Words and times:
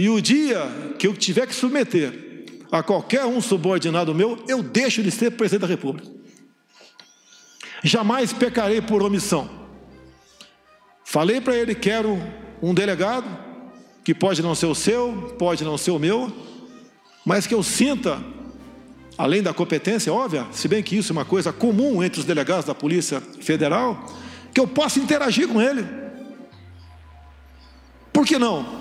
E 0.00 0.08
o 0.08 0.18
dia 0.18 0.66
que 0.98 1.06
eu 1.06 1.12
tiver 1.12 1.46
que 1.46 1.54
submeter 1.54 2.46
a 2.72 2.82
qualquer 2.82 3.26
um 3.26 3.38
subordinado 3.38 4.14
meu, 4.14 4.42
eu 4.48 4.62
deixo 4.62 5.02
de 5.02 5.10
ser 5.10 5.32
presidente 5.32 5.60
da 5.60 5.66
República. 5.66 6.10
Jamais 7.84 8.32
pecarei 8.32 8.80
por 8.80 9.02
omissão. 9.02 9.50
Falei 11.04 11.38
para 11.38 11.54
ele: 11.54 11.74
quero 11.74 12.18
um 12.62 12.72
delegado, 12.72 13.26
que 14.02 14.14
pode 14.14 14.40
não 14.40 14.54
ser 14.54 14.64
o 14.64 14.74
seu, 14.74 15.36
pode 15.38 15.64
não 15.64 15.76
ser 15.76 15.90
o 15.90 15.98
meu, 15.98 16.32
mas 17.22 17.46
que 17.46 17.52
eu 17.52 17.62
sinta, 17.62 18.24
além 19.18 19.42
da 19.42 19.52
competência 19.52 20.10
óbvia, 20.10 20.46
se 20.50 20.66
bem 20.66 20.82
que 20.82 20.96
isso 20.96 21.12
é 21.12 21.14
uma 21.14 21.26
coisa 21.26 21.52
comum 21.52 22.02
entre 22.02 22.20
os 22.20 22.24
delegados 22.24 22.64
da 22.64 22.74
Polícia 22.74 23.20
Federal, 23.20 24.02
que 24.54 24.60
eu 24.60 24.66
possa 24.66 24.98
interagir 24.98 25.46
com 25.46 25.60
ele. 25.60 25.86
Por 28.10 28.24
que 28.24 28.38
não? 28.38 28.79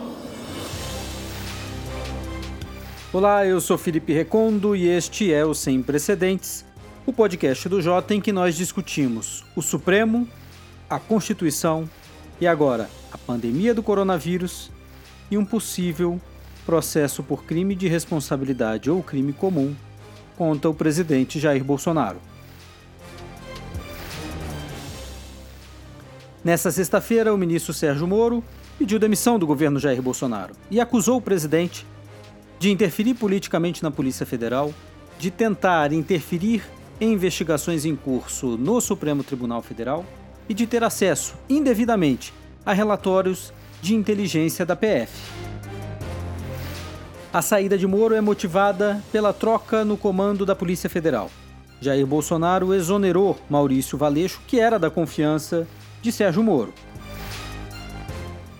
Olá, 3.11 3.43
eu 3.43 3.59
sou 3.59 3.75
Felipe 3.75 4.13
Recondo 4.13 4.75
e 4.75 4.87
este 4.87 5.33
é 5.33 5.43
o 5.43 5.55
Sem 5.55 5.81
Precedentes, 5.81 6.63
o 7.07 7.11
podcast 7.11 7.67
do 7.67 7.81
Jota 7.81 8.13
em 8.13 8.21
que 8.21 8.31
nós 8.31 8.55
discutimos 8.55 9.43
o 9.55 9.63
Supremo, 9.63 10.29
a 10.87 10.99
Constituição 10.99 11.89
e 12.39 12.45
agora 12.45 12.87
a 13.11 13.17
pandemia 13.17 13.73
do 13.73 13.81
coronavírus 13.81 14.69
e 15.31 15.39
um 15.39 15.43
possível 15.43 16.21
processo 16.67 17.23
por 17.23 17.45
crime 17.45 17.73
de 17.73 17.87
responsabilidade 17.87 18.91
ou 18.91 19.01
crime 19.01 19.33
comum 19.33 19.75
contra 20.37 20.69
o 20.69 20.73
presidente 20.75 21.39
Jair 21.39 21.63
Bolsonaro. 21.63 22.19
Nessa 26.43 26.69
sexta-feira, 26.69 27.33
o 27.33 27.37
ministro 27.39 27.73
Sérgio 27.73 28.05
Moro 28.05 28.43
pediu 28.77 28.99
demissão 28.99 29.39
do 29.39 29.47
governo 29.47 29.79
Jair 29.79 29.99
Bolsonaro 29.99 30.53
e 30.69 30.79
acusou 30.79 31.17
o 31.17 31.21
presidente 31.21 31.87
de 32.59 32.69
interferir 32.69 33.13
politicamente 33.13 33.81
na 33.81 33.89
Polícia 33.89 34.25
Federal, 34.25 34.73
de 35.17 35.31
tentar 35.31 35.93
interferir 35.93 36.61
em 36.99 37.13
investigações 37.13 37.85
em 37.85 37.95
curso 37.95 38.57
no 38.57 38.81
Supremo 38.81 39.23
Tribunal 39.23 39.61
Federal 39.61 40.05
e 40.49 40.53
de 40.53 40.67
ter 40.67 40.83
acesso 40.83 41.35
indevidamente 41.49 42.33
a 42.65 42.73
relatórios 42.73 43.53
de 43.81 43.95
inteligência 43.95 44.65
da 44.65 44.75
PF. 44.75 45.13
A 47.31 47.41
saída 47.41 47.77
de 47.77 47.87
Moro 47.87 48.13
é 48.13 48.19
motivada 48.19 49.01
pela 49.11 49.31
troca 49.31 49.85
no 49.85 49.95
comando 49.95 50.45
da 50.45 50.55
Polícia 50.55 50.89
Federal. 50.89 51.31
Jair 51.79 52.05
Bolsonaro 52.05 52.73
exonerou 52.73 53.39
Maurício 53.49 53.97
Valeixo, 53.97 54.41
que 54.45 54.59
era 54.59 54.77
da 54.77 54.89
confiança 54.89 55.65
de 56.01 56.11
Sérgio 56.11 56.43
Moro. 56.43 56.73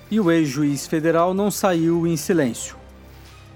E 0.09 0.19
o 0.19 0.31
ex-juiz 0.31 0.87
federal 0.87 1.33
não 1.33 1.51
saiu 1.51 2.07
em 2.07 2.15
silêncio 2.15 2.78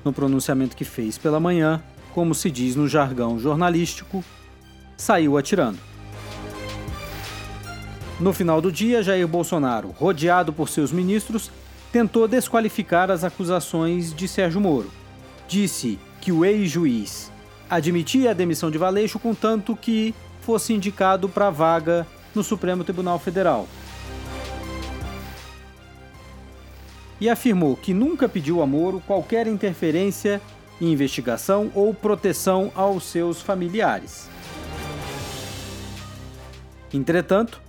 no 0.04 0.14
pronunciamento 0.14 0.76
que 0.76 0.84
fez 0.84 1.18
pela 1.18 1.40
manhã, 1.40 1.82
como 2.14 2.36
se 2.36 2.52
diz 2.52 2.76
no 2.76 2.88
jargão 2.88 3.40
jornalístico, 3.40 4.24
saiu 4.98 5.38
atirando. 5.38 5.80
No 8.20 8.32
final 8.32 8.62
do 8.62 8.72
dia, 8.72 9.02
Jair 9.02 9.28
Bolsonaro, 9.28 9.90
rodeado 9.90 10.54
por 10.54 10.70
seus 10.70 10.92
ministros, 10.92 11.52
tentou 11.92 12.28
desqualificar 12.28 13.10
as 13.10 13.24
acusações 13.24 14.14
de 14.14 14.28
Sérgio 14.28 14.62
Moro. 14.62 14.92
Disse 15.48 16.00
que 16.22 16.32
o 16.32 16.46
ex-juiz 16.46 17.32
admitia 17.70 18.32
a 18.32 18.34
demissão 18.34 18.70
de 18.70 18.78
Valeixo 18.78 19.20
contanto 19.20 19.76
que 19.76 20.14
fosse 20.42 20.74
indicado 20.74 21.28
para 21.28 21.50
vaga 21.50 22.06
no 22.36 22.44
Supremo 22.44 22.84
Tribunal 22.84 23.20
Federal. 23.20 23.68
E 27.24 27.30
afirmou 27.30 27.78
que 27.78 27.94
nunca 27.94 28.28
pediu 28.28 28.62
a 28.62 28.68
Moro 28.68 29.02
qualquer 29.08 29.48
interferência 29.48 30.42
investigação 30.82 31.72
ou 31.74 31.94
proteção 31.94 32.70
aos 32.76 33.06
seus 33.06 33.42
familiares. 33.42 34.30
Entretanto, 36.94 37.62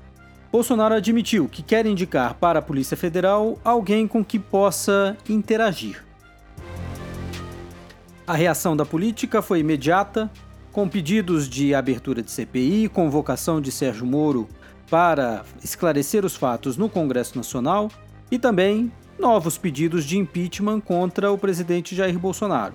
Bolsonaro 0.50 0.94
admitiu 0.94 1.48
que 1.48 1.62
quer 1.62 1.86
indicar 1.86 2.34
para 2.34 2.58
a 2.58 2.62
Polícia 2.62 2.96
Federal 2.96 3.56
alguém 3.62 4.08
com 4.08 4.24
que 4.24 4.40
possa 4.40 5.16
interagir. 5.28 6.04
A 8.26 8.34
reação 8.34 8.76
da 8.76 8.84
política 8.84 9.40
foi 9.40 9.60
imediata, 9.60 10.28
com 10.72 10.88
pedidos 10.88 11.48
de 11.48 11.76
abertura 11.76 12.24
de 12.24 12.30
CPI, 12.32 12.88
convocação 12.88 13.60
de 13.60 13.70
Sérgio 13.70 14.04
Moro 14.04 14.48
para 14.90 15.44
esclarecer 15.62 16.24
os 16.24 16.34
fatos 16.34 16.76
no 16.76 16.88
Congresso 16.88 17.36
Nacional 17.36 17.88
e 18.32 18.36
também 18.36 18.90
novos 19.18 19.56
pedidos 19.56 20.04
de 20.04 20.18
impeachment 20.18 20.80
contra 20.80 21.30
o 21.30 21.38
presidente 21.38 21.94
Jair 21.94 22.18
Bolsonaro. 22.18 22.74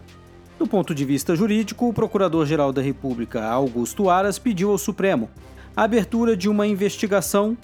Do 0.58 0.68
ponto 0.68 0.94
de 0.94 1.06
vista 1.06 1.36
jurídico, 1.36 1.88
o 1.88 1.94
Procurador-Geral 1.94 2.74
da 2.74 2.82
República, 2.82 3.46
Augusto 3.46 4.10
Aras, 4.10 4.38
pediu 4.38 4.72
ao 4.72 4.78
Supremo 4.78 5.30
a 5.76 5.84
abertura 5.84 6.36
de 6.36 6.50
uma 6.50 6.68
investigação 6.68 7.58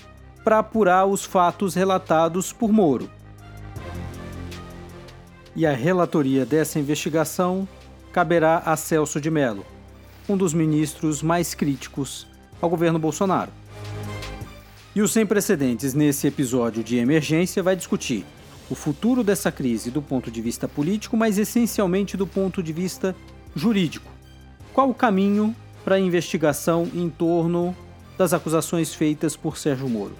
para 0.44 0.60
apurar 0.60 1.06
os 1.06 1.26
fatos 1.26 1.76
relatados 1.76 2.54
por 2.54 2.72
Moro. 2.72 3.10
E 5.56 5.66
a 5.66 5.74
relatoria 5.74 6.46
dessa 6.46 6.80
investigação 6.80 7.68
caberá 8.14 8.60
a 8.66 8.78
Celso 8.78 9.20
de 9.20 9.30
Mello, 9.30 9.66
um 10.30 10.38
dos 10.38 10.54
ministros 10.54 11.22
mais 11.22 11.54
críticos 11.54 12.28
ao 12.62 12.70
governo 12.70 13.00
Bolsonaro. 13.00 13.52
E 14.96 15.02
o 15.02 15.08
Sem 15.08 15.26
Precedentes 15.26 15.94
nesse 15.94 16.28
episódio 16.28 16.82
de 16.82 16.96
emergência 16.98 17.62
vai 17.62 17.76
discutir 17.76 18.26
o 18.70 18.76
futuro 18.76 19.24
dessa 19.24 19.52
crise 19.52 19.92
do 19.92 20.02
ponto 20.02 20.32
de 20.32 20.42
vista 20.42 20.68
político, 20.68 21.16
mas 21.16 21.38
essencialmente 21.38 22.18
do 22.18 22.26
ponto 22.26 22.64
de 22.64 22.74
vista 22.74 23.16
jurídico. 23.56 24.12
Qual 24.74 24.90
o 24.90 24.94
caminho 24.94 25.56
para 25.84 25.96
a 25.96 26.00
investigação 26.00 26.90
em 26.94 27.10
torno 27.10 27.76
das 28.18 28.34
acusações 28.34 28.94
feitas 28.94 29.36
por 29.36 29.58
Sérgio 29.58 29.88
Moro? 29.88 30.16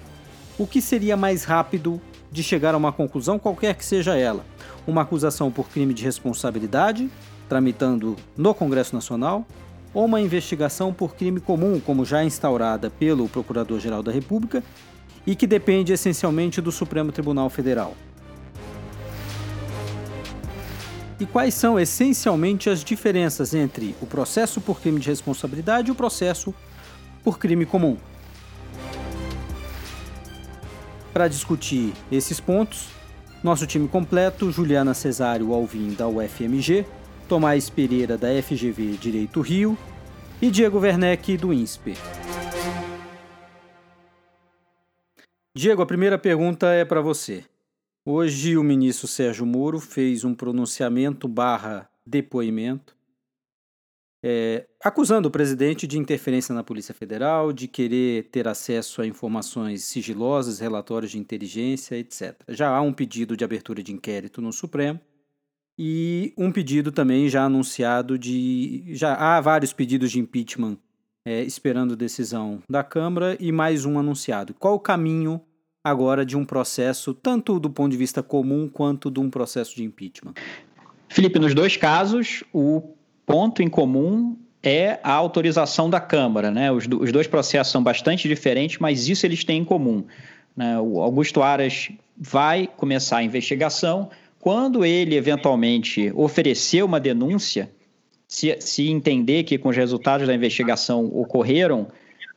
O 0.58 0.66
que 0.66 0.82
seria 0.82 1.18
mais 1.18 1.44
rápido 1.44 2.00
de 2.32 2.44
chegar 2.44 2.74
a 2.74 2.78
uma 2.78 2.92
conclusão, 2.92 3.40
qualquer 3.40 3.76
que 3.76 3.84
seja 3.84 4.16
ela? 4.16 4.46
Uma 4.86 5.02
acusação 5.02 5.52
por 5.52 5.68
crime 5.70 5.94
de 5.94 6.04
responsabilidade, 6.04 7.10
tramitando 7.50 8.16
no 8.38 8.54
Congresso 8.54 8.96
Nacional, 8.96 9.46
ou 9.94 10.06
uma 10.06 10.22
investigação 10.22 10.94
por 10.94 11.16
crime 11.16 11.40
comum, 11.40 11.80
como 11.80 12.06
já 12.06 12.24
instaurada 12.24 12.90
pelo 12.90 13.28
Procurador-Geral 13.28 14.04
da 14.04 14.12
República, 14.12 14.64
e 15.26 15.36
que 15.36 15.48
depende 15.48 15.92
essencialmente 15.92 16.62
do 16.62 16.72
Supremo 16.72 17.12
Tribunal 17.12 17.50
Federal. 17.50 17.96
E 21.20 21.26
quais 21.26 21.54
são 21.54 21.80
essencialmente 21.80 22.70
as 22.70 22.84
diferenças 22.84 23.54
entre 23.54 23.96
o 24.02 24.06
processo 24.06 24.60
por 24.60 24.82
crime 24.82 25.00
de 25.00 25.10
responsabilidade 25.10 25.90
e 25.90 25.92
o 25.92 25.96
processo 25.96 26.54
por 27.24 27.40
crime 27.40 27.66
comum. 27.66 27.98
Para 31.14 31.28
discutir 31.28 31.94
esses 32.12 32.40
pontos, 32.40 32.90
nosso 33.42 33.66
time 33.66 33.88
completo: 33.88 34.52
Juliana 34.52 34.94
Cesário 34.94 35.54
Alvim, 35.54 35.94
da 35.94 36.08
UFMG, 36.08 36.86
Tomás 37.28 37.70
Pereira, 37.70 38.18
da 38.18 38.28
FGV 38.42 38.98
Direito 39.00 39.40
Rio 39.40 39.78
e 40.42 40.52
Diego 40.52 40.80
Werneck, 40.80 41.38
do 41.38 41.54
INSPER. 41.54 41.96
Diego, 45.56 45.82
a 45.82 45.86
primeira 45.86 46.18
pergunta 46.18 46.68
é 46.68 46.84
para 46.84 47.00
você. 47.00 47.46
Hoje 48.06 48.56
o 48.56 48.64
ministro 48.64 49.08
Sérgio 49.08 49.46
Moro 49.46 49.80
fez 49.80 50.24
um 50.24 50.36
pronunciamento 50.36 51.28
barra 51.28 51.90
depoimento 52.06 52.96
é, 54.28 54.66
acusando 54.84 55.28
o 55.28 55.32
presidente 55.32 55.86
de 55.86 56.00
interferência 56.00 56.54
na 56.54 56.64
Polícia 56.64 56.96
Federal, 56.96 57.54
de 57.54 57.68
querer 57.68 58.24
ter 58.32 58.48
acesso 58.48 59.02
a 59.04 59.06
informações 59.06 59.84
sigilosas, 59.84 60.60
relatórios 60.60 61.12
de 61.12 61.20
inteligência, 61.20 61.96
etc. 61.96 62.36
Já 62.50 62.70
há 62.70 62.82
um 62.82 62.92
pedido 62.92 63.38
de 63.38 63.44
abertura 63.44 63.84
de 63.84 63.92
inquérito 63.92 64.42
no 64.42 64.52
Supremo 64.52 65.00
e 65.78 66.34
um 66.36 66.52
pedido 66.52 66.92
também 66.92 67.30
já 67.30 67.44
anunciado 67.44 68.18
de. 68.18 68.86
Já 68.96 69.14
há 69.14 69.40
vários 69.40 69.74
pedidos 69.74 70.12
de 70.12 70.20
impeachment 70.20 70.80
é, 71.24 71.44
esperando 71.44 71.96
decisão 71.96 72.64
da 72.68 72.84
Câmara 72.84 73.38
e 73.40 73.52
mais 73.52 73.86
um 73.86 74.00
anunciado. 74.00 74.56
Qual 74.56 74.74
o 74.74 74.80
caminho 74.80 75.40
agora 75.86 76.26
de 76.26 76.36
um 76.36 76.44
processo, 76.44 77.14
tanto 77.14 77.60
do 77.60 77.70
ponto 77.70 77.92
de 77.92 77.98
vista 77.98 78.24
comum 78.24 78.68
quanto 78.68 79.12
de 79.12 79.20
um 79.20 79.30
processo 79.30 79.76
de 79.76 79.84
impeachment? 79.84 80.34
Felipe, 81.08 81.38
nos 81.38 81.54
dois 81.54 81.78
casos, 81.78 82.44
o 82.52 82.82
ponto 83.24 83.62
em 83.62 83.70
comum 83.70 84.36
é 84.64 85.00
a 85.04 85.14
autorização 85.14 85.88
da 85.88 86.00
Câmara. 86.00 86.50
Né? 86.50 86.72
Os, 86.72 86.88
os 86.88 87.12
dois 87.12 87.28
processos 87.28 87.72
são 87.72 87.84
bastante 87.84 88.28
diferentes, 88.28 88.80
mas 88.80 89.08
isso 89.08 89.28
eles 89.28 89.44
têm 89.44 89.62
em 89.62 89.64
comum. 89.64 90.04
Né? 90.58 90.80
O 90.80 91.00
Augusto 91.02 91.44
Aras 91.44 91.92
vai 92.18 92.68
começar 92.76 93.18
a 93.18 93.24
investigação. 93.24 94.10
Quando 94.40 94.84
ele 94.84 95.16
eventualmente 95.16 96.12
oferecer 96.16 96.84
uma 96.84 97.00
denúncia, 97.00 97.70
se, 98.28 98.58
se 98.60 98.90
entender 98.90 99.44
que 99.44 99.60
com 99.60 99.70
os 99.70 99.78
resultados 99.78 100.26
da 100.26 100.34
investigação 100.34 101.06
ocorreram 101.14 101.88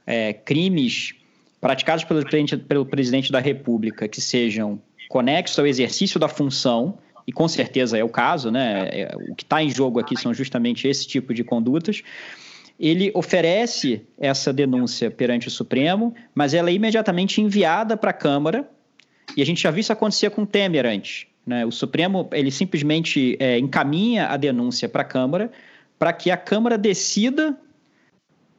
é, 0.06 0.34
crimes 0.34 1.14
praticados 1.60 2.04
pelo 2.04 2.20
presidente, 2.20 2.56
pelo 2.56 2.86
presidente 2.86 3.32
da 3.32 3.40
República 3.40 4.08
que 4.08 4.20
sejam 4.20 4.80
conexos 5.08 5.58
ao 5.58 5.66
exercício 5.66 6.20
da 6.20 6.28
função, 6.28 6.98
e 7.26 7.32
com 7.32 7.46
certeza 7.46 7.98
é 7.98 8.04
o 8.04 8.08
caso, 8.08 8.50
né? 8.50 8.88
É, 8.90 9.14
o 9.30 9.34
que 9.34 9.42
está 9.42 9.62
em 9.62 9.68
jogo 9.68 10.00
aqui 10.00 10.18
são 10.18 10.32
justamente 10.32 10.88
esse 10.88 11.06
tipo 11.06 11.34
de 11.34 11.44
condutas. 11.44 12.02
Ele 12.80 13.10
oferece 13.14 14.02
essa 14.18 14.52
denúncia 14.52 15.10
perante 15.10 15.48
o 15.48 15.50
Supremo, 15.50 16.14
mas 16.34 16.54
ela 16.54 16.70
é 16.70 16.72
imediatamente 16.72 17.40
enviada 17.40 17.96
para 17.96 18.10
a 18.10 18.14
Câmara, 18.14 18.68
e 19.36 19.42
a 19.42 19.46
gente 19.46 19.62
já 19.62 19.70
viu 19.70 19.80
isso 19.80 19.92
acontecer 19.92 20.30
com 20.30 20.46
Temer 20.46 20.86
antes. 20.86 21.26
Né? 21.44 21.66
O 21.66 21.70
Supremo 21.70 22.28
ele 22.32 22.50
simplesmente 22.50 23.36
é, 23.38 23.58
encaminha 23.58 24.28
a 24.28 24.36
denúncia 24.36 24.88
para 24.88 25.02
a 25.02 25.04
Câmara, 25.04 25.50
para 25.98 26.12
que 26.12 26.30
a 26.30 26.36
Câmara 26.36 26.78
decida 26.78 27.58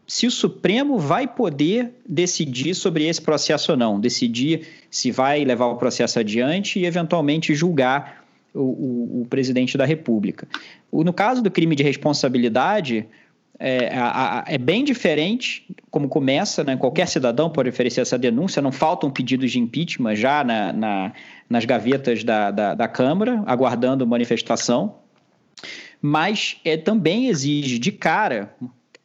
se 0.09 0.25
o 0.25 0.31
Supremo 0.31 0.97
vai 0.97 1.27
poder 1.27 1.91
decidir 2.03 2.73
sobre 2.73 3.07
esse 3.07 3.21
processo 3.21 3.73
ou 3.73 3.77
não, 3.77 3.99
decidir 3.99 4.67
se 4.89 5.11
vai 5.11 5.45
levar 5.45 5.67
o 5.67 5.75
processo 5.75 6.17
adiante 6.17 6.79
e, 6.79 6.85
eventualmente, 6.87 7.53
julgar 7.53 8.25
o, 8.51 8.59
o, 8.59 9.21
o 9.21 9.27
presidente 9.29 9.77
da 9.77 9.85
República. 9.85 10.47
O, 10.91 11.03
no 11.03 11.13
caso 11.13 11.43
do 11.43 11.51
crime 11.51 11.75
de 11.75 11.83
responsabilidade, 11.83 13.05
é, 13.59 13.95
a, 13.95 14.39
a, 14.39 14.45
é, 14.47 14.57
bem 14.57 14.83
diferente 14.83 15.67
como 15.91 16.09
começa, 16.09 16.63
né? 16.63 16.75
qualquer 16.75 17.07
cidadão 17.07 17.47
pode 17.47 17.69
oferecer 17.69 18.01
essa 18.01 18.17
denúncia, 18.17 18.63
não 18.63 18.71
faltam 18.71 19.11
pedidos 19.11 19.51
de 19.51 19.59
impeachment 19.59 20.15
já 20.15 20.43
na, 20.43 20.73
na, 20.73 21.13
nas 21.47 21.65
gavetas 21.65 22.23
da, 22.23 22.49
da, 22.49 22.73
da 22.73 22.87
Câmara, 22.87 23.43
aguardando 23.45 24.07
manifestação, 24.07 24.95
mas 26.01 26.57
é, 26.65 26.77
também 26.77 27.27
exige 27.27 27.77
de 27.77 27.91
cara 27.91 28.55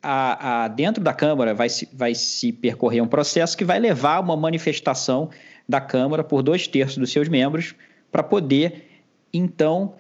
a, 0.05 0.65
a, 0.65 0.69
dentro 0.69 1.03
da 1.03 1.15
Câmara 1.15 1.55
vai 1.55 1.69
se, 1.71 1.89
vai 1.93 2.15
se 2.15 2.53
percorrer 2.53 3.01
um 3.01 3.07
processo 3.07 3.57
que 3.57 3.65
vai 3.65 3.81
levar 3.81 4.17
a 4.17 4.21
uma 4.21 4.37
manifestação 4.37 5.31
da 5.67 5.81
Câmara 5.81 6.23
por 6.23 6.43
dois 6.43 6.69
terços 6.69 6.99
dos 6.99 7.11
seus 7.11 7.27
membros 7.29 7.75
para 8.13 8.23
poder, 8.23 9.03
então, 9.33 9.95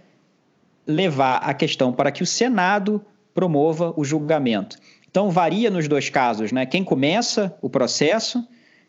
levar 0.87 1.39
a 1.39 1.55
questão 1.55 1.93
para 1.93 2.13
que 2.13 2.23
o 2.23 2.27
Senado 2.27 3.05
promova 3.35 3.95
o 3.97 4.05
julgamento. 4.05 4.77
Então, 5.11 5.31
varia 5.31 5.71
nos 5.71 5.89
dois 5.89 6.11
casos, 6.11 6.53
né? 6.53 6.67
Quem 6.67 6.85
começa 6.85 7.57
o 7.63 7.71
processo, 7.71 8.47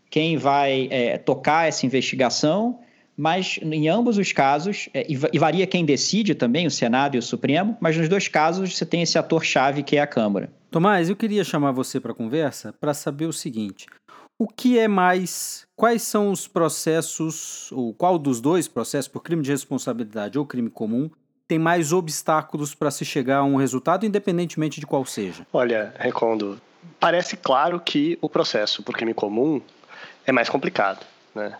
quem 0.09 0.37
vai 0.37 0.87
é, 0.91 1.17
tocar 1.17 1.67
essa 1.67 1.85
investigação 1.85 2.79
mas 3.17 3.59
em 3.61 3.87
ambos 3.87 4.17
os 4.17 4.31
casos, 4.31 4.89
é, 4.93 5.05
e 5.09 5.39
varia 5.39 5.65
quem 5.65 5.85
decide 5.85 6.35
também, 6.35 6.67
o 6.67 6.71
Senado 6.71 7.15
e 7.15 7.19
o 7.19 7.21
Supremo, 7.21 7.77
mas 7.79 7.95
nos 7.97 8.09
dois 8.09 8.27
casos 8.27 8.75
você 8.75 8.85
tem 8.85 9.01
esse 9.01 9.17
ator-chave 9.17 9.83
que 9.83 9.97
é 9.97 10.01
a 10.01 10.07
Câmara. 10.07 10.49
Tomás, 10.69 11.09
eu 11.09 11.15
queria 11.15 11.43
chamar 11.43 11.71
você 11.71 11.99
para 11.99 12.13
conversa 12.13 12.73
para 12.73 12.93
saber 12.93 13.25
o 13.25 13.33
seguinte: 13.33 13.85
o 14.37 14.47
que 14.47 14.77
é 14.77 14.87
mais. 14.87 15.65
Quais 15.75 16.03
são 16.03 16.31
os 16.31 16.47
processos, 16.47 17.69
ou 17.73 17.93
qual 17.93 18.17
dos 18.17 18.39
dois 18.39 18.65
processos, 18.65 19.09
por 19.09 19.21
crime 19.21 19.41
de 19.41 19.51
responsabilidade 19.51 20.39
ou 20.39 20.45
crime 20.45 20.69
comum, 20.69 21.09
tem 21.47 21.59
mais 21.59 21.91
obstáculos 21.91 22.73
para 22.73 22.89
se 22.89 23.03
chegar 23.03 23.39
a 23.39 23.43
um 23.43 23.57
resultado, 23.57 24.05
independentemente 24.05 24.79
de 24.79 24.85
qual 24.85 25.05
seja? 25.05 25.45
Olha, 25.51 25.93
Recondo, 25.97 26.59
parece 26.97 27.35
claro 27.35 27.79
que 27.79 28.17
o 28.21 28.29
processo 28.29 28.81
por 28.81 28.95
crime 28.95 29.13
comum 29.13 29.61
é 30.25 30.31
mais 30.31 30.49
complicado. 30.49 31.05
Né? 31.33 31.57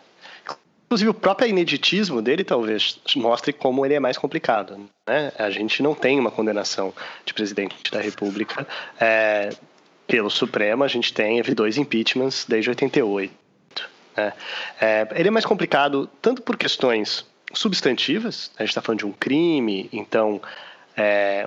Inclusive, 0.96 1.10
o 1.10 1.14
próprio 1.14 1.50
ineditismo 1.50 2.22
dele 2.22 2.42
talvez 2.46 3.02
mostre 3.18 3.52
como 3.52 3.86
ele 3.86 3.96
é 3.96 4.00
mais 4.00 4.18
complicado. 4.18 4.78
Né? 5.06 5.30
A 5.38 5.50
gente 5.50 5.84
não 5.84 5.94
tem 5.94 6.18
uma 6.18 6.32
condenação 6.32 6.94
de 7.26 7.34
presidente 7.34 7.92
da 7.92 8.00
República 8.00 8.66
é, 8.98 9.50
pelo 10.08 10.30
Supremo, 10.30 10.86
a 10.86 10.88
gente 10.88 11.14
tem 11.14 11.44
dois 11.54 11.78
impeachments 11.78 12.46
desde 12.48 12.70
88. 12.70 13.34
Né? 14.16 14.34
É, 14.80 15.08
ele 15.16 15.28
é 15.28 15.32
mais 15.32 15.46
complicado 15.46 16.10
tanto 16.22 16.42
por 16.42 16.56
questões 16.56 17.26
substantivas, 17.54 18.50
a 18.58 18.64
gente 18.64 18.70
está 18.70 18.82
falando 18.82 19.00
de 19.00 19.06
um 19.06 19.12
crime, 19.12 19.90
então 19.92 20.42
é, 20.96 21.46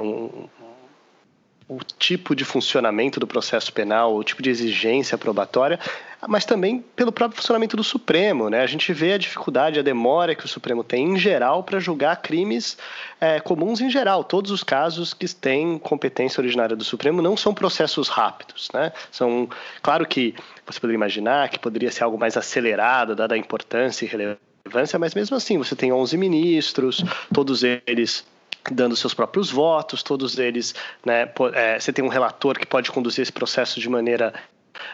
o 1.69 1.81
tipo 1.99 2.35
de 2.35 2.47
funcionamento 2.47 3.21
do 3.21 3.27
processo 3.27 3.71
penal, 3.73 4.17
o 4.17 4.25
tipo 4.25 4.43
de 4.43 4.49
exigência 4.49 5.19
probatória, 5.19 5.79
mas 6.27 6.47
também 6.47 6.83
pelo 6.97 7.13
próprio 7.13 7.37
funcionamento 7.37 7.77
do 7.77 7.85
Supremo. 7.85 8.49
Né? 8.49 8.63
A 8.63 8.67
gente 8.67 8.91
vê 8.93 9.13
a 9.13 9.19
dificuldade, 9.19 9.79
a 9.79 9.83
demora 9.83 10.35
que 10.35 10.47
o 10.47 10.49
Supremo 10.49 10.83
tem 10.83 11.13
em 11.13 11.19
geral 11.19 11.63
para 11.63 11.79
julgar 11.79 12.23
crimes 12.23 12.79
é, 13.21 13.39
comuns 13.39 13.83
em 13.83 13.91
geral. 13.91 14.25
Todos 14.25 14.51
os 14.51 14.65
casos 14.65 15.13
que 15.13 15.29
têm 15.29 15.79
competência 15.79 16.41
originária 16.41 16.75
do 16.75 16.85
Supremo 16.85 17.21
não 17.21 17.37
são 17.37 17.53
processos 17.53 18.09
rápidos. 18.09 18.71
Né? 18.73 18.91
São, 19.13 19.47
claro 19.83 20.07
que 20.07 20.35
você 20.67 20.81
poderia 20.81 20.97
imaginar 20.97 21.51
que 21.51 21.59
poderia 21.59 21.91
ser 21.91 22.03
algo 22.03 22.19
mais 22.19 22.37
acelerado, 22.37 23.15
dada 23.15 23.35
a 23.35 23.39
importância 23.39 24.07
e 24.07 24.09
relevância, 24.09 24.99
mas 24.99 25.15
mesmo 25.15 25.37
assim, 25.37 25.59
você 25.59 25.77
tem 25.77 25.93
11 25.93 26.17
ministros, 26.17 27.05
todos 27.33 27.63
eles 27.63 28.25
dando 28.71 28.97
seus 28.97 29.15
próprios 29.15 29.51
votos, 29.51 30.03
todos 30.03 30.39
eles, 30.39 30.75
né, 31.05 31.29
é, 31.55 31.79
você 31.79 31.93
tem 31.93 32.05
um 32.05 32.09
relator 32.09 32.59
que 32.59 32.67
pode 32.67 32.91
conduzir 32.91 33.23
esse 33.23 33.33
processo 33.33 33.81
de 33.81 33.89
maneira 33.89 34.33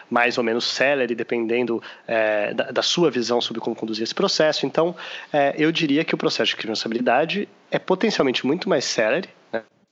mais 0.09 0.37
ou 0.37 0.43
menos 0.43 0.65
célere, 0.65 1.13
dependendo 1.13 1.81
é, 2.07 2.53
da, 2.53 2.71
da, 2.71 2.81
sua 2.81 3.11
visão 3.11 3.39
sobre 3.39 3.61
como 3.61 3.75
conduzir 3.75 4.03
esse 4.03 4.15
processo. 4.15 4.65
Então, 4.65 4.95
é, 5.31 5.53
eu 5.57 5.71
diria 5.71 6.03
que 6.03 6.15
o 6.15 6.17
processo 6.17 6.51
de 6.51 6.55
responsabilidade 6.55 7.47
é 7.69 7.77
potencialmente 7.77 8.45
muito 8.45 8.67
mais 8.67 8.85
célere, 8.85 9.29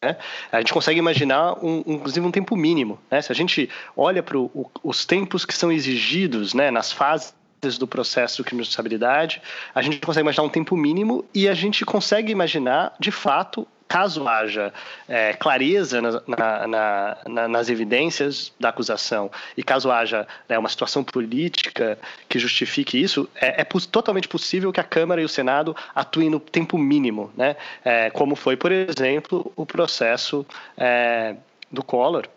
né? 0.03 0.17
A 0.51 0.59
gente 0.59 0.73
consegue 0.73 0.99
imaginar, 0.99 1.53
um, 1.63 1.81
inclusive, 1.87 2.25
um 2.25 2.31
tempo 2.31 2.57
mínimo. 2.57 2.99
Né? 3.09 3.21
Se 3.21 3.31
a 3.31 3.35
gente 3.35 3.69
olha 3.95 4.21
para 4.21 4.37
os 4.83 5.05
tempos 5.05 5.45
que 5.45 5.53
são 5.53 5.71
exigidos 5.71 6.53
né, 6.53 6.69
nas 6.69 6.91
fases 6.91 7.33
do 7.77 7.88
processo 7.88 8.44
de 8.44 8.56
responsabilidade, 8.56 9.42
a 9.74 9.81
gente 9.81 10.00
consegue 10.00 10.24
imaginar 10.24 10.44
um 10.44 10.50
tempo 10.50 10.75
mínimo 10.75 11.25
e 11.33 11.48
a 11.48 11.54
gente 11.54 11.86
consegue 11.86 12.31
imaginar, 12.31 12.94
de 13.00 13.12
fato, 13.12 13.68
caso 13.88 14.27
haja 14.27 14.74
é, 15.07 15.33
clareza 15.33 16.01
na, 16.01 16.68
na, 16.68 17.18
na, 17.27 17.48
nas 17.48 17.69
evidências 17.69 18.51
da 18.60 18.69
acusação 18.69 19.30
e 19.56 19.62
caso 19.62 19.92
haja 19.92 20.27
né, 20.50 20.57
uma 20.57 20.68
situação 20.68 21.04
política 21.04 22.00
que 22.27 22.39
justifique 22.39 23.00
isso, 23.00 23.30
é, 23.36 23.62
é, 23.62 23.63
totalmente 23.63 24.27
possível 24.27 24.71
que 24.71 24.80
a 24.80 24.83
Câmara 24.83 25.21
e 25.21 25.25
o 25.25 25.30
Senado 25.30 25.75
atuem 25.94 26.30
no 26.30 26.39
tempo 26.39 26.75
mínimo, 26.75 27.31
né? 27.38 27.56
É, 27.86 28.10
como 28.10 28.36
foi, 28.36 28.57
por 28.57 28.71
exemplo, 28.71 29.51
o 29.56 29.63
processo 29.63 30.44
é, 30.75 31.36
do 31.71 31.83
Collor, 31.83 32.27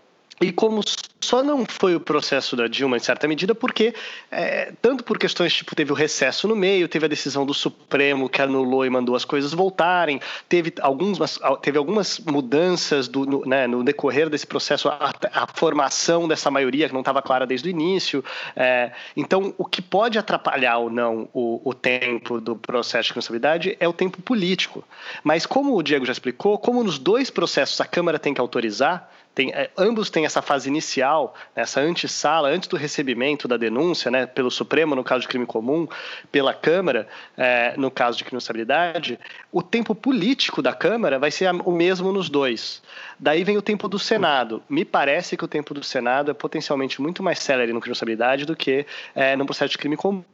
e 0.40 0.52
como 0.52 0.82
só 1.26 1.42
não 1.42 1.64
foi 1.66 1.96
o 1.96 2.00
processo 2.00 2.54
da 2.54 2.68
Dilma, 2.68 2.96
em 2.96 3.00
certa 3.00 3.26
medida, 3.26 3.54
porque, 3.54 3.94
é, 4.30 4.72
tanto 4.80 5.02
por 5.02 5.18
questões 5.18 5.52
tipo, 5.52 5.74
teve 5.74 5.90
o 5.90 5.94
recesso 5.94 6.46
no 6.46 6.54
meio, 6.54 6.86
teve 6.88 7.06
a 7.06 7.08
decisão 7.08 7.44
do 7.44 7.54
Supremo 7.54 8.28
que 8.28 8.40
anulou 8.40 8.84
e 8.84 8.90
mandou 8.90 9.16
as 9.16 9.24
coisas 9.24 9.52
voltarem, 9.52 10.20
teve 10.48 10.74
algumas, 10.80 11.40
teve 11.62 11.78
algumas 11.78 12.20
mudanças 12.20 13.08
do, 13.08 13.24
no, 13.24 13.44
né, 13.46 13.66
no 13.66 13.82
decorrer 13.82 14.28
desse 14.28 14.46
processo, 14.46 14.88
a, 14.88 15.12
a, 15.32 15.46
formação 15.46 16.28
dessa 16.28 16.50
maioria 16.50 16.86
que 16.86 16.94
não 16.94 17.00
estava 17.00 17.22
clara 17.22 17.46
desde 17.46 17.68
o 17.68 17.70
início. 17.70 18.22
É, 18.54 18.92
então, 19.16 19.54
o 19.56 19.64
que 19.64 19.80
pode 19.80 20.18
atrapalhar 20.18 20.78
ou 20.78 20.90
não 20.90 21.28
o, 21.32 21.60
o 21.64 21.74
tempo 21.74 22.40
do 22.40 22.54
processo 22.54 23.08
de 23.08 23.14
responsabilidade 23.14 23.76
é 23.80 23.88
o 23.88 23.92
tempo 23.92 24.20
político. 24.22 24.84
Mas, 25.24 25.46
como 25.46 25.74
o 25.74 25.82
Diego 25.82 26.04
já 26.04 26.12
explicou, 26.12 26.58
como 26.58 26.84
nos 26.84 26.98
dois 26.98 27.30
processos 27.30 27.80
a 27.80 27.86
Câmara 27.86 28.18
tem 28.18 28.34
que 28.34 28.40
autorizar, 28.40 29.10
tem, 29.36 29.52
é, 29.52 29.70
ambos 29.76 30.08
têm 30.08 30.24
essa 30.24 30.40
fase 30.40 30.66
inicial, 30.66 31.34
né, 31.54 31.62
essa 31.62 31.78
antessala, 31.78 32.48
antes 32.48 32.68
do 32.68 32.76
recebimento 32.76 33.46
da 33.46 33.58
denúncia, 33.58 34.10
né, 34.10 34.24
pelo 34.24 34.50
Supremo, 34.50 34.96
no 34.96 35.04
caso 35.04 35.20
de 35.20 35.28
crime 35.28 35.44
comum, 35.44 35.86
pela 36.32 36.54
Câmara, 36.54 37.06
é, 37.36 37.74
no 37.76 37.90
caso 37.90 38.16
de 38.16 38.24
crime 38.24 38.30
de 38.30 38.36
responsabilidade, 38.36 39.20
o 39.52 39.62
tempo 39.62 39.94
político 39.94 40.62
da 40.62 40.72
Câmara 40.72 41.18
vai 41.18 41.30
ser 41.30 41.50
o 41.66 41.70
mesmo 41.70 42.10
nos 42.12 42.30
dois. 42.30 42.82
Daí 43.18 43.44
vem 43.44 43.58
o 43.58 43.62
tempo 43.62 43.88
do 43.88 43.98
Senado. 43.98 44.62
Me 44.70 44.86
parece 44.86 45.36
que 45.36 45.44
o 45.44 45.48
tempo 45.48 45.74
do 45.74 45.84
Senado 45.84 46.30
é 46.30 46.34
potencialmente 46.34 47.02
muito 47.02 47.22
mais 47.22 47.38
célere 47.38 47.74
no 47.74 47.80
crime 47.80 47.92
de 47.92 47.98
responsabilidade 47.98 48.46
do 48.46 48.56
que 48.56 48.86
é, 49.14 49.36
no 49.36 49.44
processo 49.44 49.72
de 49.72 49.78
crime 49.78 49.98
comum 49.98 50.24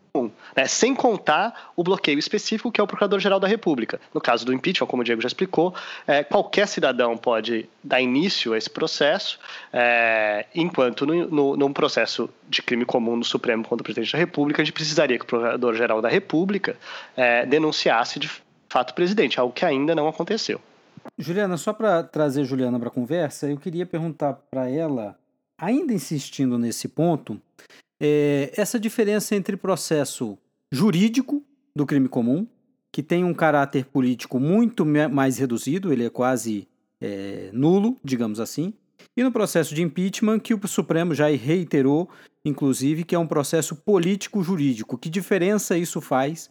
né? 0.55 0.67
sem 0.67 0.95
contar 0.95 1.73
o 1.75 1.83
bloqueio 1.83 2.19
específico 2.19 2.71
que 2.71 2.81
é 2.81 2.85
o 2.85 2.87
Procurador-Geral 2.87 3.41
da 3.41 3.49
República. 3.49 4.01
No 4.13 4.21
caso 4.21 4.45
do 4.45 4.53
impeachment, 4.53 4.87
como 4.87 5.01
o 5.01 5.05
Diego 5.05 5.23
já 5.23 5.27
explicou, 5.27 5.75
é, 6.07 6.23
qualquer 6.23 6.69
cidadão 6.69 7.17
pode 7.17 7.69
dar 7.83 8.01
início 8.01 8.53
a 8.53 8.59
esse 8.59 8.69
processo, 8.69 9.39
é, 9.73 10.47
enquanto 10.55 11.07
no, 11.07 11.27
no, 11.29 11.57
num 11.57 11.73
processo 11.73 12.29
de 12.49 12.63
crime 12.63 12.85
comum 12.85 13.17
no 13.17 13.25
Supremo 13.25 13.65
contra 13.65 13.83
o 13.83 13.85
Presidente 13.85 14.13
da 14.13 14.19
República, 14.19 14.61
a 14.61 14.65
gente 14.65 14.75
precisaria 14.75 15.19
que 15.19 15.25
o 15.25 15.29
Procurador-Geral 15.29 16.03
da 16.03 16.09
República 16.09 16.77
é, 17.17 17.47
denunciasse 17.47 18.19
de 18.19 18.31
fato 18.69 18.91
o 18.91 18.95
presidente, 18.95 19.41
algo 19.41 19.53
que 19.53 19.65
ainda 19.65 19.95
não 19.95 20.09
aconteceu. 20.09 20.61
Juliana, 21.19 21.57
só 21.57 21.73
para 21.73 22.03
trazer 22.03 22.45
Juliana 22.45 22.79
para 22.79 22.89
a 22.89 22.93
conversa, 22.93 23.51
eu 23.51 23.57
queria 23.57 23.85
perguntar 23.85 24.35
para 24.51 24.69
ela, 24.69 25.17
ainda 25.59 25.93
insistindo 25.93 26.59
nesse 26.59 26.89
ponto, 26.89 27.41
é, 28.05 28.51
essa 28.57 28.81
diferença 28.81 29.37
entre 29.37 29.57
processo 29.57 30.37
jurídico 30.73 31.41
do 31.75 31.87
crime 31.87 32.09
comum, 32.09 32.49
que 32.91 33.01
tem 33.01 33.23
um 33.23 33.33
caráter 33.33 33.85
político 33.85 34.41
muito 34.41 34.85
mais 34.85 35.39
reduzido, 35.39 35.93
ele 35.93 36.07
é 36.07 36.11
quase 36.11 36.67
é, 37.01 37.51
nulo, 37.53 37.97
digamos 38.03 38.41
assim, 38.41 38.75
e 39.17 39.23
no 39.23 39.31
processo 39.31 39.73
de 39.73 39.83
impeachment, 39.83 40.41
que 40.41 40.53
o 40.53 40.69
Supremo 40.69 41.15
já 41.15 41.29
reiterou, 41.29 42.09
inclusive, 42.45 43.05
que 43.05 43.15
é 43.15 43.19
um 43.19 43.27
processo 43.27 43.77
político-jurídico. 43.77 44.99
Que 44.99 45.09
diferença 45.09 45.77
isso 45.77 46.01
faz 46.01 46.51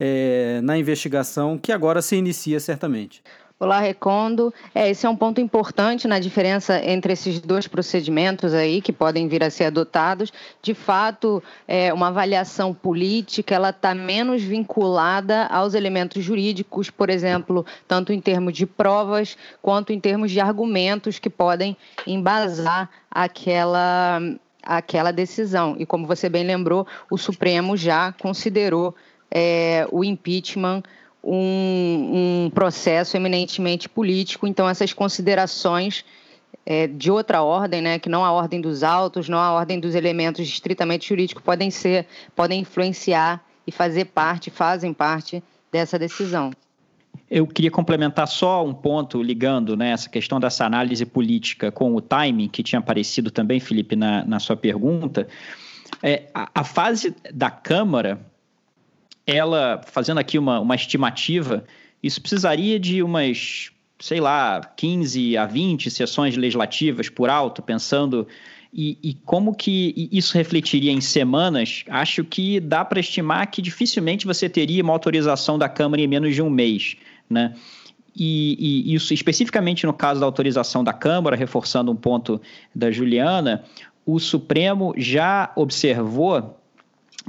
é, 0.00 0.60
na 0.62 0.78
investigação 0.78 1.58
que 1.58 1.72
agora 1.72 2.02
se 2.02 2.14
inicia 2.16 2.60
certamente. 2.60 3.22
Olá, 3.56 3.78
Recondo. 3.78 4.52
É, 4.74 4.90
esse 4.90 5.06
é 5.06 5.08
um 5.08 5.14
ponto 5.14 5.40
importante 5.40 6.08
na 6.08 6.18
diferença 6.18 6.84
entre 6.84 7.12
esses 7.12 7.38
dois 7.40 7.68
procedimentos 7.68 8.52
aí 8.52 8.82
que 8.82 8.92
podem 8.92 9.28
vir 9.28 9.44
a 9.44 9.48
ser 9.48 9.66
adotados. 9.66 10.32
De 10.60 10.74
fato, 10.74 11.40
é, 11.66 11.94
uma 11.94 12.08
avaliação 12.08 12.74
política 12.74 13.54
ela 13.54 13.70
está 13.70 13.94
menos 13.94 14.42
vinculada 14.42 15.46
aos 15.46 15.74
elementos 15.74 16.24
jurídicos, 16.24 16.90
por 16.90 17.08
exemplo, 17.08 17.64
tanto 17.86 18.12
em 18.12 18.20
termos 18.20 18.54
de 18.54 18.66
provas 18.66 19.38
quanto 19.62 19.92
em 19.92 20.00
termos 20.00 20.32
de 20.32 20.40
argumentos 20.40 21.20
que 21.20 21.30
podem 21.30 21.76
embasar 22.04 22.90
aquela 23.08 24.20
aquela 24.64 25.12
decisão. 25.12 25.76
E 25.78 25.86
como 25.86 26.08
você 26.08 26.28
bem 26.28 26.42
lembrou, 26.42 26.88
o 27.08 27.16
Supremo 27.16 27.76
já 27.76 28.12
considerou 28.20 28.96
é, 29.30 29.86
o 29.92 30.02
impeachment 30.02 30.82
um, 31.24 32.44
um, 32.46 32.50
processo 32.50 33.16
eminentemente 33.16 33.88
político, 33.88 34.46
então 34.46 34.68
essas 34.68 34.92
considerações 34.92 36.04
é, 36.66 36.86
de 36.86 37.10
outra 37.10 37.42
ordem, 37.42 37.80
né, 37.80 37.98
que 37.98 38.08
não 38.08 38.24
a 38.24 38.30
ordem 38.30 38.60
dos 38.60 38.82
autos, 38.82 39.28
não 39.28 39.38
a 39.38 39.52
ordem 39.52 39.80
dos 39.80 39.94
elementos 39.94 40.46
estritamente 40.46 41.08
jurídicos, 41.08 41.42
podem 41.42 41.70
ser, 41.70 42.06
podem 42.36 42.60
influenciar 42.60 43.42
e 43.66 43.72
fazer 43.72 44.06
parte, 44.06 44.50
fazem 44.50 44.92
parte 44.92 45.42
dessa 45.72 45.98
decisão. 45.98 46.50
Eu 47.30 47.46
queria 47.46 47.70
complementar 47.70 48.28
só 48.28 48.64
um 48.64 48.74
ponto 48.74 49.22
ligando 49.22 49.76
né, 49.76 49.90
essa 49.90 50.08
questão 50.08 50.38
dessa 50.38 50.66
análise 50.66 51.06
política 51.06 51.72
com 51.72 51.94
o 51.94 52.00
timing, 52.00 52.48
que 52.48 52.62
tinha 52.62 52.78
aparecido 52.78 53.30
também, 53.30 53.58
Felipe, 53.60 53.96
na, 53.96 54.24
na 54.24 54.38
sua 54.38 54.56
pergunta. 54.56 55.26
É, 56.02 56.24
a, 56.34 56.50
a 56.54 56.64
fase 56.64 57.14
da 57.32 57.50
Câmara 57.50 58.20
ela, 59.26 59.80
fazendo 59.86 60.18
aqui 60.18 60.38
uma, 60.38 60.60
uma 60.60 60.74
estimativa, 60.74 61.64
isso 62.02 62.20
precisaria 62.20 62.78
de 62.78 63.02
umas, 63.02 63.70
sei 63.98 64.20
lá, 64.20 64.60
15 64.76 65.36
a 65.36 65.46
20 65.46 65.90
sessões 65.90 66.36
legislativas 66.36 67.08
por 67.08 67.30
alto, 67.30 67.62
pensando. 67.62 68.26
E, 68.72 68.98
e 69.02 69.14
como 69.24 69.54
que 69.54 70.08
isso 70.12 70.36
refletiria 70.36 70.92
em 70.92 71.00
semanas? 71.00 71.84
Acho 71.88 72.24
que 72.24 72.60
dá 72.60 72.84
para 72.84 73.00
estimar 73.00 73.50
que 73.50 73.62
dificilmente 73.62 74.26
você 74.26 74.48
teria 74.48 74.82
uma 74.82 74.92
autorização 74.92 75.58
da 75.58 75.68
Câmara 75.68 76.02
em 76.02 76.06
menos 76.06 76.34
de 76.34 76.42
um 76.42 76.50
mês, 76.50 76.96
né? 77.30 77.54
E, 78.16 78.84
e, 78.90 78.94
isso 78.94 79.12
especificamente 79.12 79.86
no 79.86 79.92
caso 79.92 80.20
da 80.20 80.26
autorização 80.26 80.84
da 80.84 80.92
Câmara, 80.92 81.34
reforçando 81.34 81.90
um 81.90 81.96
ponto 81.96 82.40
da 82.74 82.90
Juliana, 82.90 83.64
o 84.06 84.20
Supremo 84.20 84.94
já 84.96 85.52
observou 85.56 86.60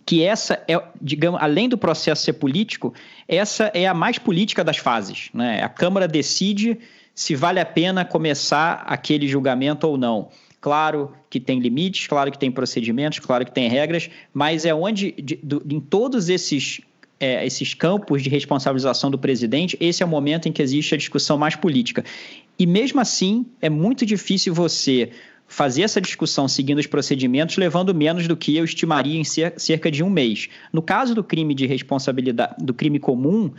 que 0.05 0.23
essa 0.23 0.61
é, 0.67 0.81
digamos, 1.01 1.41
além 1.41 1.69
do 1.69 1.77
processo 1.77 2.23
ser 2.23 2.33
político, 2.33 2.93
essa 3.27 3.71
é 3.73 3.87
a 3.87 3.93
mais 3.93 4.17
política 4.17 4.63
das 4.63 4.77
fases. 4.77 5.29
Né? 5.33 5.61
A 5.63 5.69
Câmara 5.69 6.07
decide 6.07 6.79
se 7.13 7.33
vale 7.33 7.59
a 7.59 7.65
pena 7.65 8.03
começar 8.03 8.83
aquele 8.85 9.27
julgamento 9.27 9.87
ou 9.87 9.97
não. 9.97 10.29
Claro 10.59 11.13
que 11.29 11.39
tem 11.39 11.59
limites, 11.59 12.07
claro 12.07 12.31
que 12.31 12.37
tem 12.37 12.51
procedimentos, 12.51 13.19
claro 13.19 13.45
que 13.45 13.51
tem 13.51 13.69
regras, 13.69 14.09
mas 14.33 14.65
é 14.65 14.73
onde, 14.73 15.11
de, 15.11 15.39
em 15.69 15.79
todos 15.79 16.27
esses, 16.27 16.81
é, 17.19 17.45
esses 17.45 17.73
campos 17.73 18.23
de 18.23 18.29
responsabilização 18.29 19.11
do 19.11 19.17
presidente, 19.17 19.77
esse 19.79 20.01
é 20.01 20.05
o 20.05 20.09
momento 20.09 20.49
em 20.49 20.51
que 20.51 20.61
existe 20.61 20.95
a 20.95 20.97
discussão 20.97 21.37
mais 21.37 21.55
política. 21.55 22.03
E 22.57 22.65
mesmo 22.65 22.99
assim, 22.99 23.45
é 23.61 23.69
muito 23.69 24.05
difícil 24.05 24.53
você 24.53 25.11
fazer 25.47 25.83
essa 25.83 26.01
discussão 26.01 26.47
seguindo 26.47 26.79
os 26.79 26.87
procedimentos, 26.87 27.57
levando 27.57 27.93
menos 27.93 28.27
do 28.27 28.35
que 28.35 28.55
eu 28.57 28.65
estimaria 28.65 29.19
em 29.19 29.23
cerca 29.23 29.91
de 29.91 30.03
um 30.03 30.09
mês. 30.09 30.49
No 30.73 30.81
caso 30.81 31.13
do 31.13 31.23
crime 31.23 31.53
de 31.53 31.65
responsabilidade, 31.65 32.55
do 32.63 32.73
crime 32.73 32.99
comum, 32.99 33.51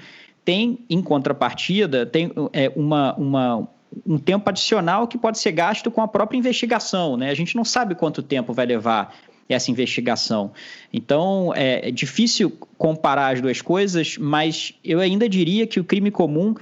tem, 0.45 0.79
em 0.89 1.03
contrapartida, 1.03 2.05
tem 2.07 2.31
é, 2.53 2.71
uma, 2.77 3.15
uma, 3.15 3.69
um 4.07 4.19
tempo 4.19 4.49
adicional 4.49 5.07
que 5.07 5.19
pode 5.19 5.39
ser 5.39 5.53
gasto 5.53 5.91
com 5.91 6.01
a 6.01 6.09
própria 6.09 6.39
investigação. 6.39 7.17
Né? 7.17 7.31
A 7.31 7.35
gente 7.35 7.57
não 7.57 7.65
sabe 7.65 7.95
quanto 7.95 8.23
tempo 8.23 8.53
vai 8.53 8.67
levar 8.67 9.15
essa 9.49 9.71
investigação. 9.71 10.53
Então, 10.93 11.53
é, 11.55 11.89
é 11.89 11.91
difícil 11.91 12.51
comparar 12.77 13.33
as 13.33 13.41
duas 13.41 13.63
coisas, 13.63 14.19
mas 14.19 14.75
eu 14.85 14.99
ainda 15.01 15.29
diria 15.29 15.67
que 15.67 15.79
o 15.79 15.85
crime 15.85 16.11
comum 16.11 16.55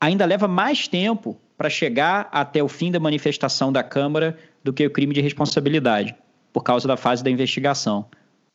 ainda 0.00 0.24
leva 0.24 0.48
mais 0.48 0.88
tempo 0.88 1.38
para 1.58 1.68
chegar 1.68 2.28
até 2.30 2.62
o 2.62 2.68
fim 2.68 2.92
da 2.92 3.00
manifestação 3.00 3.72
da 3.72 3.82
Câmara 3.82 4.38
do 4.62 4.72
que 4.72 4.86
o 4.86 4.90
crime 4.90 5.12
de 5.12 5.20
responsabilidade, 5.20 6.14
por 6.52 6.62
causa 6.62 6.86
da 6.86 6.96
fase 6.96 7.22
da 7.24 7.30
investigação. 7.30 8.06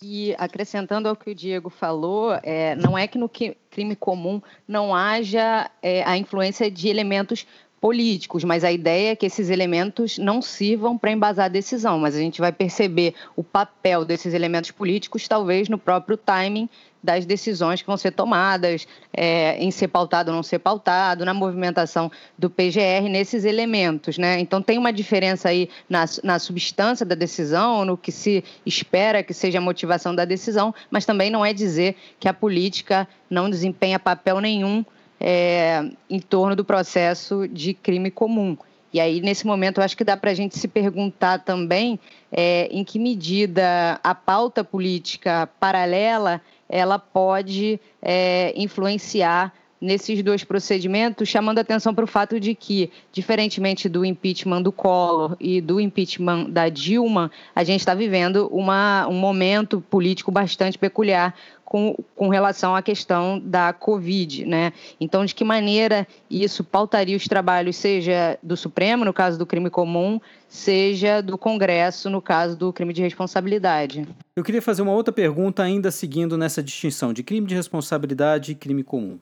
E 0.01 0.33
acrescentando 0.38 1.10
ao 1.10 1.15
que 1.15 1.29
o 1.29 1.36
Diego 1.36 1.69
falou, 1.69 2.38
é, 2.41 2.75
não 2.75 2.98
é 2.98 3.05
que 3.05 3.17
no 3.17 3.29
crime 3.29 3.95
comum 3.95 4.41
não 4.65 4.95
haja 4.95 5.69
é, 5.81 6.03
a 6.03 6.17
influência 6.17 6.72
de 6.72 6.88
elementos 6.88 7.45
políticos, 7.79 8.45
mas 8.45 8.63
a 8.63 8.72
ideia 8.72 9.12
é 9.12 9.15
que 9.15 9.25
esses 9.25 9.50
elementos 9.50 10.17
não 10.17 10.41
sirvam 10.41 10.98
para 10.98 11.12
embasar 11.12 11.45
a 11.45 11.50
decisão, 11.50 12.00
mas 12.00 12.15
a 12.15 12.19
gente 12.19 12.39
vai 12.39 12.51
perceber 12.51 13.13
o 13.36 13.43
papel 13.43 14.05
desses 14.05 14.33
elementos 14.33 14.72
políticos 14.72 15.27
talvez 15.27 15.67
no 15.67 15.77
próprio 15.77 16.15
timing 16.15 16.69
das 17.03 17.25
decisões 17.25 17.81
que 17.81 17.88
vão 17.88 17.98
ser 17.98 18.12
tomadas, 18.12 18.88
é, 19.12 19.57
em 19.62 19.69
ser 19.69 19.89
pautado 19.89 20.31
ou 20.31 20.36
não 20.36 20.43
ser 20.43 20.60
pautado, 20.60 21.25
na 21.25 21.33
movimentação 21.33 22.10
do 22.38 22.50
PGR, 22.50 23.10
nesses 23.10 23.43
elementos. 23.43 24.17
Né? 24.17 24.39
Então, 24.39 24.62
tem 24.62 24.77
uma 24.77 24.93
diferença 24.93 25.50
aí 25.50 25.69
na, 25.89 26.05
na 26.24 26.39
substância 26.39 27.05
da 27.05 27.15
decisão, 27.15 27.83
no 27.83 27.98
que 27.98 28.12
se 28.12 28.43
espera 28.65 29.22
que 29.22 29.33
seja 29.33 29.57
a 29.57 29.62
motivação 29.62 30.15
da 30.15 30.24
decisão, 30.24 30.74
mas 30.89 31.05
também 31.05 31.29
não 31.29 31.45
é 31.45 31.51
dizer 31.51 31.95
que 32.19 32.27
a 32.29 32.33
política 32.33 33.07
não 33.29 33.50
desempenha 33.50 34.00
papel 34.00 34.39
nenhum 34.39 34.86
é, 35.19 35.83
em 36.10 36.19
torno 36.19 36.55
do 36.55 36.63
processo 36.63 37.48
de 37.48 37.74
crime 37.74 38.10
comum. 38.10 38.57
E 38.93 39.00
aí, 39.00 39.22
nesse 39.22 39.48
momento, 39.48 39.79
eu 39.79 39.83
acho 39.83 39.98
que 39.98 40.03
dá 40.03 40.15
para 40.15 40.29
a 40.29 40.33
gente 40.36 40.57
se 40.60 40.67
perguntar 40.67 41.39
também 41.39 42.00
é, 42.31 42.67
em 42.72 42.83
que 42.83 43.00
medida 43.00 44.00
a 44.03 44.13
pauta 44.13 44.63
política 44.63 45.50
paralela 45.60 46.39
ela 46.73 46.97
pode 46.97 47.79
é, 48.01 48.51
influenciar 48.57 49.53
nesses 49.83 50.23
dois 50.23 50.45
procedimentos, 50.45 51.27
chamando 51.27 51.59
atenção 51.59 51.93
para 51.93 52.05
o 52.05 52.07
fato 52.07 52.39
de 52.39 52.55
que, 52.55 52.89
diferentemente 53.11 53.89
do 53.89 54.05
impeachment 54.05 54.61
do 54.61 54.71
Collor 54.71 55.35
e 55.41 55.59
do 55.59 55.77
impeachment 55.77 56.49
da 56.49 56.69
Dilma, 56.69 57.29
a 57.53 57.65
gente 57.65 57.81
está 57.81 57.93
vivendo 57.93 58.47
uma, 58.47 59.05
um 59.09 59.15
momento 59.15 59.81
político 59.81 60.31
bastante 60.31 60.77
peculiar 60.77 61.35
com, 61.65 61.97
com 62.15 62.29
relação 62.29 62.73
à 62.73 62.81
questão 62.81 63.37
da 63.43 63.73
Covid. 63.73 64.45
Né? 64.45 64.71
Então, 65.01 65.25
de 65.25 65.35
que 65.35 65.43
maneira 65.43 66.07
isso 66.29 66.63
pautaria 66.63 67.17
os 67.17 67.27
trabalhos, 67.27 67.75
seja 67.75 68.39
do 68.41 68.55
Supremo, 68.55 69.03
no 69.03 69.11
caso 69.11 69.37
do 69.37 69.45
crime 69.45 69.69
comum, 69.69 70.17
seja 70.47 71.19
do 71.19 71.37
Congresso, 71.37 72.09
no 72.09 72.21
caso 72.21 72.55
do 72.55 72.71
crime 72.71 72.93
de 72.93 73.01
responsabilidade? 73.01 74.07
Eu 74.33 74.45
queria 74.45 74.61
fazer 74.61 74.81
uma 74.81 74.93
outra 74.93 75.13
pergunta, 75.13 75.61
ainda 75.61 75.91
seguindo 75.91 76.37
nessa 76.37 76.63
distinção 76.63 77.11
de 77.11 77.21
crime 77.21 77.45
de 77.45 77.55
responsabilidade 77.55 78.53
e 78.53 78.55
crime 78.55 78.83
comum. 78.83 79.19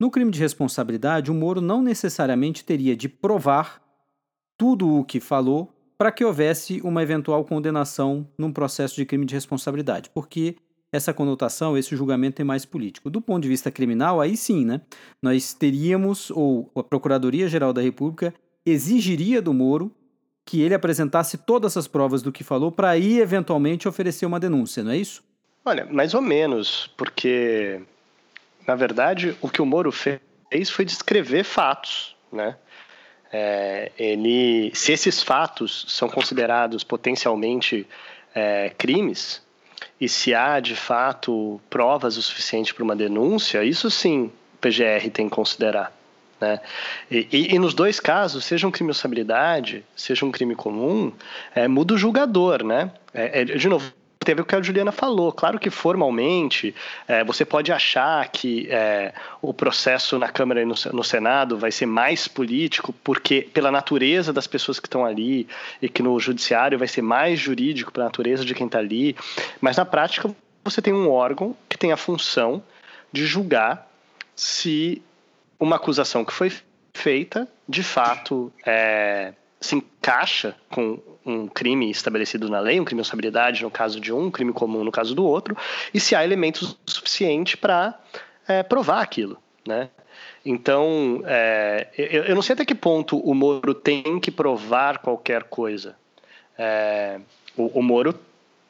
No 0.00 0.10
crime 0.10 0.30
de 0.30 0.38
responsabilidade, 0.38 1.30
o 1.30 1.34
Moro 1.34 1.60
não 1.60 1.82
necessariamente 1.82 2.64
teria 2.64 2.96
de 2.96 3.08
provar 3.08 3.82
tudo 4.56 4.88
o 4.88 5.04
que 5.04 5.18
falou 5.18 5.74
para 5.98 6.12
que 6.12 6.24
houvesse 6.24 6.80
uma 6.82 7.02
eventual 7.02 7.44
condenação 7.44 8.28
num 8.38 8.52
processo 8.52 8.94
de 8.94 9.04
crime 9.04 9.26
de 9.26 9.34
responsabilidade, 9.34 10.08
porque 10.14 10.54
essa 10.92 11.12
conotação, 11.12 11.76
esse 11.76 11.96
julgamento 11.96 12.40
é 12.40 12.44
mais 12.44 12.64
político. 12.64 13.10
Do 13.10 13.20
ponto 13.20 13.42
de 13.42 13.48
vista 13.48 13.72
criminal, 13.72 14.20
aí 14.20 14.36
sim, 14.36 14.64
né? 14.64 14.80
Nós 15.20 15.52
teríamos, 15.52 16.30
ou 16.30 16.70
a 16.76 16.82
Procuradoria-Geral 16.84 17.72
da 17.72 17.82
República 17.82 18.32
exigiria 18.64 19.42
do 19.42 19.52
Moro 19.52 19.90
que 20.46 20.62
ele 20.62 20.74
apresentasse 20.74 21.36
todas 21.36 21.76
as 21.76 21.88
provas 21.88 22.22
do 22.22 22.32
que 22.32 22.44
falou 22.44 22.70
para 22.70 22.88
aí 22.88 23.18
eventualmente 23.18 23.88
oferecer 23.88 24.24
uma 24.24 24.40
denúncia, 24.40 24.82
não 24.82 24.92
é 24.92 24.96
isso? 24.96 25.22
Olha, 25.64 25.84
mais 25.84 26.14
ou 26.14 26.22
menos, 26.22 26.86
porque 26.96 27.82
na 28.68 28.74
verdade, 28.74 29.34
o 29.40 29.48
que 29.48 29.62
o 29.62 29.66
Moro 29.66 29.90
fez 29.90 30.20
foi 30.70 30.84
descrever 30.84 31.42
fatos, 31.42 32.14
né? 32.30 32.54
É, 33.32 33.90
ele, 33.98 34.70
se 34.74 34.92
esses 34.92 35.22
fatos 35.22 35.86
são 35.88 36.08
considerados 36.08 36.84
potencialmente 36.84 37.86
é, 38.34 38.70
crimes 38.76 39.42
e 40.00 40.08
se 40.08 40.34
há 40.34 40.60
de 40.60 40.74
fato 40.74 41.60
provas 41.68 42.16
o 42.16 42.22
suficiente 42.22 42.72
para 42.72 42.84
uma 42.84 42.96
denúncia, 42.96 43.64
isso 43.64 43.90
sim 43.90 44.30
o 44.54 44.58
PGR 44.58 45.10
tem 45.12 45.28
que 45.28 45.34
considerar. 45.34 45.92
Né? 46.40 46.60
E, 47.10 47.28
e, 47.30 47.54
e, 47.54 47.58
nos 47.58 47.74
dois 47.74 48.00
casos, 48.00 48.44
seja 48.44 48.66
um 48.66 48.70
crime 48.70 48.88
de 48.88 48.96
responsabilidade, 48.96 49.84
seja 49.94 50.24
um 50.24 50.30
crime 50.30 50.54
comum, 50.54 51.12
é, 51.54 51.68
muda 51.68 51.94
o 51.94 51.98
julgador. 51.98 52.64
Né? 52.64 52.90
É, 53.12 53.42
é, 53.42 53.44
de 53.44 53.68
novo, 53.68 53.92
teve 54.28 54.42
o 54.42 54.44
que 54.44 54.54
a 54.54 54.60
Juliana 54.60 54.92
falou. 54.92 55.32
Claro 55.32 55.58
que 55.58 55.70
formalmente 55.70 56.74
é, 57.06 57.24
você 57.24 57.46
pode 57.46 57.72
achar 57.72 58.28
que 58.28 58.68
é, 58.70 59.14
o 59.40 59.54
processo 59.54 60.18
na 60.18 60.28
Câmara 60.28 60.60
e 60.60 60.66
no, 60.66 60.74
no, 60.92 61.02
Senado 61.02 61.56
vai 61.56 61.72
ser 61.72 61.86
mais 61.86 62.28
político, 62.28 62.92
porque 63.02 63.48
pela 63.54 63.70
natureza 63.70 64.30
das 64.30 64.46
pessoas 64.46 64.78
que 64.78 64.86
estão 64.86 65.02
ali, 65.02 65.48
e 65.80 65.88
que 65.88 66.02
no 66.02 66.20
Judiciário 66.20 66.78
vai 66.78 66.86
ser 66.86 67.00
mais 67.00 67.40
jurídico 67.40 67.90
pela 67.90 68.04
natureza 68.04 68.44
de 68.44 68.54
quem 68.54 68.66
está 68.66 68.80
ali. 68.80 69.16
Mas 69.62 69.78
na 69.78 69.86
prática 69.86 70.30
você 70.62 70.82
tem 70.82 70.92
um 70.92 71.10
órgão 71.10 71.56
que 71.66 71.78
tem 71.78 71.90
a 71.90 71.96
função 71.96 72.62
de 73.10 73.24
julgar 73.24 73.90
se 74.36 75.00
uma 75.58 75.76
acusação 75.76 76.22
que 76.22 76.34
foi 76.34 76.52
feita, 76.92 77.48
de 77.66 77.82
fato, 77.82 78.52
é, 78.66 79.32
se 79.60 79.76
encaixa 79.76 80.54
com 80.70 80.98
um 81.24 81.46
crime 81.46 81.90
estabelecido 81.90 82.48
na 82.48 82.60
lei, 82.60 82.80
um 82.80 82.84
crime 82.84 83.02
de 83.02 83.06
responsabilidade 83.06 83.62
no 83.62 83.70
caso 83.70 84.00
de 84.00 84.12
um, 84.12 84.26
um 84.26 84.30
crime 84.30 84.52
comum 84.52 84.82
no 84.82 84.92
caso 84.92 85.14
do 85.14 85.24
outro, 85.24 85.56
e 85.92 86.00
se 86.00 86.14
há 86.14 86.24
elementos 86.24 86.76
suficientes 86.86 87.54
para 87.56 87.98
é, 88.46 88.62
provar 88.62 89.02
aquilo, 89.02 89.36
né? 89.66 89.90
Então, 90.44 91.22
é, 91.26 91.88
eu, 91.96 92.24
eu, 92.24 92.34
não 92.34 92.42
sei 92.42 92.54
até 92.54 92.64
que 92.64 92.74
ponto 92.74 93.18
o 93.18 93.34
Moro 93.34 93.74
tem 93.74 94.18
que 94.18 94.30
provar 94.30 94.98
qualquer 94.98 95.44
coisa. 95.44 95.94
É, 96.56 97.20
o, 97.56 97.78
o 97.78 97.82
Moro 97.82 98.18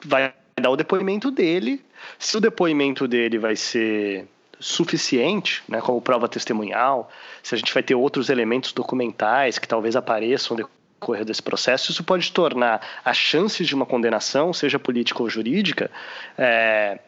vai 0.03 0.33
dar 0.59 0.69
o 0.69 0.75
depoimento 0.75 1.31
dele. 1.31 1.81
Se 2.17 2.35
o 2.35 2.41
depoimento 2.41 3.07
dele 3.07 3.37
vai 3.37 3.55
ser 3.55 4.27
suficiente, 4.59 5.63
né, 5.69 5.79
como 5.79 6.01
prova 6.01 6.27
testemunhal, 6.27 7.09
se 7.41 7.55
a 7.55 7.57
gente 7.57 7.73
vai 7.73 7.81
ter 7.81 7.95
outros 7.95 8.29
elementos 8.29 8.73
documentais 8.73 9.57
que 9.57 9.67
talvez 9.67 9.95
apareçam 9.95 10.57
no 10.99 11.05
decorrer 11.09 11.25
desse 11.25 11.41
processo, 11.41 11.91
isso 11.91 12.03
pode 12.03 12.31
tornar 12.31 12.81
as 13.03 13.15
chances 13.15 13.65
de 13.65 13.73
uma 13.73 13.85
condenação, 13.85 14.51
seja 14.51 14.77
política 14.77 15.23
ou 15.23 15.29
jurídica, 15.29 15.89
é, 16.37 16.99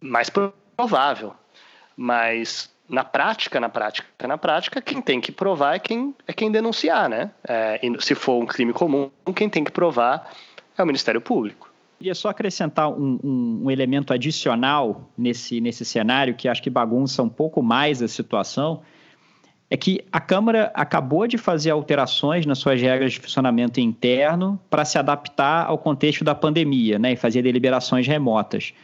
mais 0.00 0.30
provável. 0.30 1.34
Mas 1.94 2.70
na 2.88 3.04
prática, 3.04 3.60
na 3.60 3.68
prática, 3.68 4.26
na 4.26 4.38
prática, 4.38 4.80
quem 4.80 5.02
tem 5.02 5.20
que 5.20 5.30
provar 5.30 5.76
é 5.76 5.78
quem, 5.78 6.14
é 6.26 6.32
quem 6.32 6.50
denunciar, 6.50 7.08
né? 7.08 7.30
É, 7.46 7.78
se 8.00 8.14
for 8.14 8.42
um 8.42 8.46
crime 8.46 8.72
comum, 8.72 9.10
quem 9.36 9.48
tem 9.48 9.62
que 9.62 9.70
provar 9.70 10.30
é 10.76 10.82
o 10.82 10.86
Ministério 10.86 11.20
Público. 11.20 11.70
Queria 11.98 12.14
só 12.14 12.30
acrescentar 12.30 12.88
um, 12.88 13.20
um, 13.22 13.60
um, 13.64 13.70
elemento 13.70 14.12
adicional 14.12 15.08
nesse, 15.16 15.60
nesse 15.60 15.84
cenário 15.84 16.34
que 16.34 16.48
acho 16.48 16.60
que 16.60 16.70
bagunça 16.70 17.22
um 17.22 17.28
pouco 17.28 17.62
mais 17.62 18.02
a 18.02 18.08
situação. 18.08 18.82
É 19.72 19.76
que 19.78 20.04
a 20.12 20.20
Câmara 20.20 20.70
acabou 20.74 21.26
de 21.26 21.38
fazer 21.38 21.70
alterações 21.70 22.44
nas 22.44 22.58
suas 22.58 22.78
regras 22.78 23.14
de 23.14 23.20
funcionamento 23.20 23.80
interno 23.80 24.60
para 24.68 24.84
se 24.84 24.98
adaptar 24.98 25.64
ao 25.64 25.78
contexto 25.78 26.22
da 26.22 26.34
pandemia 26.34 26.98
né, 26.98 27.12
e 27.12 27.16
fazer 27.16 27.40
deliberações 27.40 28.06
remotas. 28.06 28.74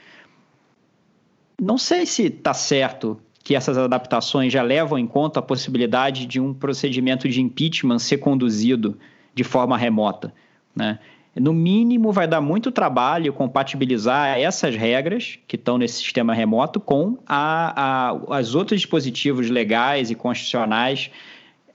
Não 1.61 1.76
sei 1.76 2.07
se 2.07 2.28
está 2.28 2.54
certo 2.54 3.21
que 3.45 3.54
essas 3.54 3.76
adaptações 3.76 4.50
já 4.50 4.62
levam 4.62 4.99
em 4.99 5.07
conta 5.07 5.40
a 5.40 5.42
possibilidade 5.42 6.25
de 6.25 6.40
um 6.40 6.54
procedimento 6.54 7.28
de 7.28 7.42
impeachment 7.42 7.99
ser 7.99 8.16
conduzido 8.16 8.99
de 9.35 9.45
forma 9.45 9.76
remota. 9.76 10.33
Né? 10.75 10.99
No 11.40 11.52
mínimo 11.52 12.12
vai 12.12 12.26
dar 12.26 12.40
muito 12.40 12.73
trabalho 12.73 13.33
compatibilizar 13.33 14.38
essas 14.38 14.75
regras 14.75 15.38
que 15.47 15.57
estão 15.57 15.78
nesse 15.78 15.97
sistema 15.97 16.35
remoto 16.35 16.80
com 16.80 17.18
a, 17.26 18.11
a, 18.11 18.38
as 18.38 18.54
outros 18.54 18.80
dispositivos 18.80 19.49
legais 19.50 20.11
e 20.11 20.14
constitucionais 20.14 21.11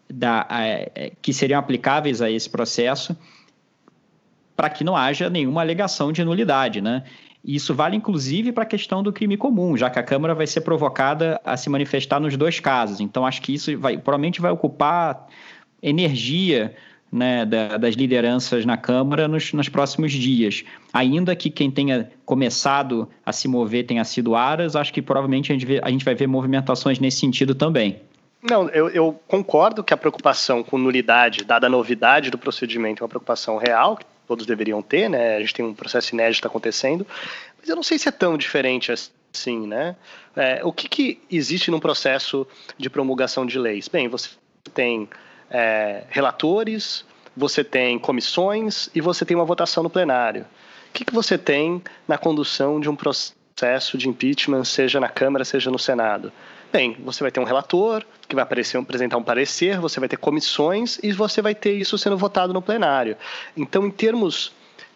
da, 0.09 0.45
a, 0.49 0.65
é, 0.65 1.11
que 1.21 1.33
seriam 1.33 1.59
aplicáveis 1.59 2.21
a 2.21 2.29
esse 2.29 2.49
processo 2.49 3.15
para 4.55 4.69
que 4.69 4.83
não 4.83 4.95
haja 4.95 5.29
nenhuma 5.29 5.61
alegação 5.61 6.11
de 6.11 6.23
nulidade, 6.23 6.79
né? 6.81 7.03
Isso 7.43 7.73
vale 7.73 7.97
inclusive 7.97 8.51
para 8.53 8.63
a 8.63 8.65
questão 8.65 9.03
do 9.03 9.11
crime 9.11 9.35
comum, 9.35 9.75
já 9.75 9.89
que 9.89 9.99
a 9.99 10.03
Câmara 10.03 10.33
vai 10.33 10.47
ser 10.47 10.61
provocada 10.61 11.41
a 11.43 11.57
se 11.57 11.69
manifestar 11.69 12.19
nos 12.19 12.37
dois 12.37 12.59
casos. 12.59 13.01
Então, 13.01 13.25
acho 13.25 13.41
que 13.41 13.53
isso 13.53 13.77
vai, 13.77 13.97
provavelmente 13.97 14.39
vai 14.39 14.51
ocupar 14.51 15.27
energia 15.81 16.73
né, 17.13 17.45
da, 17.45 17.77
das 17.77 17.93
lideranças 17.93 18.65
na 18.65 18.75
Câmara 18.75 19.27
nos, 19.27 19.53
nos 19.53 19.69
próximos 19.69 20.11
dias. 20.11 20.63
Ainda 20.91 21.35
que 21.35 21.51
quem 21.51 21.69
tenha 21.69 22.11
começado 22.25 23.07
a 23.23 23.31
se 23.31 23.47
mover 23.47 23.85
tenha 23.85 24.03
sido 24.03 24.35
Aras, 24.35 24.75
acho 24.75 24.91
que 24.91 25.01
provavelmente 25.01 25.51
a 25.51 25.53
gente, 25.53 25.65
vê, 25.65 25.79
a 25.83 25.91
gente 25.91 26.03
vai 26.03 26.15
ver 26.15 26.27
movimentações 26.27 26.97
nesse 26.97 27.19
sentido 27.19 27.53
também. 27.53 28.01
Não, 28.41 28.67
eu, 28.69 28.89
eu, 28.89 29.19
concordo 29.27 29.83
que 29.83 29.93
a 29.93 29.97
preocupação 29.97 30.63
com 30.63 30.77
nulidade, 30.77 31.45
dada 31.45 31.67
a 31.67 31.69
novidade 31.69 32.31
do 32.31 32.37
procedimento, 32.37 33.01
é 33.01 33.03
uma 33.03 33.09
preocupação 33.09 33.57
real, 33.57 33.95
que 33.95 34.05
todos 34.27 34.45
deveriam 34.45 34.81
ter, 34.81 35.07
né? 35.07 35.37
A 35.37 35.39
gente 35.39 35.53
tem 35.53 35.63
um 35.63 35.73
processo 35.73 36.13
inédito 36.13 36.45
acontecendo, 36.47 37.05
mas 37.59 37.69
eu 37.69 37.75
não 37.75 37.83
sei 37.83 37.97
se 37.99 38.09
é 38.09 38.11
tão 38.11 38.37
diferente 38.37 38.91
assim, 38.91 39.65
né? 39.65 39.95
É, 40.35 40.61
o 40.63 40.73
que, 40.73 40.89
que 40.89 41.21
existe 41.31 41.69
num 41.69 41.79
processo 41.79 42.45
de 42.77 42.89
promulgação 42.89 43.45
de 43.45 43.57
leis? 43.57 43.87
Bem, 43.87 44.09
você 44.09 44.31
tem 44.73 45.07
é, 45.49 46.03
relatores, 46.09 47.05
você 47.35 47.63
tem 47.63 47.97
comissões 47.97 48.89
e 48.93 49.01
você 49.01 49.25
tem 49.25 49.35
uma 49.35 49.45
votação 49.45 49.83
no 49.83 49.89
plenário. 49.89 50.45
O 50.89 50.93
que, 50.93 51.05
que 51.05 51.13
você 51.13 51.37
tem 51.37 51.81
na 52.07 52.17
condução 52.17 52.79
de 52.79 52.89
um 52.89 52.95
processo 52.95 53.97
de 53.97 54.07
impeachment, 54.07 54.63
seja 54.63 54.99
na 54.99 55.09
Câmara, 55.09 55.43
seja 55.43 55.71
no 55.71 55.79
Senado? 55.79 56.31
Bem, 56.71 56.97
você 57.03 57.23
vai 57.23 57.31
ter 57.31 57.39
um 57.39 57.43
relator 57.43 58.03
que 58.27 58.35
vai 58.35 58.43
aparecer, 58.43 58.77
apresentar 58.77 59.17
um 59.17 59.23
parecer, 59.23 59.79
você 59.79 59.99
vai 59.99 60.09
ter 60.09 60.17
comissões 60.17 60.99
e 61.03 61.11
você 61.11 61.41
vai 61.41 61.53
ter 61.53 61.73
isso 61.73 61.97
sendo 61.97 62.17
votado 62.17 62.53
no 62.53 62.61
plenário. 62.61 63.15
Então, 63.55 63.85
em 63.85 63.91
termos 63.91 64.51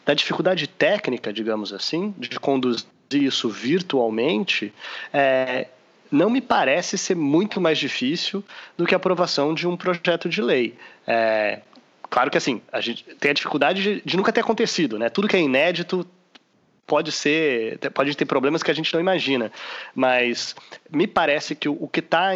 da 0.06 0.14
dificuldade 0.14 0.68
técnica, 0.68 1.32
digamos 1.32 1.74
assim, 1.74 2.16
de 2.18 2.40
conduzir 2.40 2.88
isso 3.12 3.50
virtualmente, 3.50 4.74
é, 5.14 5.68
não 6.12 6.30
me 6.30 6.42
parece 6.42 6.98
ser 6.98 7.16
muito 7.16 7.60
mais 7.60 7.78
difícil 7.78 8.44
do 8.76 8.86
que 8.86 8.96
a 8.96 8.98
aprovação 8.98 9.54
de 9.54 9.68
um 9.68 9.78
projeto 9.78 10.28
de 10.30 10.42
lei. 10.42 10.76
É, 11.06 11.62
claro 12.10 12.32
que 12.32 12.38
assim, 12.38 12.62
a 12.72 12.82
gente 12.82 13.04
tem 13.20 13.32
a 13.32 13.34
dificuldade 13.34 13.82
de, 13.82 14.02
de, 14.04 14.18
nunca 14.18 14.32
ter 14.32 14.42
acontecido, 14.42 14.98
né? 14.98 15.10
Tudo 15.10 15.28
que 15.28 15.36
é 15.36 15.42
inédito 15.42 16.06
pode 16.86 17.12
ser, 17.12 17.78
pode 17.94 18.16
ter 18.16 18.26
problemas 18.26 18.64
que 18.64 18.72
a 18.72 18.74
gente 18.74 18.94
não 18.94 19.02
imagina, 19.02 19.52
mas 19.94 20.56
me 20.90 21.06
parece 21.06 21.54
que 21.54 21.68
o, 21.68 21.88
que 21.88 22.00
está 22.00 22.32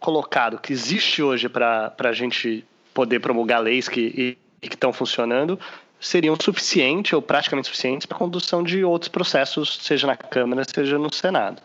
colocado, 0.00 0.58
que 0.58 0.72
existe 0.72 1.22
hoje 1.22 1.48
para 1.48 1.94
a 1.98 2.12
gente 2.12 2.64
poder 2.94 3.20
promulgar 3.20 3.62
leis 3.62 3.88
que, 3.88 4.36
que 4.60 4.74
estão 4.74 4.92
funcionando, 4.92 5.58
seriam 6.00 6.36
suficientes 6.40 7.12
ou 7.12 7.22
praticamente 7.22 7.68
suficientes 7.68 8.06
para 8.06 8.16
a 8.16 8.18
condução 8.18 8.62
de 8.62 8.82
outros 8.84 9.08
processos, 9.08 9.78
seja 9.82 10.06
na 10.06 10.16
Câmara, 10.16 10.62
seja 10.64 10.98
no 10.98 11.12
Senado. 11.12 11.62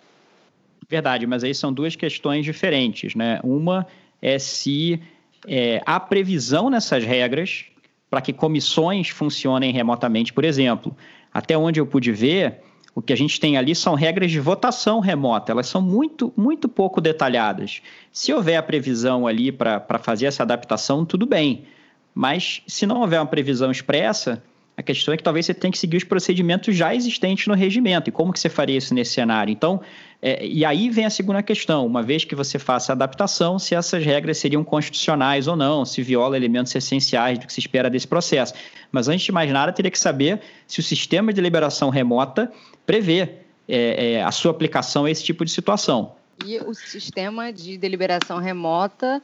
Verdade, 0.88 1.26
mas 1.26 1.44
aí 1.44 1.54
são 1.54 1.74
duas 1.74 1.96
questões 1.96 2.46
diferentes, 2.46 3.16
né? 3.16 3.40
Uma 3.44 3.86
é 4.22 4.40
se 4.40 5.02
é, 5.46 5.82
há 5.86 6.00
previsão 6.00 6.70
nessas 6.70 7.04
regras 7.04 7.66
para 8.10 8.22
que 8.22 8.32
comissões 8.32 9.10
funcionem 9.10 9.72
remotamente, 9.72 10.32
por 10.32 10.46
exemplo. 10.46 10.96
Até 11.34 11.58
onde 11.58 11.80
eu 11.80 11.86
pude 11.86 12.12
ver, 12.12 12.62
o 12.96 13.02
que 13.02 13.14
a 13.14 13.16
gente 13.16 13.40
tem 13.40 13.58
ali 13.58 13.76
são 13.76 13.94
regras 13.94 14.32
de 14.32 14.40
votação 14.40 15.00
remota, 15.00 15.52
elas 15.52 15.68
são 15.68 15.82
muito, 15.82 16.34
muito 16.36 16.68
pouco 16.68 17.00
detalhadas. 17.00 17.82
Se 18.12 18.34
houver 18.34 18.58
a 18.58 18.64
previsão 18.64 19.28
ali 19.28 19.52
para 19.52 20.00
fazer 20.02 20.26
essa 20.26 20.44
adaptação, 20.44 21.06
tudo 21.06 21.26
bem. 21.26 21.66
Mas 22.12 22.64
se 22.66 22.88
não 22.88 23.02
houver 23.02 23.20
uma 23.20 23.28
previsão 23.28 23.70
expressa, 23.70 24.42
a 24.78 24.84
questão 24.84 25.12
é 25.12 25.18
que 25.18 25.24
talvez 25.24 25.48
você 25.48 25.56
tenha 25.56 25.72
que 25.72 25.78
seguir 25.78 25.98
os 25.98 26.04
procedimentos 26.04 26.76
já 26.76 26.94
existentes 26.94 27.48
no 27.48 27.56
regimento. 27.56 28.10
E 28.10 28.14
como 28.14 28.32
que 28.32 28.40
você 28.40 28.48
faria 28.48 28.78
isso 28.78 28.94
nesse 28.94 29.12
cenário? 29.12 29.52
Então, 29.52 29.82
é, 30.22 30.46
e 30.46 30.64
aí 30.64 30.88
vem 30.92 31.04
a 31.04 31.10
segunda 31.10 31.42
questão. 31.42 31.84
Uma 31.84 32.04
vez 32.04 32.24
que 32.24 32.36
você 32.36 32.60
faça 32.60 32.92
a 32.92 32.94
adaptação, 32.94 33.58
se 33.58 33.74
essas 33.74 34.06
regras 34.06 34.38
seriam 34.38 34.64
constitucionais 34.64 35.48
ou 35.48 35.56
não, 35.56 35.84
se 35.84 36.04
viola 36.04 36.38
elementos 36.38 36.76
essenciais 36.76 37.40
do 37.40 37.48
que 37.48 37.54
se 37.54 37.60
espera 37.60 37.90
desse 37.90 38.08
processo. 38.08 38.54
Mas 38.92 39.08
antes 39.08 39.26
de 39.26 39.32
mais 39.32 39.52
nada, 39.52 39.74
teria 39.74 39.90
que 39.90 39.98
saber 39.98 40.42
se 40.68 40.80
o 40.80 40.84
sistema 40.84 41.32
de 41.32 41.38
deliberação 41.38 41.90
remota 41.90 42.52
prevê 42.86 43.30
é, 43.68 44.14
é, 44.14 44.24
a 44.24 44.32
sua 44.32 44.52
aplicação 44.52 45.06
a 45.06 45.12
esse 45.12 45.24
tipo 45.24 45.44
de 45.44 45.50
situação. 45.50 46.16
E 46.46 46.60
o 46.60 46.76
sistema 46.76 47.52
de 47.52 47.80
deliberação 47.80 48.38
remota 48.38 49.24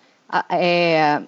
é, 0.49 1.21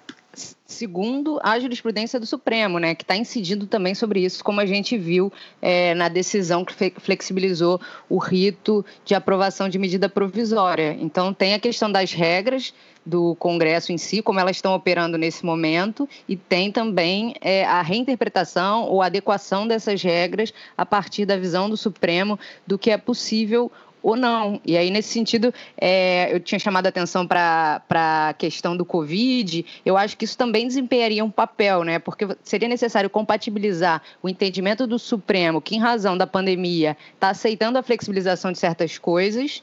segundo 0.66 1.38
a 1.42 1.58
jurisprudência 1.58 2.20
do 2.20 2.26
Supremo, 2.26 2.78
né, 2.78 2.94
que 2.94 3.02
está 3.02 3.16
incidindo 3.16 3.66
também 3.66 3.94
sobre 3.94 4.20
isso, 4.20 4.44
como 4.44 4.60
a 4.60 4.66
gente 4.66 4.98
viu 4.98 5.32
é, 5.62 5.94
na 5.94 6.08
decisão 6.08 6.64
que 6.64 6.74
flexibilizou 7.00 7.80
o 8.08 8.18
rito 8.18 8.84
de 9.04 9.14
aprovação 9.14 9.68
de 9.68 9.78
medida 9.78 10.08
provisória. 10.08 10.96
Então, 11.00 11.32
tem 11.32 11.54
a 11.54 11.58
questão 11.58 11.90
das 11.90 12.12
regras 12.12 12.74
do 13.06 13.36
Congresso 13.36 13.92
em 13.92 13.98
si, 13.98 14.20
como 14.20 14.40
elas 14.40 14.56
estão 14.56 14.74
operando 14.74 15.16
nesse 15.16 15.46
momento, 15.46 16.08
e 16.28 16.36
tem 16.36 16.72
também 16.72 17.34
é, 17.40 17.64
a 17.64 17.80
reinterpretação 17.80 18.84
ou 18.84 19.00
adequação 19.00 19.66
dessas 19.66 20.02
regras 20.02 20.52
a 20.76 20.84
partir 20.84 21.24
da 21.24 21.36
visão 21.36 21.70
do 21.70 21.76
Supremo 21.76 22.36
do 22.66 22.76
que 22.76 22.90
é 22.90 22.98
possível 22.98 23.70
ou 24.06 24.14
não. 24.14 24.60
E 24.64 24.76
aí, 24.76 24.88
nesse 24.88 25.08
sentido, 25.08 25.52
é, 25.76 26.32
eu 26.32 26.38
tinha 26.38 26.60
chamado 26.60 26.86
a 26.86 26.90
atenção 26.90 27.26
para 27.26 27.82
a 27.90 28.32
questão 28.34 28.76
do 28.76 28.84
Covid, 28.84 29.66
eu 29.84 29.96
acho 29.96 30.16
que 30.16 30.24
isso 30.24 30.38
também 30.38 30.64
desempenharia 30.64 31.24
um 31.24 31.30
papel, 31.30 31.82
né? 31.82 31.98
Porque 31.98 32.24
seria 32.44 32.68
necessário 32.68 33.10
compatibilizar 33.10 34.00
o 34.22 34.28
entendimento 34.28 34.86
do 34.86 34.96
Supremo, 34.96 35.60
que, 35.60 35.74
em 35.74 35.80
razão 35.80 36.16
da 36.16 36.24
pandemia, 36.24 36.96
está 37.14 37.30
aceitando 37.30 37.78
a 37.78 37.82
flexibilização 37.82 38.52
de 38.52 38.58
certas 38.58 38.96
coisas, 38.96 39.60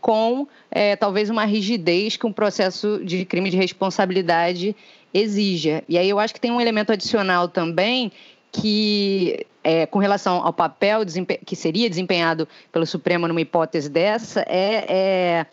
com 0.00 0.46
é, 0.70 0.94
talvez 0.94 1.28
uma 1.28 1.44
rigidez 1.44 2.16
que 2.16 2.24
um 2.24 2.32
processo 2.32 3.04
de 3.04 3.24
crime 3.24 3.50
de 3.50 3.56
responsabilidade 3.56 4.76
exija. 5.12 5.82
E 5.88 5.98
aí 5.98 6.08
eu 6.08 6.20
acho 6.20 6.32
que 6.32 6.40
tem 6.40 6.52
um 6.52 6.60
elemento 6.60 6.92
adicional 6.92 7.48
também 7.48 8.12
que 8.52 9.46
é, 9.62 9.86
com 9.86 9.98
relação 9.98 10.44
ao 10.44 10.52
papel 10.52 11.00
que 11.44 11.56
seria 11.56 11.88
desempenhado 11.88 12.48
pelo 12.72 12.86
Supremo 12.86 13.28
numa 13.28 13.40
hipótese 13.40 13.88
dessa, 13.88 14.40
é, 14.48 14.84
é 14.88 15.46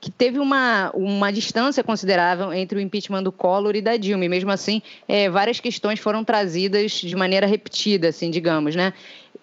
que 0.00 0.10
teve 0.10 0.40
uma, 0.40 0.90
uma 0.94 1.32
distância 1.32 1.84
considerável 1.84 2.52
entre 2.52 2.76
o 2.76 2.80
impeachment 2.80 3.22
do 3.22 3.30
Collor 3.30 3.76
e 3.76 3.80
da 3.80 3.96
Dilma. 3.96 4.24
E 4.24 4.28
mesmo 4.28 4.50
assim, 4.50 4.82
é, 5.06 5.30
várias 5.30 5.60
questões 5.60 6.00
foram 6.00 6.24
trazidas 6.24 6.90
de 6.90 7.14
maneira 7.14 7.46
repetida, 7.46 8.08
assim, 8.08 8.28
digamos, 8.28 8.74
né? 8.74 8.92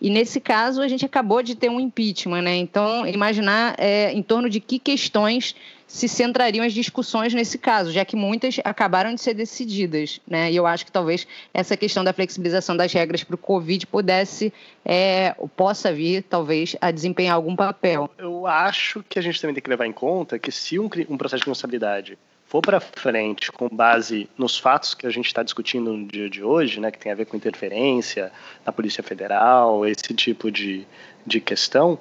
E 0.01 0.09
nesse 0.09 0.39
caso, 0.39 0.81
a 0.81 0.87
gente 0.87 1.05
acabou 1.05 1.43
de 1.43 1.55
ter 1.55 1.69
um 1.69 1.79
impeachment, 1.79 2.41
né? 2.41 2.55
Então, 2.55 3.05
imaginar 3.05 3.75
é, 3.77 4.11
em 4.13 4.21
torno 4.21 4.49
de 4.49 4.59
que 4.59 4.79
questões 4.79 5.55
se 5.85 6.07
centrariam 6.07 6.63
as 6.63 6.71
discussões 6.71 7.33
nesse 7.33 7.57
caso, 7.57 7.91
já 7.91 8.05
que 8.05 8.15
muitas 8.15 8.59
acabaram 8.63 9.13
de 9.13 9.19
ser 9.19 9.33
decididas, 9.33 10.21
né? 10.27 10.51
E 10.51 10.55
eu 10.55 10.67
acho 10.67 10.85
que 10.85 10.91
talvez 10.91 11.27
essa 11.51 11.75
questão 11.75 12.03
da 12.03 12.13
flexibilização 12.13 12.77
das 12.77 12.93
regras 12.93 13.23
para 13.23 13.33
o 13.33 13.37
Covid 13.37 13.87
pudesse, 13.87 14.53
é, 14.85 15.35
possa 15.57 15.91
vir, 15.91 16.23
talvez, 16.23 16.75
a 16.79 16.91
desempenhar 16.91 17.35
algum 17.35 17.55
papel. 17.55 18.09
Eu 18.17 18.45
acho 18.45 19.03
que 19.09 19.17
a 19.17 19.21
gente 19.21 19.41
também 19.41 19.55
tem 19.55 19.63
que 19.63 19.69
levar 19.69 19.87
em 19.87 19.91
conta 19.91 20.37
que 20.37 20.51
se 20.51 20.79
um, 20.79 20.85
um 21.09 21.17
processo 21.17 21.43
de 21.43 21.49
responsabilidade 21.49 22.17
for 22.49 22.61
para 22.61 22.79
frente 22.79 23.51
com 23.51 23.69
base 23.69 24.27
nos 24.35 24.57
fatos 24.57 24.95
que 24.95 25.05
a 25.05 25.09
gente 25.11 25.27
está 25.27 25.43
discutindo 25.43 25.93
no 25.93 26.07
dia 26.07 26.27
de 26.27 26.43
hoje, 26.43 26.79
né, 26.79 26.89
que 26.89 26.97
tem 26.97 27.11
a 27.11 27.15
ver 27.15 27.25
com 27.25 27.37
interferência 27.37 28.31
na 28.65 28.71
Polícia 28.71 29.03
Federal, 29.03 29.85
esse 29.85 30.15
tipo 30.15 30.49
de, 30.49 30.85
de 31.25 31.39
questão, 31.39 31.99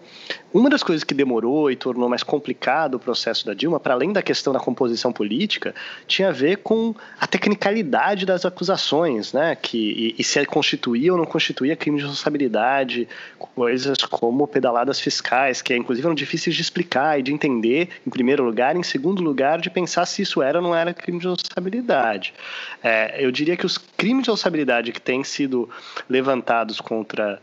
uma 0.52 0.70
das 0.70 0.82
coisas 0.82 1.04
que 1.04 1.12
demorou 1.12 1.70
e 1.70 1.76
tornou 1.76 2.08
mais 2.08 2.22
complicado 2.22 2.94
o 2.94 2.98
processo 2.98 3.44
da 3.44 3.52
Dilma, 3.52 3.78
para 3.78 3.92
além 3.92 4.12
da 4.12 4.22
questão 4.22 4.52
da 4.52 4.58
composição 4.58 5.12
política, 5.12 5.74
tinha 6.06 6.28
a 6.28 6.32
ver 6.32 6.58
com 6.58 6.94
a 7.20 7.26
tecnicalidade 7.26 8.24
das 8.24 8.46
acusações, 8.46 9.32
né? 9.32 9.54
Que, 9.54 10.14
e, 10.18 10.20
e 10.20 10.24
se 10.24 10.44
constituía 10.46 11.12
ou 11.12 11.18
não 11.18 11.26
constituía 11.26 11.76
crime 11.76 11.98
de 11.98 12.04
responsabilidade, 12.04 13.06
coisas 13.54 13.98
como 13.98 14.48
pedaladas 14.48 14.98
fiscais, 14.98 15.60
que 15.60 15.76
inclusive 15.76 16.06
eram 16.06 16.14
difíceis 16.14 16.56
de 16.56 16.62
explicar 16.62 17.20
e 17.20 17.22
de 17.22 17.32
entender, 17.32 17.90
em 18.06 18.10
primeiro 18.10 18.42
lugar, 18.42 18.74
em 18.74 18.82
segundo 18.82 19.22
lugar, 19.22 19.60
de 19.60 19.68
pensar 19.68 20.06
se 20.06 20.22
isso 20.22 20.40
era 20.40 20.58
ou 20.58 20.62
não 20.62 20.74
era 20.74 20.94
crime 20.94 21.18
de 21.18 21.28
responsabilidade. 21.28 22.32
É, 22.82 23.22
eu 23.22 23.30
diria 23.30 23.56
que 23.56 23.66
os 23.66 23.76
crimes 23.76 24.24
de 24.24 24.30
responsabilidade 24.30 24.92
que 24.92 25.00
têm 25.00 25.22
sido 25.22 25.68
levantados 26.08 26.80
contra 26.80 27.38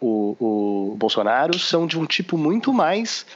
o, 0.00 0.90
o 0.92 0.96
Bolsonaro 0.96 1.58
são 1.58 1.86
de 1.86 1.98
um 1.98 2.06
tipo 2.06 2.36
muito 2.36 2.72
mais 2.72 3.26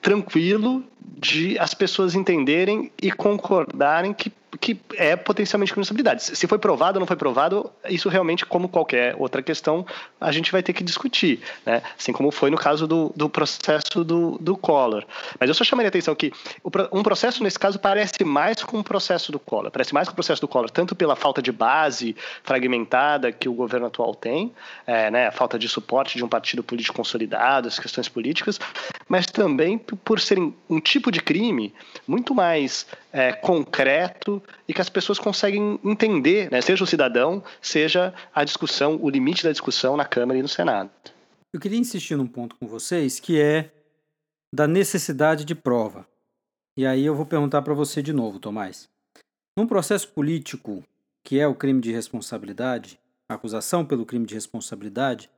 tranquilo 0.00 0.84
de 1.00 1.58
as 1.58 1.74
pessoas 1.74 2.14
entenderem 2.14 2.90
e 3.00 3.10
concordarem 3.10 4.12
que 4.12 4.32
que 4.60 4.80
é 4.94 5.16
potencialmente 5.16 5.70
responsabilidade. 5.72 6.22
Se 6.22 6.46
foi 6.46 6.58
provado 6.58 6.98
ou 6.98 7.00
não 7.00 7.06
foi 7.06 7.16
provado, 7.16 7.70
isso 7.88 8.08
realmente, 8.08 8.44
como 8.46 8.68
qualquer 8.68 9.14
outra 9.18 9.42
questão, 9.42 9.86
a 10.20 10.32
gente 10.32 10.52
vai 10.52 10.62
ter 10.62 10.72
que 10.72 10.82
discutir, 10.82 11.40
né? 11.64 11.82
Assim 11.98 12.12
como 12.12 12.30
foi 12.30 12.50
no 12.50 12.56
caso 12.56 12.86
do, 12.86 13.12
do 13.14 13.28
processo 13.28 14.04
do, 14.04 14.38
do 14.38 14.56
Collor. 14.56 15.04
Mas 15.38 15.48
eu 15.48 15.54
só 15.54 15.64
chamaria 15.64 15.88
a 15.88 15.90
atenção 15.90 16.14
que 16.14 16.32
um 16.92 17.02
processo, 17.02 17.42
nesse 17.42 17.58
caso, 17.58 17.78
parece 17.78 18.24
mais 18.24 18.62
com 18.62 18.78
o 18.78 18.84
processo 18.84 19.32
do 19.32 19.38
Collor. 19.38 19.70
Parece 19.70 19.92
mais 19.92 20.08
com 20.08 20.12
o 20.12 20.14
processo 20.14 20.40
do 20.40 20.48
Collor, 20.48 20.70
tanto 20.70 20.94
pela 20.94 21.16
falta 21.16 21.42
de 21.42 21.52
base 21.52 22.16
fragmentada 22.42 23.32
que 23.32 23.48
o 23.48 23.52
governo 23.52 23.86
atual 23.86 24.14
tem, 24.14 24.52
é, 24.86 25.10
né? 25.10 25.28
A 25.28 25.32
falta 25.32 25.58
de 25.58 25.68
suporte 25.68 26.16
de 26.16 26.24
um 26.24 26.28
partido 26.28 26.62
político 26.62 26.96
consolidado, 26.96 27.68
as 27.68 27.78
questões 27.78 28.08
políticas, 28.08 28.58
mas 29.08 29.26
também 29.26 29.78
por 29.78 30.20
serem 30.20 30.54
um 30.68 30.80
tipo 30.80 31.10
de 31.10 31.20
crime 31.20 31.72
muito 32.06 32.34
mais 32.34 32.86
é, 33.12 33.32
concreto 33.32 34.42
e 34.66 34.74
que 34.74 34.80
as 34.80 34.88
pessoas 34.88 35.18
conseguem 35.18 35.78
entender, 35.84 36.50
né? 36.50 36.60
seja 36.60 36.82
o 36.82 36.86
cidadão, 36.86 37.42
seja 37.60 38.12
a 38.34 38.44
discussão, 38.44 38.98
o 39.00 39.08
limite 39.08 39.44
da 39.44 39.52
discussão 39.52 39.96
na 39.96 40.04
Câmara 40.04 40.38
e 40.38 40.42
no 40.42 40.48
Senado. 40.48 40.90
Eu 41.52 41.60
queria 41.60 41.78
insistir 41.78 42.16
num 42.16 42.26
ponto 42.26 42.56
com 42.56 42.66
vocês 42.66 43.20
que 43.20 43.40
é 43.40 43.70
da 44.54 44.66
necessidade 44.66 45.44
de 45.44 45.54
prova. 45.54 46.06
E 46.76 46.84
aí 46.86 47.04
eu 47.04 47.14
vou 47.14 47.24
perguntar 47.24 47.62
para 47.62 47.74
você 47.74 48.02
de 48.02 48.12
novo, 48.12 48.38
Tomás. 48.38 48.88
Num 49.56 49.66
processo 49.66 50.08
político, 50.08 50.84
que 51.24 51.38
é 51.38 51.46
o 51.46 51.54
crime 51.54 51.80
de 51.80 51.92
responsabilidade, 51.92 53.00
acusação 53.28 53.84
pelo 53.84 54.04
crime 54.04 54.26
de 54.26 54.34
responsabilidade, 54.34 55.30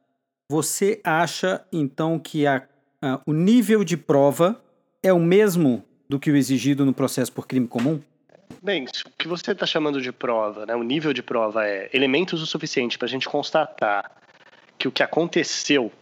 você 0.51 1.01
acha 1.05 1.65
então 1.73 2.19
que 2.19 2.47
a, 2.47 2.67
a, 3.03 3.21
o 3.27 3.33
nível 3.33 3.85
de 3.85 3.97
prova 3.97 4.61
é 5.03 5.13
o 5.13 5.19
mesmo 5.19 5.85
do 6.09 6.19
que 6.19 6.31
o 6.31 6.37
exigido 6.37 6.85
no 6.85 6.93
processo 6.93 7.33
por 7.33 7.47
crime 7.47 7.69
comum? 7.69 8.01
Bem, 8.63 8.85
o 8.85 9.11
que 9.17 9.29
você 9.29 9.53
está 9.53 9.67
chamando 9.67 10.01
de 10.01 10.11
prova, 10.11 10.67
né, 10.67 10.75
o 10.75 10.83
nível 10.83 11.13
de 11.13 11.23
prova 11.23 11.67
é 11.67 11.89
elementos 11.93 12.43
o 12.43 12.47
suficiente 12.47 12.99
para 12.99 13.07
a 13.07 13.09
gente 13.09 13.29
constatar 13.29 14.11
que 14.77 14.89
o 14.89 14.93
que 14.93 15.03
aconteceu 15.03 15.93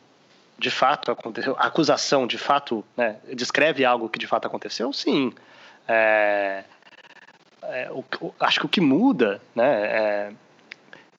de 0.59 0.71
fato 0.71 1.11
aconteceu, 1.11 1.55
a 1.59 1.67
acusação 1.67 2.27
de 2.27 2.39
fato 2.39 2.85
né, 2.97 3.17
descreve 3.35 3.85
algo 3.85 4.09
que 4.09 4.19
de 4.19 4.27
fato 4.27 4.47
aconteceu? 4.47 4.91
Sim. 4.93 5.33
É, 5.87 6.65
é, 7.63 7.91
o, 7.91 8.05
acho 8.41 8.61
que 8.61 8.67
o 8.67 8.69
que 8.69 8.81
muda 8.81 9.41
né, 9.55 9.87
é, 9.87 10.33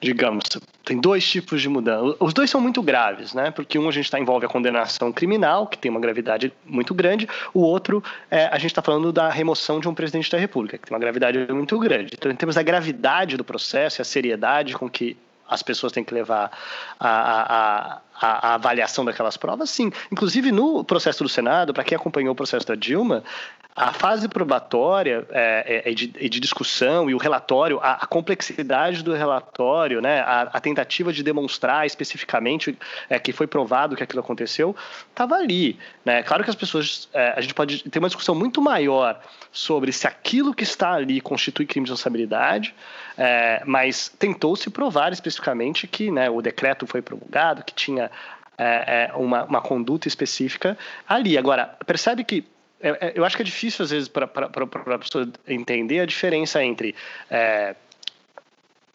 digamos, 0.01 0.45
tem 0.87 0.97
dois 0.97 1.29
tipos 1.29 1.61
de 1.61 1.67
mudança. 1.67 2.15
Os 2.17 2.33
dois 2.33 2.49
são 2.49 2.61
muito 2.61 2.81
graves, 2.81 3.33
né? 3.33 3.51
Porque 3.51 3.77
um 3.77 3.89
a 3.89 3.91
gente 3.91 4.05
está 4.05 4.17
envolve 4.17 4.45
a 4.45 4.49
condenação 4.49 5.11
criminal, 5.11 5.67
que 5.67 5.77
tem 5.77 5.91
uma 5.91 5.99
gravidade 5.99 6.53
muito 6.65 6.93
grande, 6.93 7.27
o 7.53 7.59
outro 7.59 8.01
é, 8.31 8.45
a 8.45 8.57
gente 8.57 8.71
está 8.71 8.81
falando 8.81 9.11
da 9.11 9.29
remoção 9.29 9.81
de 9.81 9.89
um 9.89 9.93
presidente 9.93 10.31
da 10.31 10.37
República, 10.37 10.77
que 10.77 10.87
tem 10.87 10.95
uma 10.95 10.99
gravidade 10.99 11.45
muito 11.51 11.77
grande. 11.77 12.11
Então, 12.17 12.31
em 12.31 12.35
termos 12.35 12.55
da 12.55 12.63
gravidade 12.63 13.35
do 13.35 13.43
processo 13.43 13.99
e 13.99 14.01
a 14.01 14.05
seriedade 14.05 14.75
com 14.75 14.89
que 14.89 15.17
as 15.49 15.61
pessoas 15.61 15.91
têm 15.91 16.05
que 16.05 16.13
levar 16.13 16.51
a, 16.97 17.09
a, 17.09 17.93
a, 17.95 18.01
a, 18.19 18.55
avaliação 18.55 19.05
daquelas 19.05 19.37
provas, 19.37 19.69
sim. 19.69 19.91
Inclusive, 20.11 20.51
no 20.51 20.83
processo 20.83 21.23
do 21.23 21.29
Senado, 21.29 21.73
para 21.73 21.83
quem 21.83 21.95
acompanhou 21.95 22.33
o 22.33 22.35
processo 22.35 22.65
da 22.65 22.75
Dilma, 22.75 23.23
a 23.77 23.93
fase 23.93 24.27
probatória 24.27 25.23
é, 25.29 25.83
é, 25.85 25.93
de, 25.93 26.11
é 26.19 26.27
de, 26.27 26.39
discussão 26.39 27.11
e 27.11 27.13
o 27.13 27.17
relatório, 27.19 27.79
a, 27.79 27.91
a 27.91 28.07
complexidade 28.07 29.03
do 29.03 29.13
relatório, 29.13 30.01
né, 30.01 30.21
a, 30.21 30.41
a, 30.53 30.59
tentativa 30.59 31.13
de 31.13 31.21
demonstrar 31.21 31.85
especificamente 31.85 32.75
é, 33.07 33.19
que 33.19 33.31
foi 33.31 33.45
provado 33.45 33.95
que 33.95 34.01
aquilo 34.01 34.19
aconteceu, 34.19 34.75
estava 35.11 35.35
ali. 35.35 35.77
Né? 36.03 36.23
Claro 36.23 36.43
que 36.43 36.49
as 36.49 36.55
pessoas, 36.55 37.07
é, 37.13 37.33
a 37.37 37.41
gente 37.41 37.53
pode 37.53 37.87
ter 37.87 37.99
uma 37.99 38.07
discussão 38.07 38.33
muito 38.33 38.59
maior 38.59 39.21
sobre 39.51 39.91
se 39.91 40.07
aquilo 40.07 40.55
que 40.55 40.63
está 40.63 40.93
ali 40.93 41.21
constitui 41.21 41.67
crime 41.67 41.85
de 41.85 41.91
responsabilidade, 41.91 42.73
é, 43.15 43.61
mas 43.63 44.09
tentou-se 44.09 44.71
provar 44.71 45.13
especificamente 45.13 45.85
que 45.85 46.09
né, 46.09 46.31
o 46.31 46.41
decreto 46.41 46.87
foi 46.87 47.03
promulgado, 47.03 47.63
que 47.63 47.75
tinha 47.75 48.06
uma, 49.15 49.43
uma 49.43 49.61
conduta 49.61 50.07
específica 50.07 50.77
ali. 51.07 51.37
Agora, 51.37 51.77
percebe 51.85 52.23
que 52.23 52.43
é, 52.79 53.07
é, 53.07 53.13
eu 53.15 53.25
acho 53.25 53.35
que 53.35 53.41
é 53.41 53.45
difícil, 53.45 53.83
às 53.83 53.91
vezes, 53.91 54.07
para 54.07 54.25
a 54.25 54.99
pessoa 54.99 55.27
entender 55.47 55.99
a 55.99 56.05
diferença 56.05 56.63
entre 56.63 56.93
é, 57.29 57.75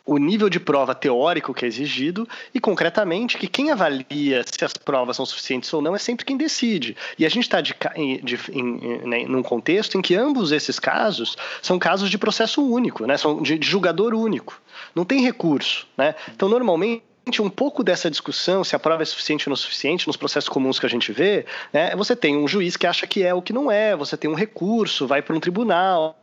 o 0.05 0.19
nível 0.19 0.49
de 0.49 0.61
prova 0.61 0.95
teórico 0.95 1.55
que 1.55 1.65
é 1.65 1.69
exigido 1.69 2.29
e, 2.55 2.61
concretamente, 2.61 3.39
que 3.39 3.47
quem 3.47 3.71
avalia 3.71 4.45
se 4.45 4.65
as 4.65 4.73
provas 4.73 5.17
são 5.17 5.27
suficientes 5.27 5.73
ou 5.73 5.83
não 5.83 5.95
é 5.95 5.99
sempre 5.99 6.25
quem 6.25 6.37
decide. 6.37 6.97
E 7.19 7.27
a 7.27 7.29
gente 7.29 7.45
está 7.45 7.61
de, 7.61 7.75
de, 8.23 8.39
em, 8.53 8.99
né, 9.07 9.25
num 9.27 9.43
contexto 9.43 9.97
em 9.97 10.03
que 10.03 10.15
ambos 10.15 10.53
esses 10.53 10.79
casos 10.79 11.37
são 11.61 11.79
casos 11.79 12.11
de 12.11 12.19
processo 12.19 12.65
único, 12.65 13.07
né, 13.07 13.17
são 13.17 13.43
de, 13.43 13.59
de 13.59 13.67
julgador 13.67 14.15
único. 14.15 14.61
Não 14.95 15.05
tem 15.05 15.23
recurso. 15.23 15.87
Né? 15.97 16.15
Então, 16.35 16.49
normalmente, 16.49 17.03
um 17.41 17.51
pouco 17.51 17.85
dessa 17.85 18.11
discussão, 18.11 18.65
se 18.65 18.75
a 18.75 18.79
prova 18.79 19.03
é 19.03 19.05
suficiente 19.05 19.49
ou 19.49 19.51
não 19.51 19.57
suficiente, 19.57 20.07
nos 20.07 20.17
processos 20.17 20.49
comuns 20.49 20.79
que 20.79 20.87
a 20.87 20.89
gente 20.89 21.13
vê, 21.13 21.47
né, 21.73 21.95
você 21.97 22.17
tem 22.17 22.37
um 22.37 22.49
juiz 22.49 22.77
que 22.77 22.87
acha 22.87 23.07
que 23.07 23.23
é 23.23 23.33
o 23.33 23.41
que 23.41 23.53
não 23.53 23.71
é, 23.71 23.97
você 23.97 24.17
tem 24.17 24.31
um 24.31 24.35
recurso, 24.35 25.07
vai 25.07 25.23
para 25.23 25.35
um 25.35 25.41
tribunal, 25.41 26.17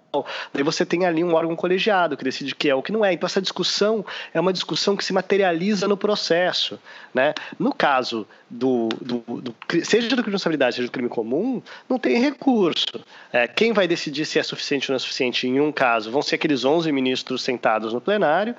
Daí 0.54 0.64
você 0.64 0.86
tem 0.86 1.06
ali 1.06 1.24
um 1.24 1.34
órgão 1.34 1.56
colegiado 1.56 2.18
que 2.18 2.24
decide 2.24 2.56
que 2.56 2.70
é 2.70 2.76
o 2.76 2.82
que 2.82 2.92
não 2.92 3.06
é. 3.06 3.14
Então 3.14 3.28
essa 3.28 3.42
discussão 3.42 4.04
é 4.34 4.40
uma 4.40 4.52
discussão 4.52 4.96
que 4.96 5.06
se 5.06 5.14
materializa 5.14 5.88
no 5.88 5.96
processo. 5.96 6.80
Né? 7.14 7.34
No 7.60 7.74
caso 7.74 8.28
do, 8.50 8.90
do, 9.02 9.20
do 9.42 9.56
seja 9.84 10.08
do 10.08 10.16
crime 10.16 10.24
de 10.24 10.32
responsabilidade, 10.32 10.76
seja 10.76 10.88
do 10.88 10.92
crime 10.92 11.10
comum, 11.10 11.62
não 11.88 12.00
tem 12.00 12.20
recurso. 12.20 12.86
É, 13.32 13.48
quem 13.48 13.72
vai 13.72 13.88
decidir 13.88 14.26
se 14.26 14.40
é 14.40 14.44
suficiente 14.44 14.90
ou 14.90 14.94
não 14.94 14.98
é 14.98 15.00
suficiente 15.00 15.48
em 15.48 15.60
um 15.60 15.72
caso 15.72 16.12
vão 16.12 16.22
ser 16.22 16.36
aqueles 16.36 16.66
11 16.66 16.92
ministros 16.92 17.44
sentados 17.44 17.94
no 17.94 18.02
plenário 18.02 18.56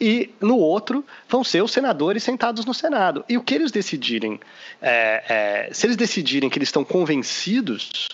e 0.00 0.30
no 0.40 0.56
outro 0.56 1.04
vão 1.28 1.42
ser 1.42 1.62
os 1.62 1.72
senadores 1.72 2.22
sentados 2.22 2.64
no 2.64 2.72
Senado. 2.72 3.24
E 3.28 3.36
o 3.36 3.42
que 3.42 3.54
eles 3.54 3.72
decidirem, 3.72 4.38
é, 4.80 5.68
é, 5.68 5.74
se 5.74 5.86
eles 5.86 5.96
decidirem 5.96 6.48
que 6.48 6.58
eles 6.58 6.68
estão 6.68 6.84
convencidos, 6.84 8.08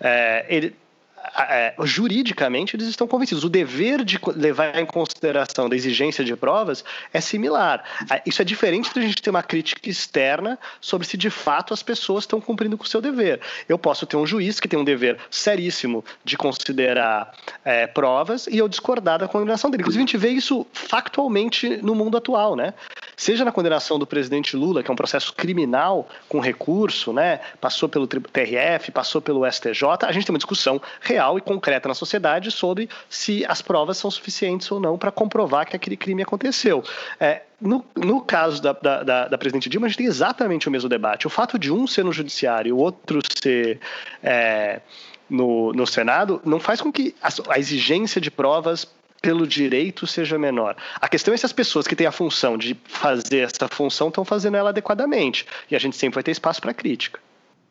é, 0.00 0.46
ele, 0.48 0.74
é, 1.36 1.74
juridicamente 1.84 2.76
eles 2.76 2.88
estão 2.88 3.06
convencidos. 3.06 3.44
O 3.44 3.48
dever 3.48 4.04
de 4.04 4.18
levar 4.34 4.78
em 4.78 4.86
consideração 4.86 5.68
da 5.68 5.76
exigência 5.76 6.24
de 6.24 6.34
provas 6.36 6.84
é 7.12 7.20
similar. 7.20 7.84
Isso 8.26 8.42
é 8.42 8.44
diferente 8.44 8.92
da 8.94 9.00
gente 9.00 9.22
ter 9.22 9.30
uma 9.30 9.42
crítica 9.42 9.88
externa 9.88 10.58
sobre 10.80 11.06
se 11.06 11.16
de 11.16 11.30
fato 11.30 11.72
as 11.72 11.82
pessoas 11.82 12.24
estão 12.24 12.40
cumprindo 12.40 12.76
com 12.76 12.84
o 12.84 12.86
seu 12.86 13.00
dever. 13.00 13.40
Eu 13.68 13.78
posso 13.78 14.06
ter 14.06 14.16
um 14.16 14.26
juiz 14.26 14.58
que 14.58 14.68
tem 14.68 14.78
um 14.78 14.84
dever 14.84 15.18
seríssimo 15.30 16.04
de 16.24 16.36
considerar 16.36 17.32
é, 17.64 17.86
provas 17.86 18.46
e 18.46 18.58
eu 18.58 18.68
discordar 18.68 19.18
da 19.18 19.28
condenação 19.28 19.70
dele. 19.70 19.82
Inclusive, 19.82 20.02
a 20.02 20.06
gente 20.06 20.16
vê 20.16 20.30
isso 20.30 20.66
factualmente 20.72 21.76
no 21.82 21.94
mundo 21.94 22.16
atual, 22.16 22.56
né? 22.56 22.74
Seja 23.16 23.44
na 23.44 23.52
condenação 23.52 23.98
do 23.98 24.06
presidente 24.06 24.56
Lula, 24.56 24.82
que 24.82 24.90
é 24.90 24.92
um 24.92 24.96
processo 24.96 25.32
criminal 25.34 26.08
com 26.28 26.40
recurso, 26.40 27.12
né? 27.12 27.40
Passou 27.60 27.88
pelo 27.88 28.06
TRF, 28.06 28.90
passou 28.90 29.20
pelo 29.20 29.48
STJ, 29.50 29.82
a 30.02 30.12
gente 30.12 30.26
tem 30.26 30.32
uma 30.32 30.38
discussão 30.38 30.80
real 31.12 31.38
e 31.38 31.40
concreta 31.40 31.88
na 31.88 31.94
sociedade 31.94 32.50
sobre 32.50 32.88
se 33.08 33.44
as 33.46 33.60
provas 33.60 33.98
são 33.98 34.10
suficientes 34.10 34.70
ou 34.70 34.80
não 34.80 34.96
para 34.96 35.10
comprovar 35.10 35.66
que 35.66 35.76
aquele 35.76 35.96
crime 35.96 36.22
aconteceu. 36.22 36.82
É, 37.20 37.42
no, 37.60 37.84
no, 37.94 38.20
caso 38.20 38.60
da, 38.62 38.72
da, 38.72 39.28
da, 39.28 39.38
presidente 39.38 39.68
Dilma, 39.68 39.86
a 39.86 39.88
gente 39.88 39.98
tem 39.98 40.06
exatamente 40.06 40.68
o 40.68 40.70
mesmo 40.70 40.88
debate. 40.88 41.26
O 41.26 41.30
fato 41.30 41.58
de 41.58 41.70
um 41.70 41.86
ser 41.86 42.04
no 42.04 42.12
judiciário 42.12 42.70
e 42.70 42.72
o 42.72 42.78
outro 42.78 43.20
ser 43.40 43.78
é, 44.22 44.80
no, 45.28 45.72
no 45.72 45.86
Senado 45.86 46.40
não 46.44 46.58
faz 46.58 46.80
com 46.80 46.90
que 46.90 47.14
a, 47.22 47.28
a 47.54 47.58
exigência 47.58 48.20
de 48.20 48.30
provas 48.30 48.86
pelo 49.20 49.46
direito 49.46 50.06
seja 50.06 50.36
menor. 50.36 50.76
A 51.00 51.08
questão 51.08 51.32
é 51.32 51.36
se 51.36 51.46
as 51.46 51.52
pessoas 51.52 51.86
que 51.86 51.94
têm 51.94 52.06
a 52.06 52.12
função 52.12 52.58
de 52.58 52.76
fazer 52.84 53.38
essa 53.38 53.68
função 53.68 54.08
estão 54.08 54.24
fazendo 54.24 54.56
ela 54.56 54.70
adequadamente. 54.70 55.46
E 55.70 55.76
a 55.76 55.78
gente 55.78 55.96
sempre 55.96 56.16
vai 56.16 56.24
ter 56.24 56.32
espaço 56.32 56.60
para 56.60 56.74
crítica. 56.74 57.20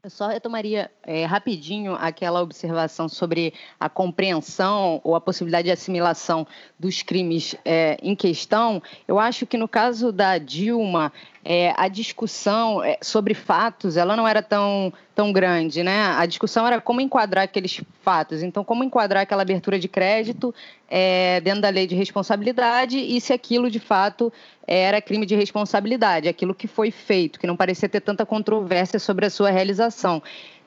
Eu 0.04 0.10
só 0.10 0.30
retomaria 0.30 0.90
é, 1.04 1.26
rapidinho 1.26 1.94
aquela 1.94 2.42
observação 2.42 3.08
sobre 3.08 3.54
a 3.80 3.88
compreensão 3.88 5.00
ou 5.04 5.16
a 5.16 5.22
possibilidade 5.22 5.66
de 5.66 5.72
assimilação 5.72 6.48
dos 6.80 7.04
crimes 7.04 7.56
é, 7.64 8.00
em 8.02 8.16
questão. 8.16 8.82
Eu 9.08 9.20
acho 9.20 9.46
que 9.46 9.60
no 9.60 9.68
caso 9.68 10.12
da 10.12 10.40
Dilma, 10.40 11.14
é, 11.44 11.74
a 11.76 11.88
discussão 11.88 12.84
é, 12.84 12.98
sobre 13.02 13.34
fatos 13.34 13.98
ela 13.98 14.16
não 14.16 14.28
era 14.28 14.42
tão, 14.44 14.94
tão 15.16 15.32
grande, 15.32 15.82
né? 15.84 16.14
A 16.18 16.26
discussão 16.26 16.68
era 16.68 16.80
como 16.80 17.02
enquadrar 17.02 17.46
aqueles 17.46 17.82
fatos. 18.02 18.44
Então, 18.44 18.64
como 18.64 18.84
enquadrar 18.84 19.24
aquela 19.24 19.42
abertura 19.42 19.80
de 19.80 19.88
crédito 19.88 20.54
é, 20.88 21.42
dentro 21.42 21.62
da 21.62 21.70
lei 21.70 21.88
de 21.88 21.96
responsabilidade 21.96 22.98
e 22.98 23.20
se 23.20 23.34
aquilo 23.34 23.72
de 23.72 23.80
fato 23.80 24.32
era 24.68 25.02
crime 25.02 25.26
de 25.26 25.36
responsabilidade, 25.36 26.30
aquilo 26.30 26.54
que 26.54 26.68
foi 26.68 26.92
feito, 26.92 27.40
que 27.40 27.48
não 27.48 27.58
parecia 27.58 27.90
ter 27.90 28.02
tanta 28.02 28.26
controvérsia 28.26 29.00
sobre 29.00 29.26
a 29.26 29.30
sua 29.30 29.50
realização. 29.50 30.22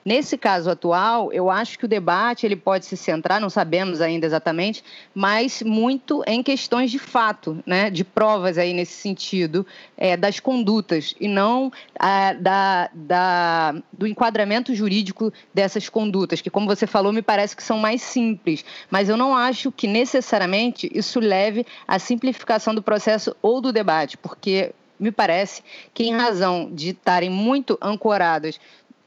Nesse 0.05 0.37
caso 0.37 0.69
atual, 0.69 1.33
eu 1.33 1.51
acho 1.51 1.79
que 1.79 1.87
o 1.87 1.89
debate 1.89 2.45
ele 2.45 2.57
pode 2.57 2.85
se 2.85 2.95
centrar, 2.95 3.41
não 3.41 3.49
sabemos 3.49 4.03
ainda 4.03 4.27
exatamente, 4.27 4.85
mas 5.15 5.63
muito 5.63 6.23
em 6.27 6.43
questões 6.43 6.91
de 6.91 6.99
fato, 6.99 7.59
né, 7.65 7.89
de 7.89 8.05
provas 8.05 8.59
aí 8.59 8.75
nesse 8.75 8.93
sentido, 8.93 9.67
é, 9.97 10.15
das 10.15 10.39
condutas, 10.39 11.15
e 11.19 11.27
não 11.27 11.73
a, 11.99 12.35
da, 12.35 12.91
da, 12.93 13.75
do 13.91 14.07
enquadramento 14.07 14.75
jurídico 14.75 15.33
dessas 15.55 15.89
condutas, 15.89 16.43
que, 16.43 16.51
como 16.51 16.67
você 16.67 16.87
falou, 16.87 17.11
me 17.11 17.23
parece 17.23 17.57
que 17.57 17.63
são 17.63 17.79
mais 17.79 18.03
simples, 18.03 18.63
mas 18.91 19.09
eu 19.09 19.17
não 19.17 19.35
acho 19.35 19.73
que 19.73 19.87
necessariamente 19.87 20.91
isso 20.93 21.19
leve 21.19 21.65
à 21.89 21.99
simplificação 21.99 22.75
do 22.75 22.83
processo 22.83 23.35
ou 23.41 23.59
do 23.59 23.73
debate, 23.73 24.19
porque 24.19 24.73
me 24.99 25.11
parece 25.11 25.63
que, 25.93 26.05
em 26.05 26.15
razão 26.15 26.71
de 26.73 26.91
estarem 26.91 27.31
muito 27.31 27.79
ancoradas 27.81 28.61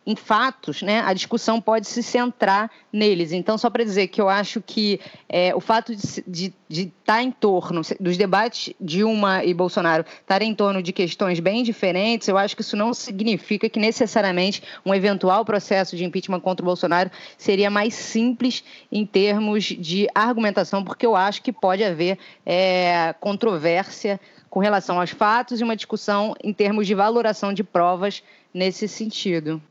em 0.07 0.15
fatos, 0.15 0.81
né, 0.81 1.01
a 1.01 1.11
discussão 1.11 1.59
pode 1.59 1.85
se 1.85 2.01
centrar 2.01 2.71
neles. 2.93 3.33
Então, 3.33 3.57
só 3.57 3.69
para 3.69 3.83
dizer 3.83 4.07
que 4.07 4.21
eu 4.21 4.29
acho 4.29 4.61
que 4.61 5.01
é, 5.27 5.53
o 5.53 5.59
fato 5.59 5.93
de 6.25 6.53
estar 6.69 6.91
tá 7.05 7.21
em 7.21 7.29
torno 7.29 7.81
dos 7.99 8.15
debates 8.15 8.73
Dilma 8.79 9.43
e 9.43 9.53
Bolsonaro 9.53 10.05
estarem 10.21 10.51
em 10.51 10.55
torno 10.55 10.81
de 10.81 10.93
questões 10.93 11.41
bem 11.41 11.61
diferentes, 11.61 12.29
eu 12.29 12.37
acho 12.37 12.55
que 12.55 12.61
isso 12.61 12.77
não 12.77 12.93
significa 12.93 13.67
que 13.67 13.81
necessariamente 13.81 14.63
um 14.85 14.95
eventual 14.95 15.43
processo 15.43 15.97
de 15.97 16.05
impeachment 16.05 16.39
contra 16.39 16.63
o 16.63 16.65
Bolsonaro 16.65 17.11
seria 17.37 17.69
mais 17.69 17.93
simples 17.93 18.63
em 18.89 19.05
termos 19.05 19.65
de 19.65 20.07
argumentação, 20.15 20.85
porque 20.85 21.05
eu 21.05 21.17
acho 21.17 21.41
que 21.41 21.51
pode 21.51 21.83
haver 21.83 22.17
é, 22.45 23.13
controvérsia 23.19 24.21
com 24.49 24.61
relação 24.61 25.01
aos 25.01 25.09
fatos 25.09 25.59
e 25.59 25.65
uma 25.65 25.75
discussão 25.75 26.33
em 26.41 26.53
termos 26.53 26.87
de 26.87 26.95
valoração 26.95 27.51
de 27.51 27.61
provas 27.61 28.23
nesse 28.53 28.87
sentido. 28.87 29.61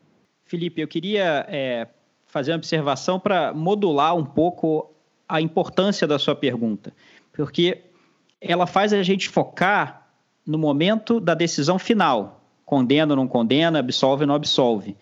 Felipe, 0.46 0.80
eu 0.80 0.87
queria 0.87 1.44
é, 1.48 1.88
fazer 2.26 2.52
uma 2.52 2.59
observação 2.59 3.18
para 3.18 3.52
modular 3.52 4.16
um 4.16 4.24
pouco 4.24 4.92
a 5.28 5.40
importância 5.40 6.06
da 6.06 6.18
sua 6.18 6.37
pergunta, 6.37 6.92
porque 7.32 7.82
ela 8.40 8.66
faz 8.66 8.92
a 8.92 9.02
gente 9.02 9.28
focar 9.28 10.09
no 10.46 10.56
momento 10.56 11.18
da 11.18 11.35
decisão 11.35 11.78
final: 11.78 12.44
condena 12.64 13.12
ou 13.12 13.16
não 13.16 13.26
condena, 13.26 13.80
absolve 13.80 14.22
ou 14.22 14.28
não 14.28 14.35
absolve. 14.37 14.96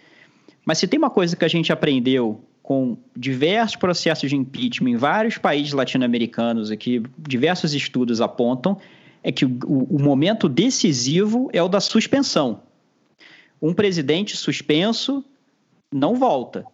Mas 0.64 0.78
se 0.78 0.88
tem 0.88 0.98
uma 0.98 1.10
coisa 1.10 1.36
que 1.36 1.44
a 1.44 1.48
gente 1.48 1.70
aprendeu 1.70 2.42
com 2.62 2.96
diversos 3.14 3.76
processos 3.76 4.30
de 4.30 4.36
impeachment 4.36 4.92
em 4.92 4.96
vários 4.96 5.36
países 5.36 5.74
latino-americanos, 5.74 6.70
e 6.70 6.76
que 6.78 7.02
diversos 7.18 7.74
estudos 7.74 8.22
apontam, 8.22 8.78
é 9.22 9.30
que 9.30 9.44
o, 9.44 9.50
o 9.66 10.02
momento 10.02 10.48
decisivo 10.48 11.50
é 11.52 11.62
o 11.62 11.68
da 11.68 11.80
suspensão. 11.80 12.62
Um 13.60 13.74
presidente 13.74 14.34
suspenso 14.38 15.22
não 15.94 16.16
volta. 16.16 16.66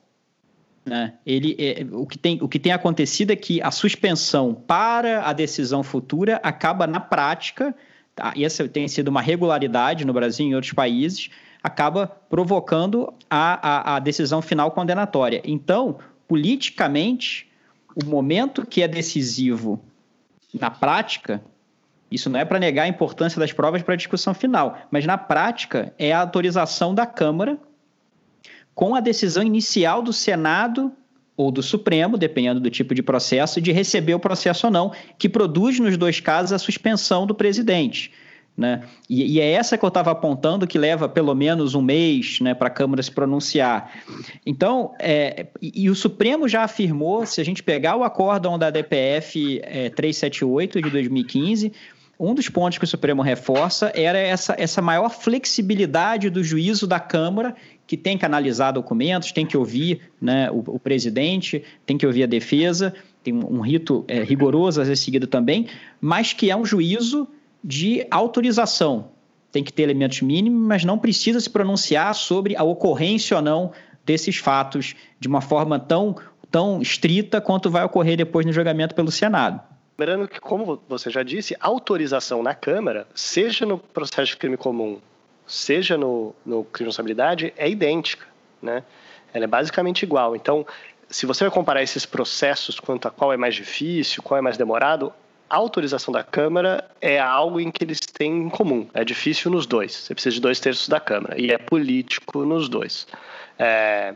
Né? 0.85 1.13
Ele, 1.27 1.55
é, 1.59 1.87
o, 1.93 2.07
que 2.07 2.17
tem, 2.17 2.39
o 2.41 2.49
que 2.49 2.59
tem 2.59 2.73
acontecido 2.73 3.31
é 3.31 3.37
que 3.37 3.61
a 3.61 3.71
suspensão 3.71 4.55
para 4.55 5.27
a 5.27 5.33
decisão 5.35 5.83
futura 5.83 6.41
acaba 6.43 6.87
na 6.87 6.99
prática, 6.99 7.75
tá? 8.17 8.33
e 8.35 8.45
essa 8.47 8.67
tem 8.67 8.89
sido 8.89 9.09
uma 9.09 9.21
regularidade 9.21 10.07
no 10.07 10.13
Brasil 10.15 10.47
e 10.47 10.49
em 10.49 10.55
outros 10.55 10.73
países, 10.73 11.29
acaba 11.63 12.07
provocando 12.07 13.13
a, 13.29 13.93
a, 13.93 13.97
a 13.97 13.99
decisão 13.99 14.41
final 14.41 14.71
condenatória. 14.71 15.43
Então, 15.45 15.99
politicamente, 16.27 17.47
o 17.95 18.07
momento 18.07 18.65
que 18.65 18.83
é 18.83 18.89
decisivo 18.89 19.79
na 20.59 20.71
prática, 20.71 21.43
isso 22.11 22.31
não 22.31 22.41
é 22.41 22.45
para 22.47 22.59
negar 22.59 22.85
a 22.85 22.89
importância 22.89 23.39
das 23.39 23.53
provas 23.53 23.83
para 23.83 23.93
a 23.93 23.99
discussão 23.99 24.33
final, 24.33 24.79
mas 24.91 25.05
na 25.05 25.19
prática 25.19 25.93
é 25.99 26.11
a 26.11 26.21
autorização 26.21 26.95
da 26.95 27.05
Câmara 27.05 27.59
com 28.81 28.95
a 28.95 29.01
decisão 29.01 29.43
inicial 29.43 30.01
do 30.01 30.11
Senado 30.11 30.91
ou 31.37 31.51
do 31.51 31.63
Supremo, 31.63 32.17
dependendo 32.17 32.61
do 32.61 32.71
tipo 32.71 32.95
de 32.95 33.03
processo, 33.03 33.61
de 33.61 33.73
receber 33.73 34.15
o 34.15 34.19
processo 34.19 34.69
ou 34.69 34.73
não, 34.73 34.91
que 35.19 35.29
produz 35.29 35.79
nos 35.79 35.99
dois 35.99 36.19
casos 36.19 36.51
a 36.51 36.59
suspensão 36.59 37.27
do 37.27 37.35
presidente. 37.35 38.11
Né? 38.57 38.83
E, 39.09 39.35
e 39.35 39.39
é 39.39 39.53
essa 39.53 39.77
que 39.77 39.85
eu 39.85 39.89
estava 39.89 40.11
apontando 40.11 40.67
que 40.67 40.79
leva 40.79 41.11
pelo 41.11 41.35
menos 41.35 41.75
um 41.75 41.83
mês 41.83 42.41
né, 42.41 42.55
para 42.55 42.69
a 42.69 42.71
Câmara 42.71 43.03
se 43.03 43.13
pronunciar. 43.13 43.93
Então, 44.47 44.95
é, 44.99 45.49
e, 45.61 45.85
e, 45.85 45.91
o 45.91 45.95
Supremo 45.95 46.49
já 46.49 46.63
afirmou, 46.63 47.27
se 47.27 47.39
a 47.39 47.45
gente 47.45 47.63
pegar 47.63 47.97
o 47.97 48.03
acórdão 48.03 48.59
da 48.59 48.71
DPF 48.71 49.61
é, 49.63 49.91
378 49.91 50.81
de 50.81 50.89
2015, 50.89 51.71
um 52.19 52.35
dos 52.35 52.51
pontos 52.51 52.77
que 52.77 52.85
o 52.85 52.89
Supremo 52.89 53.23
reforça 53.23 53.91
era 53.95 54.19
essa, 54.19 54.55
essa 54.59 54.83
maior 54.83 55.09
flexibilidade 55.09 56.29
do 56.29 56.45
juízo 56.45 56.87
da 56.87 57.01
Câmara 57.01 57.57
que 57.91 57.97
tem 57.97 58.17
que 58.17 58.25
analisar 58.25 58.71
documentos, 58.71 59.33
tem 59.33 59.45
que 59.45 59.57
ouvir 59.57 60.13
né, 60.23 60.49
o, 60.49 60.59
o 60.77 60.79
presidente, 60.79 61.65
tem 61.85 61.99
que 61.99 62.07
ouvir 62.07 62.23
a 62.23 62.27
defesa, 62.27 62.95
tem 63.21 63.35
um 63.35 63.61
rito 63.61 64.05
é, 64.07 64.23
rigoroso 64.23 64.81
a 64.81 64.85
ser 64.85 64.95
seguido 64.95 65.27
também, 65.27 65.67
mas 66.01 66.33
que 66.33 66.53
é 66.53 66.57
um 66.57 66.65
juízo 66.65 67.27
de 67.65 68.07
autorização. 68.09 69.09
Tem 69.51 69.65
que 69.65 69.73
ter 69.73 69.83
elementos 69.83 70.21
mínimos, 70.21 70.69
mas 70.69 70.85
não 70.85 71.01
precisa 71.01 71.41
se 71.41 71.51
pronunciar 71.51 72.15
sobre 72.15 72.55
a 72.55 72.63
ocorrência 72.63 73.37
ou 73.37 73.43
não 73.43 73.73
desses 74.07 74.37
fatos 74.37 74.95
de 75.19 75.27
uma 75.27 75.41
forma 75.41 75.77
tão, 75.77 76.15
tão 76.49 76.81
estrita 76.81 77.41
quanto 77.41 77.69
vai 77.69 77.83
ocorrer 77.83 78.17
depois 78.17 78.47
no 78.47 78.53
julgamento 78.53 78.95
pelo 78.95 79.11
Senado. 79.11 79.61
Lembrando 79.99 80.29
que, 80.29 80.39
como 80.39 80.81
você 80.89 81.11
já 81.11 81.25
disse, 81.25 81.57
autorização 81.59 82.41
na 82.41 82.55
Câmara, 82.55 83.09
seja 83.13 83.67
no 83.67 83.79
processo 83.79 84.31
de 84.31 84.37
crime 84.37 84.57
comum 84.57 85.01
seja 85.51 85.99
no, 85.99 86.35
no 86.47 86.65
crime 86.65 86.85
de 86.87 86.91
responsabilidade, 86.91 87.53
é 87.57 87.69
idêntica, 87.69 88.25
né? 88.63 88.85
Ela 89.35 89.45
é 89.45 89.49
basicamente 89.49 90.03
igual. 90.03 90.37
Então, 90.37 90.67
se 91.09 91.27
você 91.27 91.45
vai 91.45 91.51
comparar 91.53 91.83
esses 91.83 92.07
processos 92.07 92.79
quanto 92.79 93.09
a 93.09 93.11
qual 93.11 93.33
é 93.33 93.37
mais 93.37 93.55
difícil, 93.55 94.23
qual 94.23 94.39
é 94.39 94.41
mais 94.41 94.57
demorado, 94.57 95.13
a 95.49 95.57
autorização 95.57 96.13
da 96.13 96.23
Câmara 96.23 96.89
é 97.01 97.19
algo 97.19 97.61
em 97.61 97.71
que 97.71 97.83
eles 97.83 97.99
têm 97.99 98.45
em 98.45 98.49
comum. 98.49 98.89
É 98.95 99.05
difícil 99.05 99.51
nos 99.51 99.67
dois. 99.67 99.93
Você 99.93 100.15
precisa 100.15 100.35
de 100.35 100.41
dois 100.41 100.61
terços 100.61 100.89
da 100.89 101.01
Câmara. 101.01 101.41
E 101.41 101.51
é 101.51 101.59
político 101.59 102.45
nos 102.45 102.69
dois. 102.69 103.09
É... 103.59 104.15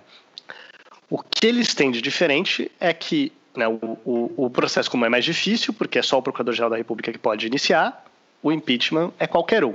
O 1.11 1.18
que 1.18 1.47
eles 1.47 1.75
têm 1.75 1.90
de 1.90 2.01
diferente 2.01 2.70
é 2.79 2.92
que 2.92 3.33
né, 3.57 3.66
o, 3.66 3.99
o, 4.05 4.47
o 4.47 4.51
processo, 4.51 4.90
como 4.90 5.05
é 5.05 5.09
mais 5.09 5.25
difícil, 5.25 5.75
porque 5.75 5.99
é 5.99 6.03
só 6.03 6.18
o 6.18 6.23
Procurador-Geral 6.23 6.70
da 6.70 6.77
República 6.77 7.12
que 7.12 7.18
pode 7.18 7.47
iniciar, 7.47 8.05
o 8.42 8.53
impeachment 8.53 9.12
é 9.18 9.27
qualquer 9.27 9.64
um. 9.64 9.75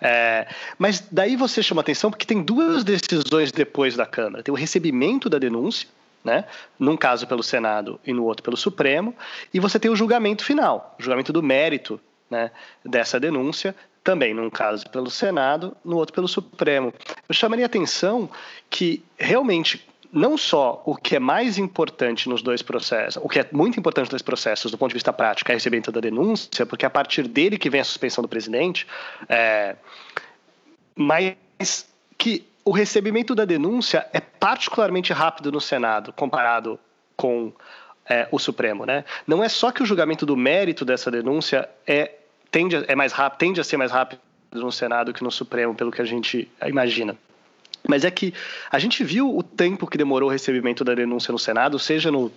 É, 0.00 0.46
mas 0.78 1.06
daí 1.10 1.36
você 1.36 1.62
chama 1.62 1.80
atenção 1.80 2.10
porque 2.10 2.26
tem 2.26 2.42
duas 2.42 2.84
decisões 2.84 3.50
depois 3.50 3.96
da 3.96 4.06
Câmara. 4.06 4.42
Tem 4.42 4.52
o 4.52 4.56
recebimento 4.56 5.28
da 5.28 5.38
denúncia 5.38 5.88
né? 6.26 6.44
Num 6.76 6.96
caso 6.96 7.24
pelo 7.24 7.42
Senado 7.42 8.00
e 8.04 8.12
no 8.12 8.24
outro 8.24 8.42
pelo 8.42 8.56
Supremo, 8.56 9.14
e 9.54 9.60
você 9.60 9.78
tem 9.78 9.88
o 9.88 9.94
julgamento 9.94 10.44
final, 10.44 10.96
o 10.98 11.02
julgamento 11.02 11.32
do 11.32 11.40
mérito 11.40 12.00
né, 12.28 12.50
dessa 12.84 13.20
denúncia, 13.20 13.76
também 14.02 14.34
num 14.34 14.50
caso 14.50 14.90
pelo 14.90 15.08
Senado, 15.08 15.76
no 15.84 15.96
outro 15.96 16.12
pelo 16.12 16.26
Supremo. 16.26 16.92
Eu 17.28 17.34
chamaria 17.34 17.64
atenção 17.64 18.28
que 18.68 19.04
realmente 19.16 19.86
não 20.12 20.36
só 20.36 20.82
o 20.84 20.94
que 20.94 21.16
é 21.16 21.18
mais 21.18 21.58
importante 21.58 22.28
nos 22.28 22.42
dois 22.42 22.62
processos, 22.62 23.22
o 23.22 23.28
que 23.28 23.40
é 23.40 23.48
muito 23.52 23.78
importante 23.78 24.04
nos 24.04 24.10
dois 24.10 24.22
processos 24.22 24.70
do 24.70 24.78
ponto 24.78 24.90
de 24.90 24.94
vista 24.94 25.12
prático 25.12 25.50
é 25.50 25.54
a 25.54 25.56
recebimento 25.56 25.92
da 25.92 26.00
denúncia, 26.00 26.64
porque 26.66 26.84
é 26.84 26.88
a 26.88 26.90
partir 26.90 27.26
dele 27.28 27.58
que 27.58 27.70
vem 27.70 27.80
a 27.80 27.84
suspensão 27.84 28.22
do 28.22 28.28
presidente, 28.28 28.86
é, 29.28 29.76
mas 30.94 31.36
que 32.16 32.46
o 32.64 32.72
recebimento 32.72 33.34
da 33.34 33.44
denúncia 33.44 34.06
é 34.12 34.20
particularmente 34.20 35.12
rápido 35.12 35.52
no 35.52 35.60
Senado 35.60 36.12
comparado 36.12 36.78
com 37.16 37.52
é, 38.08 38.28
o 38.30 38.38
Supremo, 38.38 38.84
né? 38.84 39.04
Não 39.26 39.42
é 39.42 39.48
só 39.48 39.70
que 39.70 39.82
o 39.82 39.86
julgamento 39.86 40.26
do 40.26 40.36
mérito 40.36 40.84
dessa 40.84 41.10
denúncia 41.10 41.68
é 41.86 42.12
tende 42.50 42.76
a, 42.76 42.84
é 42.88 42.94
mais 42.94 43.12
rápido, 43.12 43.38
tende 43.38 43.60
a 43.60 43.64
ser 43.64 43.76
mais 43.76 43.90
rápido 43.90 44.20
no 44.52 44.72
Senado 44.72 45.12
que 45.12 45.22
no 45.22 45.30
Supremo, 45.30 45.74
pelo 45.74 45.90
que 45.90 46.00
a 46.00 46.04
gente 46.04 46.50
imagina. 46.66 47.16
Mas 47.88 48.04
é 48.04 48.10
que 48.10 48.32
a 48.70 48.78
gente 48.78 49.02
viu 49.04 49.36
o 49.36 49.42
tempo 49.42 49.86
que 49.86 49.98
demorou 49.98 50.28
o 50.28 50.32
recebimento 50.32 50.84
da 50.84 50.94
denúncia 50.94 51.32
no 51.32 51.38
Senado, 51.38 51.78
seja 51.78 52.10
no 52.10 52.30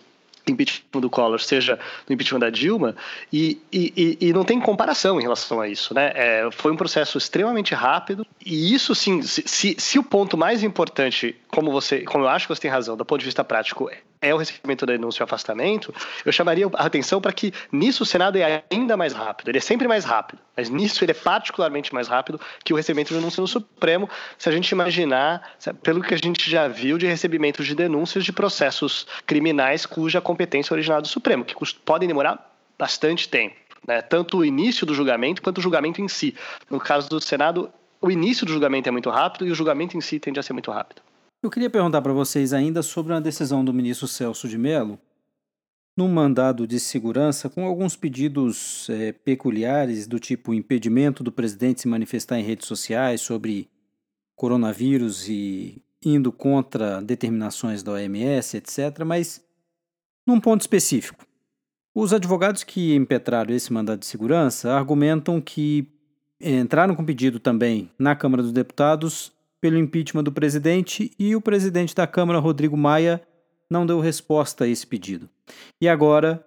impeachment 0.47 1.01
do 1.01 1.09
Collor, 1.09 1.39
seja 1.39 1.79
no 2.07 2.13
impeachment 2.13 2.39
da 2.39 2.49
Dilma, 2.49 2.95
e, 3.31 3.61
e, 3.71 4.17
e 4.19 4.33
não 4.33 4.43
tem 4.43 4.59
comparação 4.59 5.19
em 5.19 5.23
relação 5.23 5.61
a 5.61 5.67
isso. 5.67 5.93
Né? 5.93 6.11
É, 6.15 6.49
foi 6.51 6.71
um 6.71 6.75
processo 6.75 7.17
extremamente 7.17 7.73
rápido, 7.73 8.25
e 8.43 8.73
isso 8.73 8.93
sim, 8.95 9.21
se, 9.21 9.43
se, 9.45 9.75
se, 9.77 9.99
o 9.99 10.03
ponto 10.03 10.37
mais 10.37 10.63
importante, 10.63 11.35
como 11.49 11.71
você, 11.71 12.01
como 12.01 12.23
eu 12.23 12.29
acho 12.29 12.47
que 12.47 12.55
você 12.55 12.61
tem 12.61 12.71
razão, 12.71 12.97
do 12.97 13.05
ponto 13.05 13.19
de 13.19 13.25
vista 13.25 13.43
prático, 13.43 13.89
é 14.21 14.33
o 14.33 14.37
recebimento 14.37 14.85
da 14.85 14.93
denúncia 14.93 15.23
e 15.23 15.25
afastamento, 15.25 15.93
eu 16.25 16.31
chamaria 16.31 16.69
a 16.73 16.85
atenção 16.85 17.21
para 17.21 17.31
que 17.31 17.53
nisso 17.71 18.03
o 18.03 18.05
Senado 18.05 18.37
é 18.37 18.63
ainda 18.69 18.97
mais 18.97 19.13
rápido. 19.13 19.49
Ele 19.49 19.57
é 19.57 19.61
sempre 19.61 19.87
mais 19.87 20.03
rápido, 20.03 20.39
mas 20.55 20.69
nisso 20.69 21.03
ele 21.03 21.11
é 21.11 21.15
particularmente 21.15 21.93
mais 21.93 22.07
rápido 22.07 22.39
que 22.63 22.73
o 22.73 22.75
recebimento 22.75 23.09
de 23.09 23.15
denúncia 23.15 23.39
no 23.39 23.47
Supremo, 23.47 24.09
se 24.37 24.49
a 24.49 24.51
gente 24.51 24.69
imaginar, 24.71 25.55
pelo 25.81 26.01
que 26.01 26.13
a 26.13 26.17
gente 26.17 26.49
já 26.49 26.67
viu 26.67 26.97
de 26.97 27.07
recebimento 27.07 27.63
de 27.63 27.73
denúncias 27.73 28.25
de 28.25 28.33
processos 28.33 29.07
criminais 29.25 29.85
cuja 29.85 30.19
competência 30.19 30.73
é 30.73 30.75
originada 30.75 31.01
do 31.03 31.07
Supremo, 31.07 31.45
que 31.45 31.55
podem 31.85 32.07
demorar 32.07 32.53
bastante 32.77 33.29
tempo. 33.29 33.55
Né? 33.87 34.01
Tanto 34.01 34.39
o 34.39 34.45
início 34.45 34.85
do 34.85 34.93
julgamento 34.93 35.41
quanto 35.41 35.59
o 35.59 35.61
julgamento 35.61 36.01
em 36.01 36.07
si. 36.09 36.35
No 36.69 36.79
caso 36.79 37.09
do 37.09 37.21
Senado, 37.21 37.71
o 38.01 38.11
início 38.11 38.45
do 38.45 38.51
julgamento 38.51 38.89
é 38.89 38.91
muito 38.91 39.09
rápido 39.09 39.47
e 39.47 39.51
o 39.51 39.55
julgamento 39.55 39.95
em 39.95 40.01
si 40.01 40.19
tende 40.19 40.39
a 40.39 40.43
ser 40.43 40.51
muito 40.51 40.71
rápido. 40.71 41.01
Eu 41.41 41.49
queria 41.49 41.69
perguntar 41.69 42.01
para 42.01 42.11
vocês 42.11 42.51
ainda 42.51 42.83
sobre 42.83 43.13
uma 43.13 43.21
decisão 43.21 43.63
do 43.63 43.73
ministro 43.73 44.09
Celso 44.09 44.45
de 44.45 44.57
Mello, 44.57 44.99
num 45.95 46.09
mandado 46.09 46.67
de 46.67 46.81
segurança 46.81 47.49
com 47.49 47.63
alguns 47.63 47.95
pedidos 47.95 48.89
é, 48.89 49.13
peculiares, 49.13 50.05
do 50.05 50.19
tipo 50.19 50.53
impedimento 50.53 51.23
do 51.23 51.31
presidente 51.31 51.79
se 51.79 51.87
manifestar 51.87 52.37
em 52.37 52.43
redes 52.43 52.67
sociais 52.67 53.21
sobre 53.21 53.69
coronavírus 54.35 55.29
e 55.29 55.81
indo 56.03 56.29
contra 56.29 57.01
determinações 57.01 57.83
da 57.83 57.93
OMS, 57.93 58.57
etc., 58.57 59.05
mas 59.05 59.41
num 60.27 60.41
ponto 60.41 60.59
específico. 60.59 61.25
Os 61.95 62.11
advogados 62.11 62.65
que 62.65 62.93
impetraram 62.93 63.55
esse 63.55 63.71
mandado 63.71 63.99
de 63.99 64.05
segurança 64.05 64.73
argumentam 64.73 65.39
que 65.39 65.87
entraram 66.39 66.95
com 66.95 67.05
pedido 67.05 67.39
também 67.39 67.89
na 67.97 68.13
Câmara 68.13 68.43
dos 68.43 68.51
Deputados 68.51 69.31
pelo 69.61 69.77
impeachment 69.77 70.23
do 70.23 70.31
presidente 70.31 71.11
e 71.19 71.35
o 71.35 71.41
presidente 71.41 71.95
da 71.95 72.07
Câmara, 72.07 72.39
Rodrigo 72.39 72.77
Maia, 72.77 73.21
não 73.69 73.85
deu 73.85 73.99
resposta 73.99 74.63
a 74.63 74.67
esse 74.67 74.85
pedido. 74.85 75.29
E 75.81 75.87
agora, 75.87 76.43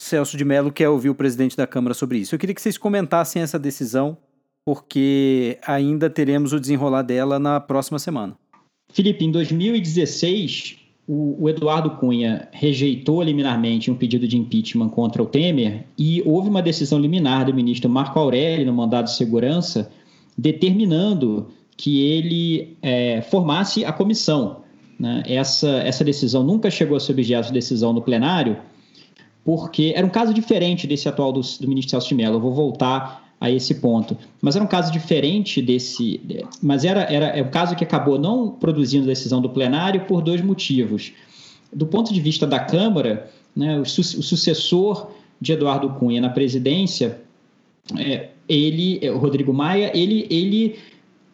Celso 0.00 0.36
de 0.36 0.44
Mello 0.44 0.72
quer 0.72 0.88
ouvir 0.88 1.10
o 1.10 1.14
presidente 1.14 1.56
da 1.56 1.66
Câmara 1.66 1.94
sobre 1.94 2.18
isso. 2.18 2.34
Eu 2.34 2.38
queria 2.38 2.54
que 2.54 2.62
vocês 2.62 2.78
comentassem 2.78 3.42
essa 3.42 3.58
decisão, 3.58 4.16
porque 4.64 5.58
ainda 5.66 6.08
teremos 6.08 6.52
o 6.52 6.60
desenrolar 6.60 7.02
dela 7.02 7.38
na 7.38 7.60
próxima 7.60 7.98
semana. 7.98 8.36
Felipe, 8.92 9.24
em 9.24 9.30
2016, 9.30 10.76
o, 11.08 11.48
Eduardo 11.48 11.90
Cunha 11.92 12.48
rejeitou 12.52 13.22
liminarmente 13.22 13.90
um 13.90 13.94
pedido 13.94 14.28
de 14.28 14.38
impeachment 14.38 14.88
contra 14.90 15.22
o 15.22 15.26
Temer 15.26 15.84
e 15.98 16.22
houve 16.24 16.48
uma 16.48 16.62
decisão 16.62 16.98
liminar 16.98 17.46
do 17.46 17.54
ministro 17.54 17.90
Marco 17.90 18.18
Aurélio, 18.18 18.66
no 18.66 18.72
mandado 18.72 19.06
de 19.06 19.16
segurança, 19.16 19.90
determinando 20.36 21.48
que 21.76 22.04
ele 22.06 22.76
é, 22.82 23.22
formasse 23.22 23.84
a 23.84 23.92
comissão. 23.92 24.62
Né? 24.98 25.22
Essa, 25.26 25.68
essa 25.78 26.04
decisão 26.04 26.44
nunca 26.44 26.70
chegou 26.70 26.96
a 26.96 27.00
ser 27.00 27.12
objeto 27.12 27.46
de 27.46 27.52
decisão 27.52 27.92
no 27.92 28.02
plenário, 28.02 28.56
porque 29.44 29.92
era 29.96 30.06
um 30.06 30.10
caso 30.10 30.32
diferente 30.32 30.86
desse 30.86 31.08
atual 31.08 31.32
do, 31.32 31.40
do 31.40 31.68
ministro 31.68 31.90
Celso 31.90 32.08
de 32.08 32.14
Mello. 32.14 32.36
Eu 32.36 32.40
vou 32.40 32.54
voltar 32.54 33.22
a 33.42 33.50
esse 33.50 33.74
ponto. 33.74 34.16
Mas 34.40 34.54
era 34.54 34.64
um 34.64 34.68
caso 34.68 34.92
diferente 34.92 35.60
desse. 35.60 36.20
Mas 36.62 36.84
era, 36.84 37.00
era 37.12 37.26
é 37.26 37.42
um 37.42 37.50
caso 37.50 37.74
que 37.74 37.82
acabou 37.82 38.16
não 38.16 38.50
produzindo 38.50 39.04
decisão 39.04 39.42
do 39.42 39.50
plenário 39.50 40.02
por 40.02 40.22
dois 40.22 40.40
motivos. 40.40 41.12
Do 41.72 41.84
ponto 41.84 42.14
de 42.14 42.20
vista 42.20 42.46
da 42.46 42.60
Câmara, 42.60 43.28
né, 43.56 43.80
o, 43.80 43.84
su, 43.84 44.00
o 44.00 44.22
sucessor 44.22 45.10
de 45.40 45.54
Eduardo 45.54 45.88
Cunha 45.94 46.20
na 46.20 46.30
presidência, 46.30 47.20
é, 47.98 48.28
ele, 48.48 49.00
o 49.10 49.18
Rodrigo 49.18 49.52
Maia, 49.52 49.90
ele, 49.92 50.24
ele 50.30 50.78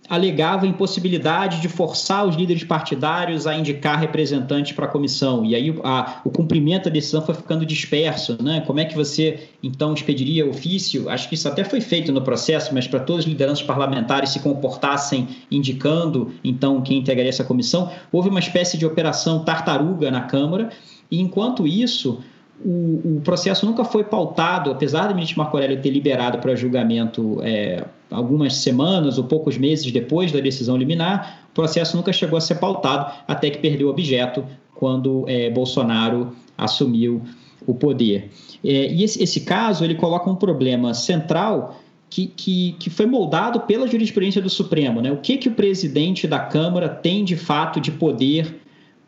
alegava 0.08 0.64
a 0.64 0.68
impossibilidade 0.68 1.60
de 1.60 1.68
forçar 1.68 2.26
os 2.26 2.34
líderes 2.34 2.64
partidários 2.64 3.46
a 3.46 3.54
indicar 3.54 3.98
representantes 3.98 4.72
para 4.72 4.86
a 4.86 4.88
comissão. 4.88 5.44
E 5.44 5.54
aí 5.54 5.78
a, 5.84 6.20
o 6.24 6.30
cumprimento 6.30 6.84
da 6.84 6.90
decisão 6.90 7.20
foi 7.20 7.34
ficando 7.34 7.66
disperso. 7.66 8.36
Né? 8.42 8.62
Como 8.66 8.80
é 8.80 8.84
que 8.84 8.94
você, 8.94 9.48
então, 9.62 9.92
expediria 9.92 10.48
ofício? 10.48 11.08
Acho 11.08 11.28
que 11.28 11.34
isso 11.34 11.46
até 11.46 11.62
foi 11.62 11.80
feito 11.80 12.10
no 12.10 12.22
processo, 12.22 12.74
mas 12.74 12.86
para 12.86 13.00
todas 13.00 13.24
as 13.24 13.28
lideranças 13.28 13.62
parlamentares 13.62 14.30
se 14.30 14.40
comportassem 14.40 15.28
indicando, 15.50 16.32
então, 16.42 16.80
quem 16.80 16.98
integraria 16.98 17.28
essa 17.30 17.44
comissão. 17.44 17.90
Houve 18.10 18.30
uma 18.30 18.40
espécie 18.40 18.78
de 18.78 18.86
operação 18.86 19.44
tartaruga 19.44 20.10
na 20.10 20.22
Câmara, 20.22 20.70
e 21.10 21.20
enquanto 21.20 21.66
isso 21.66 22.20
o, 22.64 23.18
o, 23.18 23.20
processo 23.22 23.64
nunca 23.64 23.84
foi 23.84 24.04
pautado, 24.04 24.70
apesar 24.70 25.06
do 25.06 25.14
ministro 25.14 25.38
Marco 25.38 25.56
Aurélio 25.56 25.80
ter 25.80 25.90
liberado 25.90 26.38
para 26.38 26.54
julgamento 26.56 27.40
é, 27.42 27.84
algumas 28.10 28.56
semanas 28.56 29.18
ou 29.18 29.24
poucos 29.24 29.56
meses 29.56 29.90
depois 29.92 30.32
da 30.32 30.40
decisão 30.40 30.76
liminar, 30.76 31.44
o 31.50 31.54
processo 31.54 31.96
nunca 31.96 32.12
chegou 32.12 32.36
a 32.36 32.40
ser 32.40 32.56
pautado 32.56 33.12
até 33.26 33.50
que 33.50 33.58
perdeu 33.58 33.88
objeto 33.88 34.44
quando 34.74 35.24
é, 35.28 35.50
Bolsonaro 35.50 36.32
assumiu 36.56 37.22
o 37.66 37.74
poder. 37.74 38.30
É, 38.64 38.92
e 38.92 39.04
esse, 39.04 39.22
esse, 39.22 39.42
caso 39.42 39.84
ele 39.84 39.94
coloca 39.94 40.28
um 40.28 40.36
problema 40.36 40.94
central 40.94 41.80
que, 42.10 42.26
que, 42.26 42.74
que 42.78 42.90
foi 42.90 43.06
moldado 43.06 43.60
pela 43.60 43.86
jurisprudência 43.86 44.40
do 44.40 44.48
Supremo. 44.48 45.00
Né? 45.00 45.12
O 45.12 45.18
que, 45.18 45.36
que 45.36 45.48
o 45.48 45.52
presidente 45.52 46.26
da 46.26 46.40
Câmara 46.40 46.88
tem 46.88 47.24
de 47.24 47.36
fato 47.36 47.80
de 47.80 47.92
poder 47.92 48.57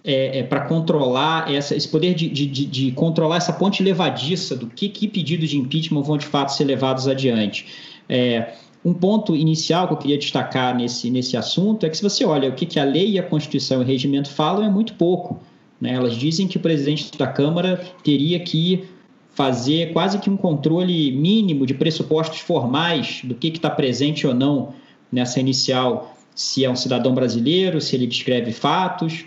é, 0.05 0.39
é, 0.39 0.43
para 0.43 0.63
controlar 0.63 1.53
essa, 1.53 1.77
esse 1.77 1.89
poder 1.89 2.15
de, 2.15 2.29
de, 2.29 2.47
de, 2.47 2.93
controlar 2.93 3.37
essa 3.37 3.53
ponte 3.53 3.83
levadiça 3.83 4.57
do 4.57 4.67
que, 4.67 4.89
que 4.89 5.07
pedidos 5.07 5.51
de 5.51 5.59
impeachment 5.59 6.03
vão 6.03 6.17
de 6.17 6.27
fato 6.27 6.53
ser 6.53 6.65
levados 6.65 7.07
adiante. 7.07 7.67
É, 8.09 8.55
um 8.85 8.95
ponto 8.95 9.37
inicial 9.37 9.87
que 9.87 9.93
eu 9.93 9.99
queria 9.99 10.19
destacar 10.19 10.75
nesse, 10.75 11.11
nesse 11.11 11.37
assunto 11.37 11.85
é 11.85 11.91
que 11.91 11.97
se 11.97 12.03
você 12.03 12.25
olha 12.25 12.49
o 12.49 12.53
que, 12.53 12.65
que 12.65 12.81
a 12.81 12.85
lei, 12.85 13.19
a 13.19 13.23
Constituição 13.23 13.81
e 13.81 13.85
o 13.85 13.87
regimento 13.87 14.31
falam, 14.31 14.65
é 14.65 14.71
muito 14.71 14.95
pouco. 14.95 15.39
Né? 15.79 15.95
Elas 15.95 16.17
dizem 16.17 16.49
que 16.49 16.57
o 16.57 16.61
presidente 16.61 17.17
da 17.17 17.27
Câmara 17.27 17.83
teria 18.03 18.41
que 18.41 18.85
fazer 19.35 19.93
quase 19.93 20.19
que 20.19 20.31
um 20.31 20.37
controle 20.37 21.13
mínimo 21.13 21.67
de 21.67 21.75
pressupostos 21.75 22.41
formais 22.41 23.21
do 23.23 23.35
que 23.35 23.49
está 23.49 23.71
presente 23.71 24.27
ou 24.27 24.35
não 24.35 24.75
nessa 25.13 25.41
inicial, 25.41 26.17
se 26.35 26.65
é 26.65 26.71
um 26.71 26.77
cidadão 26.77 27.15
brasileiro, 27.15 27.81
se 27.81 27.97
ele 27.97 28.07
descreve 28.07 28.53
fatos, 28.53 29.25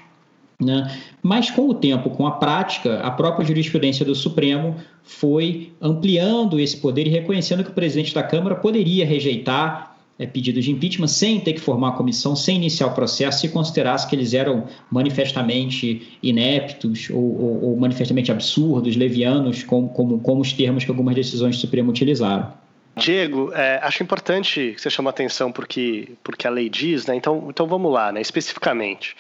né? 0.63 0.91
Mas, 1.21 1.49
com 1.49 1.69
o 1.69 1.73
tempo, 1.73 2.10
com 2.10 2.26
a 2.28 2.32
prática, 2.32 2.99
a 2.99 3.12
própria 3.12 3.45
jurisprudência 3.45 4.06
do 4.06 4.15
Supremo 4.15 4.76
foi 5.04 5.71
ampliando 5.82 6.60
esse 6.60 6.78
poder 6.78 7.08
e 7.08 7.10
reconhecendo 7.10 7.63
que 7.63 7.69
o 7.69 7.73
presidente 7.73 8.13
da 8.13 8.23
Câmara 8.23 8.56
poderia 8.56 9.06
rejeitar 9.06 9.93
é, 10.17 10.26
pedidos 10.26 10.63
de 10.65 10.71
impeachment 10.71 11.08
sem 11.08 11.39
ter 11.39 11.54
que 11.54 11.60
formar 11.60 11.89
a 11.89 11.91
comissão, 11.93 12.36
sem 12.36 12.58
iniciar 12.58 12.88
o 12.88 12.93
processo, 12.93 13.41
se 13.41 13.49
considerasse 13.49 14.08
que 14.08 14.15
eles 14.15 14.34
eram 14.34 14.65
manifestamente 14.91 16.17
ineptos 16.21 17.10
ou, 17.10 17.17
ou, 17.17 17.63
ou 17.65 17.78
manifestamente 17.78 18.32
absurdos, 18.32 18.95
levianos, 18.95 19.63
como, 19.63 19.89
como, 19.89 20.19
como 20.19 20.41
os 20.41 20.54
termos 20.54 20.84
que 20.84 20.91
algumas 20.91 21.15
decisões 21.15 21.56
do 21.56 21.62
Supremo 21.62 21.89
utilizaram. 21.89 22.54
Diego, 22.95 23.52
é, 23.54 23.80
acho 23.82 24.04
importante 24.04 24.73
que 24.76 24.82
você 24.82 24.89
chame 24.89 25.08
a 25.08 25.10
atenção 25.10 25.52
porque, 25.52 26.10
porque 26.23 26.45
a 26.45 26.49
lei 26.52 26.69
diz, 26.69 27.08
né? 27.08 27.15
Então, 27.15 27.47
então 27.49 27.65
vamos 27.65 27.91
lá, 27.91 28.12
né? 28.12 28.21
especificamente. 28.21 29.15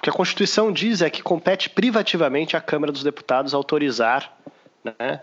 O 0.00 0.02
que 0.02 0.08
a 0.08 0.12
Constituição 0.14 0.72
diz 0.72 1.02
é 1.02 1.10
que 1.10 1.22
compete 1.22 1.68
privativamente 1.68 2.56
à 2.56 2.60
Câmara 2.60 2.90
dos 2.90 3.02
Deputados 3.02 3.52
autorizar 3.52 4.34
né, 4.82 5.20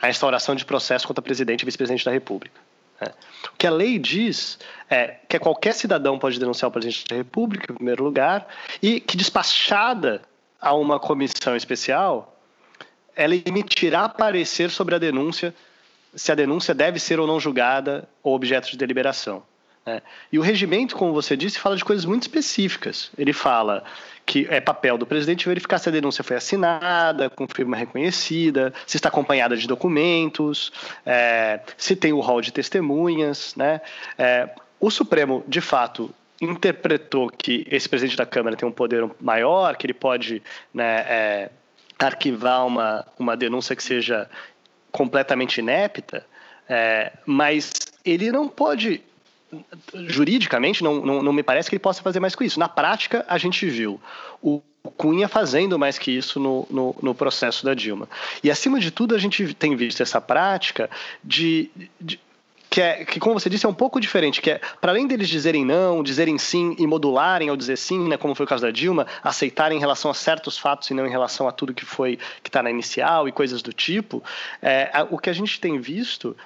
a 0.00 0.08
instauração 0.08 0.54
de 0.54 0.64
processo 0.64 1.04
contra 1.04 1.20
presidente 1.20 1.62
e 1.62 1.64
vice-presidente 1.64 2.04
da 2.04 2.12
República. 2.12 2.60
Né. 3.00 3.08
O 3.52 3.56
que 3.58 3.66
a 3.66 3.72
lei 3.72 3.98
diz 3.98 4.56
é 4.88 5.16
que 5.28 5.36
qualquer 5.40 5.74
cidadão 5.74 6.16
pode 6.16 6.38
denunciar 6.38 6.68
o 6.68 6.72
presidente 6.72 7.04
da 7.08 7.16
República, 7.16 7.72
em 7.72 7.74
primeiro 7.74 8.04
lugar, 8.04 8.46
e 8.80 9.00
que 9.00 9.16
despachada 9.16 10.22
a 10.60 10.72
uma 10.74 11.00
comissão 11.00 11.56
especial, 11.56 12.38
ela 13.16 13.34
emitirá 13.34 14.08
parecer 14.08 14.70
sobre 14.70 14.94
a 14.94 14.98
denúncia, 14.98 15.52
se 16.14 16.30
a 16.30 16.36
denúncia 16.36 16.72
deve 16.72 17.00
ser 17.00 17.18
ou 17.18 17.26
não 17.26 17.40
julgada 17.40 18.08
ou 18.22 18.32
objeto 18.32 18.70
de 18.70 18.76
deliberação. 18.76 19.42
Né? 19.86 20.00
E 20.32 20.38
o 20.38 20.42
regimento, 20.42 20.96
como 20.96 21.12
você 21.12 21.36
disse, 21.36 21.58
fala 21.58 21.76
de 21.76 21.84
coisas 21.84 22.04
muito 22.04 22.22
específicas. 22.22 23.10
Ele 23.18 23.32
fala 23.32 23.84
que 24.26 24.46
é 24.48 24.60
papel 24.60 24.96
do 24.96 25.06
presidente 25.06 25.46
verificar 25.46 25.78
se 25.78 25.88
a 25.88 25.92
denúncia 25.92 26.24
foi 26.24 26.36
assinada, 26.36 27.28
com 27.28 27.46
firma 27.46 27.76
reconhecida, 27.76 28.72
se 28.86 28.96
está 28.96 29.08
acompanhada 29.08 29.56
de 29.56 29.66
documentos, 29.66 30.72
é, 31.04 31.60
se 31.76 31.94
tem 31.94 32.12
o 32.12 32.20
rol 32.20 32.40
de 32.40 32.52
testemunhas. 32.52 33.54
Né? 33.54 33.80
É, 34.16 34.48
o 34.80 34.90
Supremo, 34.90 35.44
de 35.46 35.60
fato, 35.60 36.10
interpretou 36.40 37.30
que 37.30 37.66
esse 37.70 37.88
presidente 37.88 38.16
da 38.16 38.26
Câmara 38.26 38.56
tem 38.56 38.68
um 38.68 38.72
poder 38.72 39.08
maior, 39.20 39.76
que 39.76 39.86
ele 39.86 39.94
pode 39.94 40.42
né, 40.72 41.04
é, 41.08 41.50
arquivar 41.98 42.66
uma, 42.66 43.06
uma 43.18 43.36
denúncia 43.36 43.76
que 43.76 43.82
seja 43.82 44.28
completamente 44.90 45.58
inepta, 45.58 46.24
é, 46.68 47.12
mas 47.26 47.72
ele 48.04 48.30
não 48.30 48.48
pode 48.48 49.02
juridicamente, 50.06 50.82
não, 50.82 51.04
não, 51.04 51.22
não, 51.22 51.32
me 51.32 51.42
parece 51.42 51.68
que 51.68 51.76
ele 51.76 51.82
possa 51.82 52.02
fazer 52.02 52.20
mais 52.20 52.34
com 52.34 52.44
isso. 52.44 52.58
Na 52.58 52.68
prática, 52.68 53.24
a 53.28 53.38
gente 53.38 53.66
viu 53.66 54.00
o 54.42 54.62
Cunha 54.96 55.28
fazendo 55.28 55.78
mais 55.78 55.98
que 55.98 56.10
isso 56.10 56.38
no, 56.38 56.66
no, 56.70 56.96
no 57.00 57.14
processo 57.14 57.64
da 57.64 57.74
Dilma. 57.74 58.08
E, 58.42 58.50
acima 58.50 58.78
de 58.78 58.90
tudo, 58.90 59.14
a 59.14 59.18
gente 59.18 59.54
tem 59.54 59.74
visto 59.74 60.02
essa 60.02 60.20
prática 60.20 60.90
de, 61.22 61.70
de 61.98 62.20
que, 62.74 62.80
é, 62.80 63.04
que, 63.04 63.20
como 63.20 63.38
você 63.38 63.48
disse, 63.48 63.64
é 63.64 63.68
um 63.68 63.74
pouco 63.74 64.00
diferente, 64.00 64.42
que 64.42 64.50
é, 64.50 64.60
para 64.80 64.90
além 64.90 65.06
deles 65.06 65.28
dizerem 65.28 65.64
não, 65.64 66.02
dizerem 66.02 66.36
sim 66.38 66.74
e 66.76 66.86
modularem 66.88 67.48
ao 67.48 67.56
dizer 67.56 67.78
sim, 67.78 68.08
né, 68.08 68.16
como 68.16 68.34
foi 68.34 68.44
o 68.44 68.48
caso 68.48 68.62
da 68.62 68.72
Dilma, 68.72 69.06
aceitarem 69.22 69.78
em 69.78 69.80
relação 69.80 70.10
a 70.10 70.14
certos 70.14 70.58
fatos 70.58 70.90
e 70.90 70.94
não 70.94 71.06
em 71.06 71.10
relação 71.10 71.46
a 71.46 71.52
tudo 71.52 71.72
que 71.72 71.84
foi 71.84 72.18
que 72.42 72.48
está 72.48 72.64
na 72.64 72.70
inicial 72.70 73.28
e 73.28 73.32
coisas 73.32 73.62
do 73.62 73.72
tipo, 73.72 74.24
é, 74.60 74.90
o 75.08 75.18
que 75.18 75.30
a 75.30 75.32
gente 75.32 75.60
tem 75.60 75.78
visto 75.78 76.36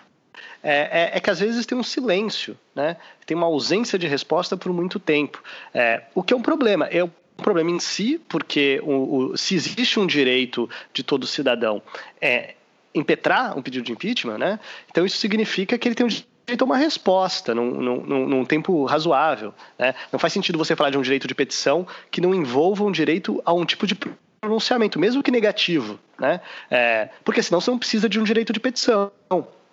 é, 0.63 1.11
é, 1.13 1.17
é, 1.17 1.21
que 1.21 1.31
às 1.31 1.41
vezes 1.41 1.67
tem 1.67 1.77
um 1.77 1.83
silêncio, 1.83 2.57
né? 2.75 2.97
tem 3.27 3.37
uma 3.37 3.47
ausência 3.47 3.99
de 3.99 4.07
resposta 4.07 4.57
por 4.57 4.73
muito 4.73 4.99
tempo. 4.99 5.43
É, 5.73 6.03
o 6.15 6.23
que 6.23 6.33
é 6.33 6.37
um 6.37 6.43
problema. 6.43 6.87
É 6.87 7.05
um 7.05 7.11
problema 7.37 7.71
em 7.71 7.79
si, 7.79 8.21
porque 8.29 8.81
o, 8.83 9.33
o, 9.33 9.37
se 9.37 9.55
existe 9.55 10.01
um 10.01 10.07
direito 10.07 10.69
de 10.93 11.03
todo 11.03 11.27
cidadão 11.27 11.81
é, 12.21 12.55
impetrar 12.95 13.57
um 13.57 13.63
pedido 13.63 13.85
de 13.85 13.93
impeachment, 13.93 14.39
né? 14.39 14.59
então 14.91 15.07
isso 15.07 15.19
significa 15.19 15.79
que 15.79 15.87
ele 15.87 15.95
tem 15.95 16.07
um 16.07 16.09
direito 16.09 16.63
a 16.63 16.65
uma 16.65 16.77
resposta 16.77 17.55
num, 17.55 17.71
num, 17.71 18.27
num 18.27 18.45
tempo 18.45 18.85
razoável. 18.85 19.55
Né? 19.79 19.95
Não 20.11 20.19
faz 20.19 20.33
sentido 20.33 20.59
você 20.59 20.75
falar 20.75 20.91
de 20.91 20.99
um 20.99 21.03
direito 21.03 21.29
de 21.29 21.35
petição 21.35 21.87
que 22.11 22.21
não 22.21 22.35
envolva 22.35 22.85
um 22.85 22.91
direito 22.91 23.41
a 23.45 23.53
um 23.53 23.65
tipo 23.65 23.87
de 23.87 23.95
pronunciamento, 24.41 24.99
mesmo 24.99 25.23
que 25.23 25.31
negativo, 25.31 25.99
né? 26.19 26.41
É, 26.71 27.09
porque 27.25 27.43
senão 27.43 27.61
você 27.61 27.71
não 27.71 27.79
precisa 27.79 28.09
de 28.09 28.21
um 28.21 28.25
direito 28.25 28.53
de 28.53 28.61
petição. 28.61 29.11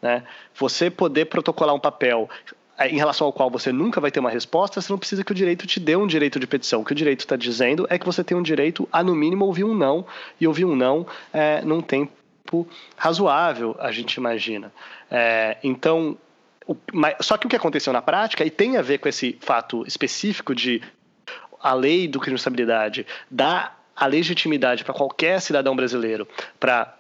Né? 0.06 0.22
Você 0.53 0.91
poder 0.91 1.26
protocolar 1.26 1.74
um 1.74 1.80
papel 1.80 2.30
eh, 2.78 2.89
em 2.89 2.97
relação 2.97 3.26
ao 3.26 3.34
qual 3.34 3.49
você 3.49 3.72
nunca 3.72 3.99
vai 3.99 4.12
ter 4.12 4.20
uma 4.20 4.30
resposta, 4.30 4.80
você 4.80 4.93
não 4.93 4.99
precisa 4.99 5.24
que 5.24 5.32
o 5.32 5.36
direito 5.36 5.66
te 5.66 5.80
dê 5.80 5.95
um 5.95 6.06
direito 6.06 6.39
de 6.39 6.45
petição. 6.45 6.82
O 6.82 6.86
que 6.86 6.91
o 6.91 6.95
direito 6.95 7.22
está 7.22 7.36
dizendo 7.36 7.88
é 7.89 7.97
que 7.97 8.06
você 8.06 8.24
tem 8.24 8.38
um 8.38 8.43
direito 8.43 8.88
a, 8.91 9.03
no 9.03 9.16
mínimo, 9.16 9.45
ouvir 9.45 9.64
um 9.64 9.74
não, 9.74 10.06
e 10.39 10.45
ouvir 10.45 10.64
um 10.64 10.76
não 10.76 11.08
é, 11.34 11.64
num 11.64 11.82
tempo 11.82 12.68
razoável, 12.95 13.76
a 13.80 13.91
gente 13.91 14.14
imagina. 14.14 14.72
É, 15.10 15.58
então, 15.64 16.16
o, 16.68 16.78
mas, 16.93 17.16
só 17.22 17.36
que 17.36 17.47
o 17.47 17.49
que 17.49 17.56
aconteceu 17.56 17.91
na 17.91 18.03
prática, 18.03 18.45
e 18.45 18.51
tem 18.51 18.78
a 18.78 18.84
ver 18.84 18.99
com 18.99 19.10
esse 19.10 19.36
fato 19.41 19.84
específico 19.88 20.53
de 20.53 20.84
a 21.60 21.74
lei 21.74 22.08
do 22.08 22.20
crime 22.20 22.36
de 22.36 22.41
estabilidade 22.41 23.08
dar 23.32 23.84
a 23.95 24.06
legitimidade 24.06 24.84
para 24.84 24.93
qualquer 24.93 25.41
cidadão 25.41 25.76
brasileiro 25.76 26.28
para 26.60 26.95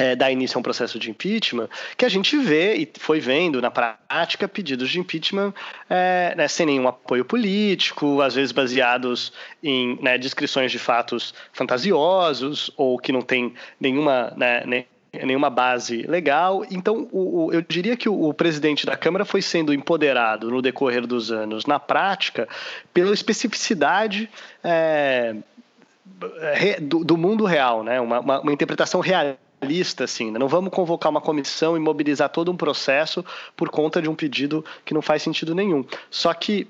é, 0.00 0.16
dar 0.16 0.32
início 0.32 0.56
a 0.56 0.60
um 0.60 0.62
processo 0.62 0.98
de 0.98 1.10
impeachment, 1.10 1.68
que 1.94 2.06
a 2.06 2.08
gente 2.08 2.34
vê 2.38 2.74
e 2.74 2.90
foi 2.98 3.20
vendo 3.20 3.60
na 3.60 3.70
prática 3.70 4.48
pedidos 4.48 4.88
de 4.88 4.98
impeachment 4.98 5.52
é, 5.90 6.34
né, 6.34 6.48
sem 6.48 6.64
nenhum 6.64 6.88
apoio 6.88 7.22
político, 7.22 8.22
às 8.22 8.34
vezes 8.34 8.50
baseados 8.50 9.30
em 9.62 9.98
né, 10.00 10.16
descrições 10.16 10.72
de 10.72 10.78
fatos 10.78 11.34
fantasiosos 11.52 12.70
ou 12.78 12.98
que 12.98 13.12
não 13.12 13.20
tem 13.20 13.52
nenhuma, 13.78 14.32
né, 14.38 14.86
nenhuma 15.22 15.50
base 15.50 16.02
legal. 16.04 16.64
Então, 16.70 17.06
o, 17.12 17.48
o, 17.48 17.52
eu 17.52 17.60
diria 17.60 17.94
que 17.94 18.08
o, 18.08 18.28
o, 18.28 18.32
presidente 18.32 18.86
da 18.86 18.96
Câmara 18.96 19.26
foi 19.26 19.42
sendo 19.42 19.74
empoderado 19.74 20.50
no 20.50 20.62
decorrer 20.62 21.06
dos 21.06 21.30
anos, 21.30 21.66
na 21.66 21.78
prática, 21.78 22.48
pela 22.94 23.12
especificidade. 23.12 24.30
É, 24.64 25.36
do, 26.80 27.04
do, 27.04 27.16
mundo 27.16 27.44
real, 27.44 27.84
né? 27.84 28.00
uma, 28.00 28.20
uma, 28.20 28.40
uma 28.40 28.52
interpretação 28.52 29.00
realista 29.00 29.49
lista, 29.62 30.04
assim, 30.04 30.30
né? 30.30 30.38
não 30.38 30.48
vamos 30.48 30.72
convocar 30.72 31.10
uma 31.10 31.20
comissão 31.20 31.76
e 31.76 31.80
mobilizar 31.80 32.28
todo 32.28 32.50
um 32.50 32.56
processo 32.56 33.24
por 33.56 33.68
conta 33.68 34.00
de 34.00 34.08
um 34.08 34.14
pedido 34.14 34.64
que 34.84 34.94
não 34.94 35.02
faz 35.02 35.22
sentido 35.22 35.54
nenhum. 35.54 35.84
Só 36.10 36.32
que 36.32 36.66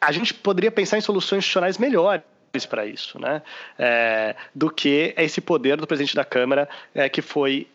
a 0.00 0.10
gente 0.10 0.34
poderia 0.34 0.70
pensar 0.70 0.98
em 0.98 1.00
soluções 1.00 1.38
institucionais 1.38 1.78
melhores 1.78 2.24
para 2.68 2.84
isso, 2.84 3.18
né? 3.18 3.40
É, 3.78 4.36
do 4.54 4.68
que 4.68 5.14
esse 5.16 5.40
poder 5.40 5.76
do 5.76 5.86
presidente 5.86 6.14
da 6.14 6.24
Câmara 6.24 6.68
é, 6.94 7.08
que 7.08 7.22
foi 7.22 7.66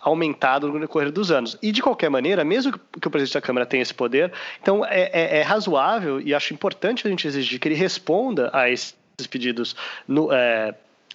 aumentado 0.00 0.68
no 0.68 0.78
decorrer 0.78 1.10
dos 1.10 1.30
anos. 1.30 1.56
E 1.62 1.72
de 1.72 1.82
qualquer 1.82 2.10
maneira, 2.10 2.44
mesmo 2.44 2.72
que 3.00 3.08
o 3.08 3.10
presidente 3.10 3.34
da 3.34 3.40
Câmara 3.40 3.64
tenha 3.64 3.82
esse 3.82 3.94
poder, 3.94 4.32
então 4.60 4.84
é, 4.84 5.10
é, 5.12 5.38
é 5.38 5.42
razoável 5.42 6.20
e 6.20 6.34
acho 6.34 6.52
importante 6.52 7.06
a 7.06 7.10
gente 7.10 7.26
exigir 7.26 7.58
que 7.58 7.68
ele 7.68 7.74
responda 7.74 8.50
a 8.52 8.68
esses 8.68 8.94
pedidos 9.30 9.74
no, 10.06 10.32
é, 10.32 10.74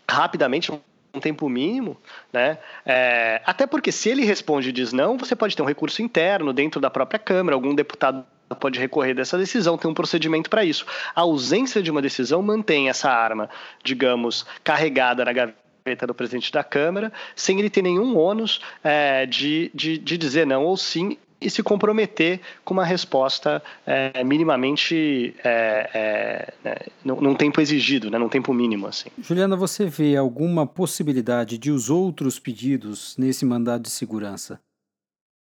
rapidamente, 0.10 0.72
um 1.14 1.20
tempo 1.20 1.50
mínimo, 1.50 1.98
né? 2.32 2.58
É, 2.86 3.42
até 3.46 3.66
porque 3.66 3.92
se 3.92 4.10
ele 4.10 4.24
responde 4.26 4.70
e 4.70 4.72
diz 4.72 4.94
não, 4.94 5.18
você 5.18 5.36
pode 5.36 5.56
ter 5.56 5.62
um 5.62 5.66
recurso 5.66 6.02
interno 6.02 6.54
dentro 6.54 6.80
da 6.80 6.90
própria 6.90 7.20
Câmara, 7.20 7.56
algum 7.56 7.74
deputado 7.74 8.26
pode 8.56 8.80
recorrer 8.80 9.14
dessa 9.14 9.38
decisão, 9.38 9.78
tem 9.78 9.90
um 9.90 9.94
procedimento 9.94 10.50
para 10.50 10.64
isso. 10.64 10.86
A 11.16 11.22
ausência 11.22 11.82
de 11.82 11.92
uma 11.92 12.02
decisão 12.02 12.42
mantém 12.42 12.90
essa 12.90 13.10
arma, 13.10 13.50
digamos, 13.84 14.46
carregada 14.64 15.24
na 15.24 15.34
gaveta 15.34 16.08
do 16.08 16.14
presidente 16.14 16.52
da 16.52 16.64
Câmara, 16.64 17.12
sem 17.36 17.60
ele 17.60 17.70
ter 17.70 17.82
nenhum 17.82 18.18
ônus 18.18 18.60
é, 18.84 19.26
de, 19.26 19.72
de, 19.74 19.98
de 19.98 20.18
dizer 20.18 20.46
não 20.46 20.66
ou 20.66 20.76
sim 20.78 21.18
e 21.42 21.50
se 21.50 21.64
comprometer 21.64 22.42
com 22.64 22.74
uma 22.74 22.86
resposta 22.86 23.62
é, 23.86 24.24
minimamente 24.24 25.34
é, 25.44 25.90
é, 25.94 26.54
né, 26.64 26.76
num 27.04 27.36
tempo 27.36 27.62
exigido, 27.62 28.10
né, 28.10 28.18
num 28.18 28.30
tempo 28.30 28.54
mínimo. 28.54 28.88
Assim. 28.88 29.10
Juliana, 29.22 29.56
você 29.56 29.86
vê 29.86 30.16
alguma 30.16 30.68
possibilidade 30.68 31.58
de 31.58 31.72
os 31.72 31.90
outros 31.90 32.40
pedidos 32.40 33.16
nesse 33.18 33.46
mandado 33.46 33.84
de 33.84 33.90
segurança 33.90 34.60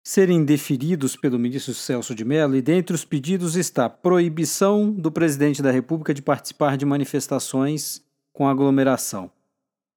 serem 0.07 0.45
deferidos 0.45 1.15
pelo 1.15 1.39
ministro 1.39 1.73
Celso 1.73 2.13
de 2.13 2.23
Mello? 2.23 2.55
E 2.55 2.61
dentre 2.61 2.95
os 2.95 3.03
pedidos 3.03 3.55
está 3.55 3.89
proibição 3.89 4.91
do 4.91 5.11
presidente 5.11 5.63
da 5.63 5.71
República 5.71 6.13
de 6.13 6.21
participar 6.21 6.77
de 6.77 6.85
manifestações 6.85 8.03
com 8.31 8.47
aglomeração 8.47 9.31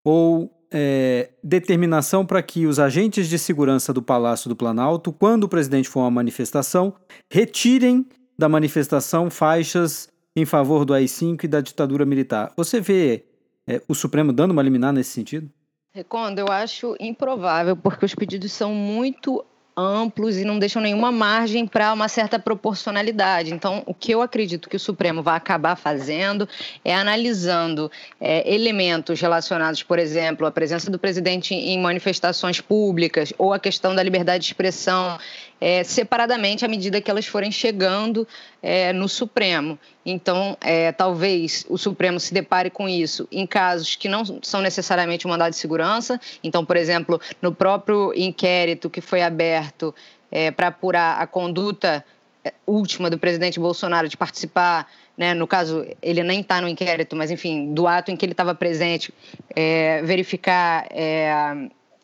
ou 0.05 0.51
é, 0.71 1.31
determinação 1.43 2.25
para 2.25 2.43
que 2.43 2.66
os 2.66 2.79
agentes 2.79 3.29
de 3.29 3.39
segurança 3.39 3.93
do 3.93 4.03
Palácio 4.03 4.49
do 4.49 4.57
Planalto, 4.57 5.12
quando 5.12 5.45
o 5.45 5.49
presidente 5.49 5.89
for 5.89 6.01
a 6.01 6.11
manifestação, 6.11 6.95
retirem 7.31 8.07
da 8.39 8.49
manifestação 8.49 9.31
faixas 9.31 10.09
em 10.37 10.45
favor 10.45 10.85
do 10.85 10.95
AI-5 10.95 11.45
e 11.45 11.49
da 11.49 11.61
ditadura 11.61 12.05
militar. 12.05 12.53
Você 12.57 12.81
vê 12.81 13.25
é, 13.66 13.83
o 13.89 13.95
Supremo 13.95 14.33
dando 14.33 14.53
uma 14.53 14.62
liminar 14.62 14.93
nesse 14.93 15.11
sentido? 15.11 15.51
Recondo, 15.93 16.41
eu 16.41 16.49
acho 16.49 16.95
improvável, 17.01 17.77
porque 17.77 18.05
os 18.05 18.14
pedidos 18.14 18.53
são 18.53 18.73
muito 18.75 19.45
amplos 19.79 20.37
e 20.37 20.45
não 20.45 20.59
deixam 20.59 20.83
nenhuma 20.83 21.12
margem 21.12 21.66
para 21.66 21.93
uma 21.93 22.09
certa 22.09 22.39
proporcionalidade. 22.39 23.55
Então, 23.55 23.85
o 23.87 23.95
que 23.95 24.12
eu 24.12 24.20
acredito 24.20 24.68
que 24.68 24.76
o 24.76 24.81
Supremo 24.81 25.22
vai 25.22 25.37
acabar 25.37 25.76
fazendo 25.76 26.49
é 26.85 26.95
analisando 26.95 27.91
é, 28.20 28.53
elementos 28.53 29.20
relacionados, 29.20 29.83
por 29.83 29.99
exemplo, 29.99 30.47
à 30.47 30.51
presença 30.51 30.91
do 30.91 30.99
presidente 30.99 31.55
em 31.55 31.79
manifestações 31.81 32.61
públicas 32.61 33.33
ou 33.39 33.53
a 33.53 33.59
questão 33.59 33.95
da 33.95 34.03
liberdade 34.03 34.43
de 34.43 34.51
expressão 34.51 35.18
é, 35.61 35.82
separadamente 35.82 36.64
à 36.64 36.68
medida 36.68 37.00
que 37.00 37.11
elas 37.11 37.26
forem 37.26 37.50
chegando 37.50 38.26
é, 38.62 38.92
no 38.92 39.09
Supremo. 39.09 39.78
Então, 40.04 40.56
é, 40.61 40.92
talvez 40.92 41.66
o 41.68 41.76
Supremo 41.76 42.18
se 42.20 42.32
depare 42.32 42.70
com 42.70 42.88
isso 42.88 43.28
em 43.30 43.46
casos 43.46 43.96
que 43.96 44.09
não 44.09 44.24
são 44.42 44.61
necessariamente 44.61 45.26
um 45.26 45.30
mandado 45.30 45.50
de 45.50 45.56
segurança. 45.56 46.20
Então, 46.42 46.64
por 46.64 46.76
exemplo, 46.76 47.20
no 47.42 47.52
próprio 47.52 48.12
inquérito 48.14 48.88
que 48.88 49.00
foi 49.00 49.22
aberto 49.22 49.94
é, 50.30 50.50
para 50.50 50.68
apurar 50.68 51.20
a 51.20 51.26
conduta 51.26 52.04
é, 52.44 52.52
última 52.66 53.11
do 53.11 53.18
presidente 53.18 53.59
Bolsonaro 53.59 54.09
de 54.09 54.16
participar, 54.16 54.90
né, 55.16 55.34
no 55.34 55.48
caso, 55.48 55.84
ele 56.00 56.22
nem 56.22 56.40
está 56.40 56.61
no 56.61 56.68
inquérito, 56.68 57.16
mas 57.16 57.32
enfim, 57.32 57.74
do 57.74 57.88
ato 57.88 58.12
em 58.12 58.16
que 58.16 58.24
ele 58.24 58.32
estava 58.32 58.54
presente, 58.54 59.12
é, 59.56 60.00
verificar 60.02 60.86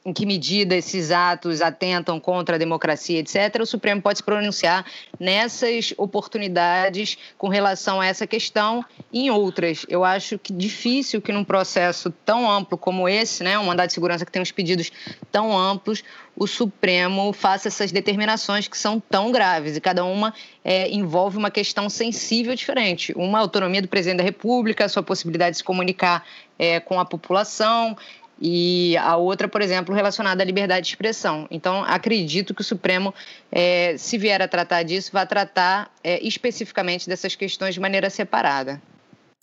em 0.04 0.12
que 0.12 0.26
medida 0.26 0.76
esses 0.76 1.10
atos 1.10 1.62
atentam 1.62 2.20
contra 2.20 2.56
a 2.56 2.58
democracia, 2.58 3.20
etc., 3.20 3.60
o 3.62 3.66
Supremo 3.66 4.02
pode 4.02 4.18
se 4.18 4.22
pronunciar 4.22 4.84
nessas 5.18 5.94
oportunidades 5.96 7.16
com 7.38 7.48
relação 7.48 8.00
a 8.00 8.06
essa 8.06 8.26
questão 8.26 8.84
e 9.10 9.26
em 9.26 9.30
outras. 9.30 9.86
Eu 9.88 10.04
acho 10.04 10.38
que 10.38 10.52
difícil 10.52 11.22
que 11.22 11.32
num 11.32 11.44
processo 11.44 12.10
tão 12.24 12.50
amplo 12.50 12.76
como 12.76 13.08
esse, 13.08 13.42
né, 13.42 13.58
um 13.58 13.64
mandado 13.64 13.86
de 13.86 13.94
segurança 13.94 14.26
que 14.26 14.32
tem 14.32 14.42
uns 14.42 14.52
pedidos 14.52 14.92
tão 15.32 15.56
amplos, 15.56 16.04
o 16.36 16.46
Supremo 16.46 17.32
faça 17.32 17.68
essas 17.68 17.92
determinações 17.92 18.68
que 18.68 18.76
são 18.76 19.00
tão 19.00 19.30
graves 19.30 19.76
e 19.76 19.80
cada 19.80 20.04
uma 20.04 20.34
é, 20.64 20.90
envolve 20.90 21.38
uma 21.38 21.50
questão 21.50 21.88
sensível 21.88 22.54
diferente. 22.54 23.12
Uma 23.16 23.38
autonomia 23.38 23.80
do 23.80 23.88
presidente 23.88 24.18
da 24.18 24.24
República, 24.24 24.84
a 24.84 24.88
sua 24.88 25.02
possibilidade 25.02 25.52
de 25.52 25.58
se 25.58 25.64
comunicar 25.64 26.26
é, 26.58 26.80
com 26.80 26.98
a 26.98 27.04
população, 27.04 27.96
e 28.40 28.96
a 28.96 29.16
outra, 29.16 29.48
por 29.48 29.62
exemplo, 29.62 29.94
relacionada 29.94 30.42
à 30.42 30.46
liberdade 30.46 30.86
de 30.86 30.92
expressão. 30.92 31.46
Então, 31.50 31.84
acredito 31.84 32.54
que 32.54 32.60
o 32.60 32.64
Supremo, 32.64 33.14
é, 33.50 33.96
se 33.96 34.18
vier 34.18 34.42
a 34.42 34.48
tratar 34.48 34.82
disso, 34.82 35.10
vai 35.12 35.26
tratar 35.26 35.92
é, 36.02 36.24
especificamente 36.26 37.08
dessas 37.08 37.34
questões 37.34 37.74
de 37.74 37.80
maneira 37.80 38.10
separada. 38.10 38.80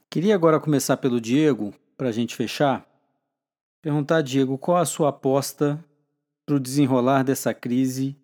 Queria 0.09 0.35
agora 0.35 0.59
começar 0.59 0.97
pelo 0.97 1.21
Diego, 1.21 1.73
para 1.97 2.09
a 2.09 2.11
gente 2.11 2.35
fechar. 2.35 2.85
Perguntar, 3.81 4.21
Diego, 4.21 4.57
qual 4.57 4.77
a 4.77 4.85
sua 4.85 5.09
aposta 5.09 5.83
para 6.45 6.55
o 6.55 6.59
desenrolar 6.59 7.23
dessa 7.23 7.53
crise 7.53 8.17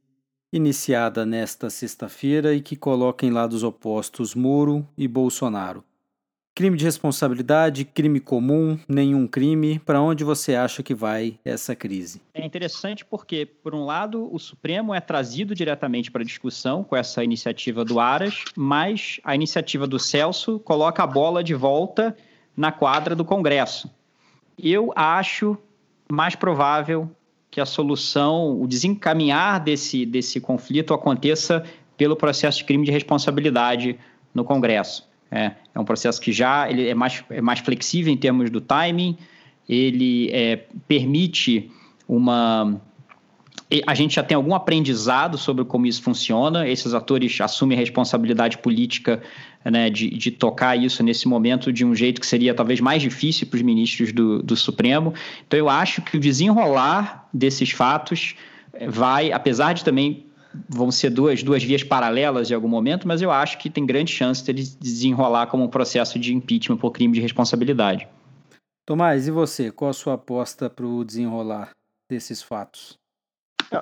iniciada 0.52 1.26
nesta 1.26 1.70
sexta-feira 1.70 2.54
e 2.54 2.62
que 2.62 2.76
coloca 2.76 3.26
em 3.26 3.32
lados 3.32 3.64
opostos 3.64 4.36
Moro 4.36 4.88
e 4.98 5.08
Bolsonaro? 5.08 5.84
Crime 6.58 6.76
de 6.76 6.86
responsabilidade, 6.86 7.86
crime 7.86 8.20
comum, 8.20 8.80
nenhum 8.90 9.28
crime. 9.28 9.78
Para 9.78 10.02
onde 10.02 10.24
você 10.24 10.56
acha 10.56 10.82
que 10.82 10.96
vai 10.96 11.38
essa 11.46 11.76
crise? 11.76 12.20
É 12.34 12.44
interessante 12.44 13.06
porque, 13.06 13.46
por 13.46 13.76
um 13.76 13.86
lado, 13.86 14.28
o 14.34 14.40
Supremo 14.40 14.92
é 14.92 15.00
trazido 15.00 15.54
diretamente 15.54 16.10
para 16.10 16.24
discussão 16.24 16.84
com 16.84 16.96
essa 16.96 17.24
iniciativa 17.24 17.86
do 17.86 18.00
Aras, 18.00 18.44
mas 18.56 19.20
a 19.24 19.36
iniciativa 19.36 19.86
do 19.86 20.00
Celso 20.00 20.58
coloca 20.58 21.04
a 21.04 21.06
bola 21.06 21.44
de 21.44 21.54
volta 21.54 22.18
na 22.56 22.72
quadra 22.72 23.16
do 23.16 23.24
Congresso. 23.24 23.88
Eu 24.58 24.92
acho 24.96 25.56
mais 26.12 26.34
provável 26.36 27.08
que 27.52 27.62
a 27.62 27.68
solução, 27.68 28.60
o 28.60 28.68
desencaminhar 28.68 29.60
desse, 29.60 30.08
desse 30.08 30.42
conflito 30.42 30.92
aconteça 30.92 31.64
pelo 31.96 32.16
processo 32.16 32.58
de 32.58 32.66
crime 32.66 32.84
de 32.84 32.92
responsabilidade 32.92 34.00
no 34.34 34.44
Congresso. 34.44 35.07
É, 35.32 35.52
é 35.74 35.80
um 35.80 35.86
processo 35.86 36.22
que 36.22 36.32
já 36.32 36.70
ele 36.70 36.88
é, 36.88 36.96
mais, 36.96 37.24
é 37.30 37.42
mais 37.42 37.60
flexível 37.60 38.12
em 38.12 38.18
termos 38.18 38.50
do 38.50 38.62
timing, 38.62 39.18
ele 39.68 40.30
é, 40.32 40.66
permite 40.88 41.70
uma. 42.08 42.80
A 43.86 43.94
gente 43.94 44.16
já 44.16 44.24
tem 44.24 44.34
algum 44.34 44.56
aprendizado 44.56 45.38
sobre 45.38 45.66
como 45.66 45.86
isso 45.86 46.02
funciona. 46.02 46.66
Esses 46.70 46.94
atores 46.94 47.42
assumem 47.42 47.78
a 47.78 47.82
responsabilidade 47.82 48.60
política 48.60 49.22
né, 49.66 49.90
de, 49.90 50.10
de 50.10 50.32
tocar 50.32 50.78
isso 50.78 51.04
nesse 51.04 51.28
momento 51.28 51.74
de 51.74 51.84
um 51.84 51.94
jeito 51.94 52.22
que 52.22 52.28
seria 52.28 52.54
talvez 52.54 52.80
mais 52.80 53.02
difícil 53.02 53.46
para 53.48 53.58
os 53.58 53.62
ministros 53.62 54.14
do, 54.14 54.42
do 54.42 54.56
Supremo. 54.56 55.14
Então, 55.46 55.60
eu 55.60 55.68
acho 55.68 56.02
que 56.02 56.16
o 56.16 56.20
desenrolar 56.20 57.28
desses 57.34 57.72
fatos 57.72 58.36
vai, 58.88 59.34
apesar 59.34 59.74
de 59.74 59.84
também 59.84 60.27
vão 60.68 60.92
ser 60.92 61.10
duas, 61.10 61.44
duas 61.44 61.64
vias 61.64 61.84
paralelas 61.84 62.50
em 62.50 62.54
algum 62.54 62.68
momento, 62.68 63.08
mas 63.08 63.22
eu 63.22 63.32
acho 63.32 63.58
que 63.58 63.70
tem 63.70 63.86
grande 63.86 64.12
chance 64.12 64.44
de 64.44 64.76
desenrolar 64.78 65.48
como 65.48 65.64
um 65.64 65.70
processo 65.70 66.18
de 66.18 66.34
impeachment 66.34 66.78
por 66.78 66.92
crime 66.92 67.14
de 67.14 67.22
responsabilidade. 67.22 68.08
Tomás, 68.86 69.28
e 69.28 69.32
você? 69.32 69.72
Qual 69.72 69.90
a 69.90 69.94
sua 69.94 70.14
aposta 70.14 70.70
para 70.70 70.86
o 70.86 71.04
desenrolar 71.04 71.72
desses 72.10 72.42
fatos? 72.42 72.98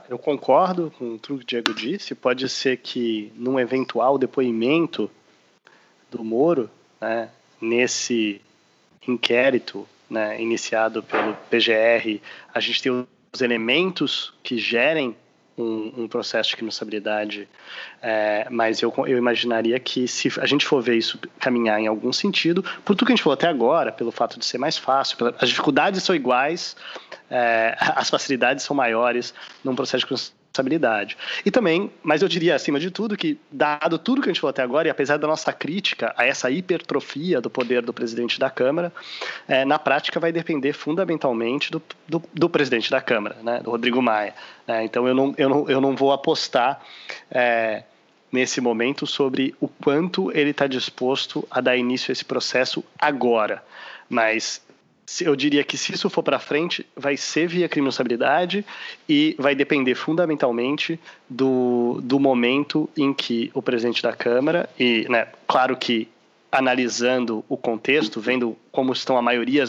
Eu 0.09 0.17
concordo 0.17 0.91
com 0.97 1.17
tudo 1.17 1.39
que 1.39 1.43
o 1.43 1.47
Diego 1.47 1.73
disse. 1.75 2.15
Pode 2.15 2.49
ser 2.49 2.77
que, 2.77 3.31
num 3.35 3.59
eventual 3.59 4.17
depoimento 4.17 5.09
do 6.09 6.23
Moro, 6.23 6.69
né, 6.99 7.29
nesse 7.61 8.41
inquérito 9.07 9.87
né, 10.09 10.41
iniciado 10.41 11.03
pelo 11.03 11.35
PGR, 11.49 12.19
a 12.53 12.59
gente 12.59 12.81
tem 12.81 12.91
os 12.91 13.41
elementos 13.41 14.33
que 14.41 14.57
gerem 14.57 15.15
um, 15.57 16.03
um 16.03 16.07
processo 16.07 16.49
de 16.49 16.55
responsabilidade, 16.55 17.47
é, 18.01 18.47
mas 18.49 18.81
eu, 18.81 18.93
eu 19.07 19.17
imaginaria 19.17 19.79
que 19.79 20.07
se 20.07 20.31
a 20.39 20.45
gente 20.45 20.65
for 20.65 20.81
ver 20.81 20.95
isso 20.95 21.19
caminhar 21.39 21.79
em 21.79 21.87
algum 21.87 22.11
sentido, 22.11 22.63
por 22.83 22.95
tudo 22.95 23.05
que 23.05 23.13
a 23.13 23.15
gente 23.15 23.23
falou 23.23 23.35
até 23.35 23.47
agora, 23.47 23.91
pelo 23.91 24.11
fato 24.11 24.37
de 24.37 24.45
ser 24.45 24.57
mais 24.57 24.77
fácil, 24.77 25.17
pela, 25.17 25.35
as 25.39 25.49
dificuldades 25.49 26.03
são 26.03 26.15
iguais, 26.15 26.75
é, 27.29 27.75
as 27.95 28.09
facilidades 28.09 28.63
são 28.63 28.75
maiores 28.75 29.33
num 29.63 29.75
processo 29.75 30.05
de 30.05 30.07
responsabilidade. 30.55 31.17
E 31.45 31.51
também, 31.51 31.91
mas 32.01 32.21
eu 32.21 32.27
diria 32.27 32.55
acima 32.55 32.79
de 32.79 32.89
tudo 32.89 33.17
que, 33.17 33.37
dado 33.51 33.99
tudo 33.99 34.21
que 34.21 34.29
a 34.29 34.31
gente 34.31 34.39
falou 34.39 34.51
até 34.51 34.63
agora, 34.63 34.87
e 34.87 34.91
apesar 34.91 35.17
da 35.17 35.27
nossa 35.27 35.51
crítica 35.51 36.13
a 36.17 36.25
essa 36.25 36.49
hipertrofia 36.49 37.41
do 37.41 37.49
poder 37.49 37.81
do 37.81 37.93
presidente 37.93 38.39
da 38.39 38.49
Câmara, 38.49 38.91
é, 39.47 39.65
na 39.65 39.77
prática 39.77 40.19
vai 40.19 40.31
depender 40.31 40.73
fundamentalmente 40.73 41.71
do, 41.71 41.81
do, 42.07 42.23
do, 42.33 42.49
presidente 42.49 42.89
da 42.89 43.01
Câmara, 43.01 43.35
né, 43.43 43.59
do 43.61 43.71
Rodrigo 43.71 44.01
Maia. 44.01 44.33
Né? 44.65 44.85
Então 44.85 45.07
eu 45.07 45.13
não, 45.13 45.33
eu, 45.37 45.49
não, 45.49 45.69
eu 45.69 45.81
não 45.81 45.95
vou 45.95 46.11
apostar. 46.11 46.81
É, 47.29 47.83
nesse 48.31 48.59
momento 48.59 49.07
sobre 49.07 49.55
o 49.61 49.67
quanto 49.67 50.29
ele 50.35 50.49
está 50.49 50.67
disposto 50.67 51.47
a 51.49 51.61
dar 51.61 51.77
início 51.77 52.11
a 52.11 52.13
esse 52.13 52.25
processo 52.25 52.83
agora. 52.99 53.63
Mas 54.09 54.61
eu 55.21 55.35
diria 55.35 55.63
que 55.63 55.77
se 55.77 55.93
isso 55.93 56.09
for 56.09 56.23
para 56.23 56.39
frente, 56.39 56.85
vai 56.95 57.15
ser 57.15 57.47
via 57.47 57.69
criminosabilidade 57.69 58.65
e 59.07 59.35
vai 59.37 59.53
depender 59.53 59.95
fundamentalmente 59.95 60.99
do, 61.29 61.99
do 62.03 62.19
momento 62.19 62.89
em 62.97 63.13
que 63.13 63.51
o 63.53 63.61
presidente 63.61 64.01
da 64.01 64.13
Câmara, 64.13 64.69
e 64.79 65.05
né, 65.07 65.27
claro 65.47 65.77
que 65.77 66.07
analisando 66.51 67.43
o 67.47 67.57
contexto, 67.57 68.19
vendo 68.19 68.57
como 68.71 68.93
estão 68.93 69.17
a 69.17 69.21
maioria 69.21 69.65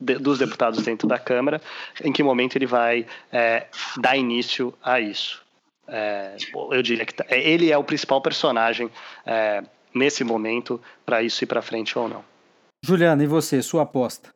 dos 0.00 0.38
deputados 0.38 0.82
dentro 0.82 1.06
da 1.06 1.18
Câmara, 1.18 1.60
em 2.02 2.12
que 2.12 2.22
momento 2.22 2.56
ele 2.56 2.66
vai 2.66 3.06
é, 3.32 3.66
dar 3.98 4.16
início 4.16 4.74
a 4.82 5.00
isso. 5.00 5.42
É, 5.86 6.36
eu 6.70 6.82
diria 6.82 7.04
que 7.04 7.14
tá, 7.14 7.26
ele 7.28 7.70
é 7.70 7.76
o 7.76 7.84
principal 7.84 8.20
personagem 8.20 8.90
é, 9.26 9.62
nesse 9.92 10.24
momento 10.24 10.80
para 11.04 11.22
isso 11.22 11.44
ir 11.44 11.46
para 11.46 11.60
frente 11.60 11.98
ou 11.98 12.08
não. 12.08 12.33
Juliana, 12.86 13.24
e 13.24 13.26
você, 13.26 13.62
sua 13.62 13.80
aposta? 13.80 14.28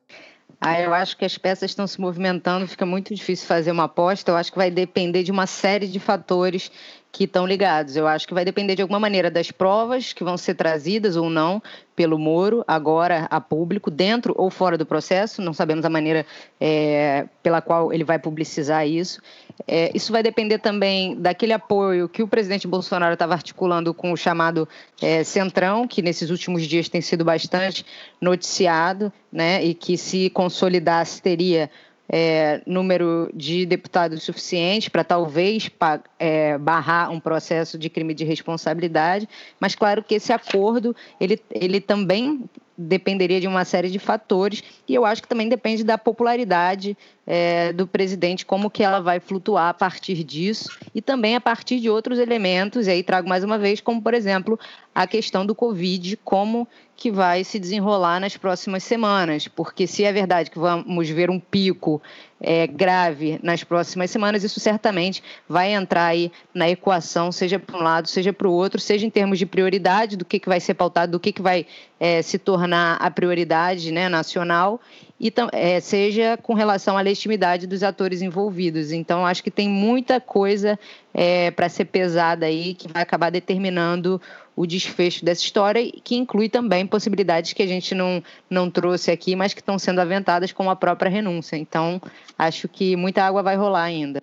Ah, 0.58 0.80
eu 0.80 0.94
acho 0.94 1.18
que 1.18 1.24
as 1.26 1.36
peças 1.36 1.70
estão 1.70 1.86
se 1.86 2.00
movimentando, 2.00 2.66
fica 2.66 2.86
muito 2.86 3.14
difícil 3.14 3.46
fazer 3.46 3.70
uma 3.70 3.84
aposta. 3.84 4.30
Eu 4.30 4.36
acho 4.36 4.50
que 4.50 4.56
vai 4.56 4.70
depender 4.70 5.22
de 5.22 5.30
uma 5.30 5.46
série 5.46 5.86
de 5.86 6.00
fatores 6.00 6.72
que 7.10 7.24
estão 7.24 7.46
ligados. 7.46 7.96
Eu 7.96 8.06
acho 8.06 8.26
que 8.28 8.34
vai 8.34 8.44
depender 8.44 8.74
de 8.74 8.82
alguma 8.82 9.00
maneira 9.00 9.30
das 9.30 9.50
provas 9.50 10.12
que 10.12 10.22
vão 10.22 10.36
ser 10.36 10.54
trazidas 10.54 11.16
ou 11.16 11.30
não 11.30 11.62
pelo 11.96 12.16
Moro, 12.16 12.62
agora 12.68 13.26
a 13.28 13.40
público, 13.40 13.90
dentro 13.90 14.32
ou 14.36 14.50
fora 14.50 14.78
do 14.78 14.86
processo. 14.86 15.42
Não 15.42 15.52
sabemos 15.52 15.84
a 15.84 15.90
maneira 15.90 16.24
é, 16.60 17.26
pela 17.42 17.60
qual 17.60 17.92
ele 17.92 18.04
vai 18.04 18.18
publicizar 18.18 18.86
isso. 18.86 19.20
É, 19.66 19.90
isso 19.92 20.12
vai 20.12 20.22
depender 20.22 20.58
também 20.58 21.20
daquele 21.20 21.52
apoio 21.52 22.08
que 22.08 22.22
o 22.22 22.28
presidente 22.28 22.68
Bolsonaro 22.68 23.14
estava 23.14 23.34
articulando 23.34 23.92
com 23.92 24.12
o 24.12 24.16
chamado 24.16 24.68
é, 25.02 25.24
Centrão, 25.24 25.88
que 25.88 26.00
nesses 26.00 26.30
últimos 26.30 26.64
dias 26.64 26.88
tem 26.88 27.00
sido 27.00 27.24
bastante 27.24 27.84
noticiado, 28.20 29.12
né, 29.32 29.64
e 29.64 29.74
que 29.74 29.98
se 29.98 30.30
consolidasse 30.30 31.20
teria 31.20 31.68
é, 32.08 32.62
número 32.66 33.30
de 33.34 33.66
deputados 33.66 34.22
suficiente 34.22 34.90
para 34.90 35.04
talvez 35.04 35.70
é, 36.18 36.56
barrar 36.56 37.10
um 37.10 37.20
processo 37.20 37.78
de 37.78 37.90
crime 37.90 38.14
de 38.14 38.24
responsabilidade, 38.24 39.28
mas 39.60 39.74
claro 39.74 40.02
que 40.02 40.14
esse 40.14 40.32
acordo 40.32 40.96
ele, 41.20 41.40
ele 41.50 41.80
também 41.80 42.48
dependeria 42.78 43.40
de 43.40 43.48
uma 43.48 43.64
série 43.64 43.90
de 43.90 43.98
fatores. 43.98 44.62
E 44.86 44.94
eu 44.94 45.04
acho 45.04 45.20
que 45.20 45.28
também 45.28 45.48
depende 45.48 45.82
da 45.82 45.98
popularidade 45.98 46.96
é, 47.26 47.72
do 47.72 47.86
presidente, 47.86 48.46
como 48.46 48.70
que 48.70 48.84
ela 48.84 49.00
vai 49.00 49.18
flutuar 49.18 49.68
a 49.68 49.74
partir 49.74 50.22
disso. 50.22 50.78
E 50.94 51.02
também 51.02 51.34
a 51.34 51.40
partir 51.40 51.80
de 51.80 51.90
outros 51.90 52.20
elementos, 52.20 52.86
e 52.86 52.90
aí 52.90 53.02
trago 53.02 53.28
mais 53.28 53.42
uma 53.42 53.58
vez, 53.58 53.80
como 53.80 54.00
por 54.00 54.14
exemplo 54.14 54.58
a 54.94 55.06
questão 55.06 55.44
do 55.44 55.54
Covid, 55.54 56.16
como 56.24 56.68
que 56.96 57.10
vai 57.10 57.44
se 57.44 57.58
desenrolar 57.58 58.18
nas 58.20 58.36
próximas 58.36 58.82
semanas, 58.82 59.46
porque 59.46 59.86
se 59.86 60.02
é 60.02 60.12
verdade 60.12 60.50
que 60.50 60.58
vamos 60.58 61.08
ver 61.08 61.30
um 61.30 61.38
pico 61.38 62.02
é, 62.40 62.66
grave 62.66 63.38
nas 63.42 63.64
próximas 63.64 64.10
semanas, 64.10 64.44
isso 64.44 64.60
certamente 64.60 65.22
vai 65.48 65.72
entrar 65.72 66.06
aí 66.06 66.30
na 66.54 66.68
equação, 66.68 67.32
seja 67.32 67.58
para 67.58 67.76
um 67.76 67.82
lado, 67.82 68.08
seja 68.08 68.32
para 68.32 68.48
o 68.48 68.52
outro, 68.52 68.80
seja 68.80 69.06
em 69.06 69.10
termos 69.10 69.38
de 69.38 69.46
prioridade, 69.46 70.16
do 70.16 70.24
que, 70.24 70.38
que 70.38 70.48
vai 70.48 70.60
ser 70.60 70.74
pautado, 70.74 71.12
do 71.12 71.20
que, 71.20 71.32
que 71.32 71.42
vai 71.42 71.66
é, 71.98 72.22
se 72.22 72.38
tornar 72.38 72.96
a 72.96 73.10
prioridade 73.10 73.90
né, 73.90 74.08
nacional, 74.08 74.80
e 75.20 75.32
é, 75.52 75.80
seja 75.80 76.38
com 76.40 76.54
relação 76.54 76.96
à 76.96 77.00
legitimidade 77.00 77.66
dos 77.66 77.82
atores 77.82 78.22
envolvidos. 78.22 78.92
Então, 78.92 79.26
acho 79.26 79.42
que 79.42 79.50
tem 79.50 79.68
muita 79.68 80.20
coisa 80.20 80.78
é, 81.12 81.50
para 81.50 81.68
ser 81.68 81.86
pesada 81.86 82.46
aí, 82.46 82.74
que 82.74 82.86
vai 82.86 83.02
acabar 83.02 83.30
determinando 83.30 84.20
o 84.58 84.66
desfecho 84.66 85.24
dessa 85.24 85.42
história, 85.42 85.88
que 86.02 86.16
inclui 86.16 86.48
também 86.48 86.84
possibilidades 86.84 87.52
que 87.52 87.62
a 87.62 87.66
gente 87.66 87.94
não, 87.94 88.20
não 88.50 88.68
trouxe 88.68 89.08
aqui, 89.08 89.36
mas 89.36 89.54
que 89.54 89.60
estão 89.60 89.78
sendo 89.78 90.00
aventadas 90.00 90.50
como 90.50 90.68
a 90.68 90.74
própria 90.74 91.08
renúncia. 91.08 91.56
Então, 91.56 92.02
acho 92.36 92.68
que 92.68 92.96
muita 92.96 93.22
água 93.22 93.40
vai 93.40 93.56
rolar 93.56 93.84
ainda. 93.84 94.20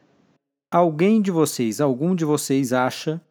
Alguém 0.69 1.21
de 1.21 1.31
vocês, 1.31 1.79
algum 1.79 2.13
de 2.13 2.25
vocês 2.25 2.73
acha 2.73 3.21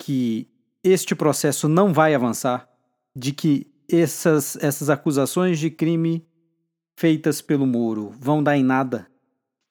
que 0.00 0.46
este 0.84 1.12
processo 1.12 1.68
não 1.68 1.92
vai 1.92 2.14
avançar? 2.14 2.68
De 3.16 3.32
que 3.32 3.66
essas, 3.90 4.54
essas 4.62 4.88
acusações 4.88 5.58
de 5.58 5.70
crime 5.70 6.24
feitas 6.96 7.42
pelo 7.42 7.66
Moro 7.66 8.14
vão 8.16 8.40
dar 8.40 8.56
em 8.56 8.62
nada? 8.62 9.08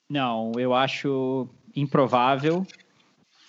Não, 0.09 0.51
eu 0.57 0.73
acho 0.73 1.47
improvável. 1.73 2.67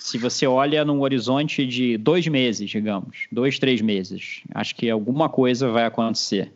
Se 0.02 0.18
você 0.18 0.48
olha 0.48 0.84
num 0.84 1.00
horizonte 1.00 1.64
de 1.64 1.96
dois 1.96 2.26
meses, 2.26 2.68
digamos, 2.68 3.28
dois, 3.30 3.56
três 3.56 3.80
meses, 3.80 4.42
acho 4.52 4.74
que 4.74 4.90
alguma 4.90 5.28
coisa 5.28 5.70
vai 5.70 5.84
acontecer. 5.84 6.52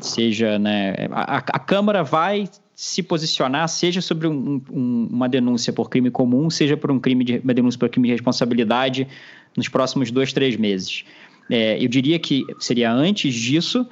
Seja, 0.00 0.58
né, 0.58 0.94
a, 1.10 1.36
a 1.36 1.58
Câmara 1.58 2.02
vai 2.02 2.48
se 2.74 3.02
posicionar, 3.02 3.68
seja 3.68 4.00
sobre 4.00 4.26
um, 4.26 4.62
um, 4.72 5.08
uma 5.12 5.28
denúncia 5.28 5.74
por 5.74 5.90
crime 5.90 6.10
comum, 6.10 6.48
seja 6.48 6.74
por 6.74 6.90
um 6.90 6.98
crime 6.98 7.22
de 7.22 7.38
uma 7.44 7.52
denúncia 7.52 7.78
por 7.78 7.90
crime 7.90 8.08
de 8.08 8.14
responsabilidade 8.14 9.06
nos 9.54 9.68
próximos 9.68 10.10
dois, 10.10 10.32
três 10.32 10.56
meses. 10.56 11.04
É, 11.50 11.76
eu 11.84 11.86
diria 11.86 12.18
que 12.18 12.46
seria 12.58 12.90
antes 12.90 13.34
disso, 13.34 13.86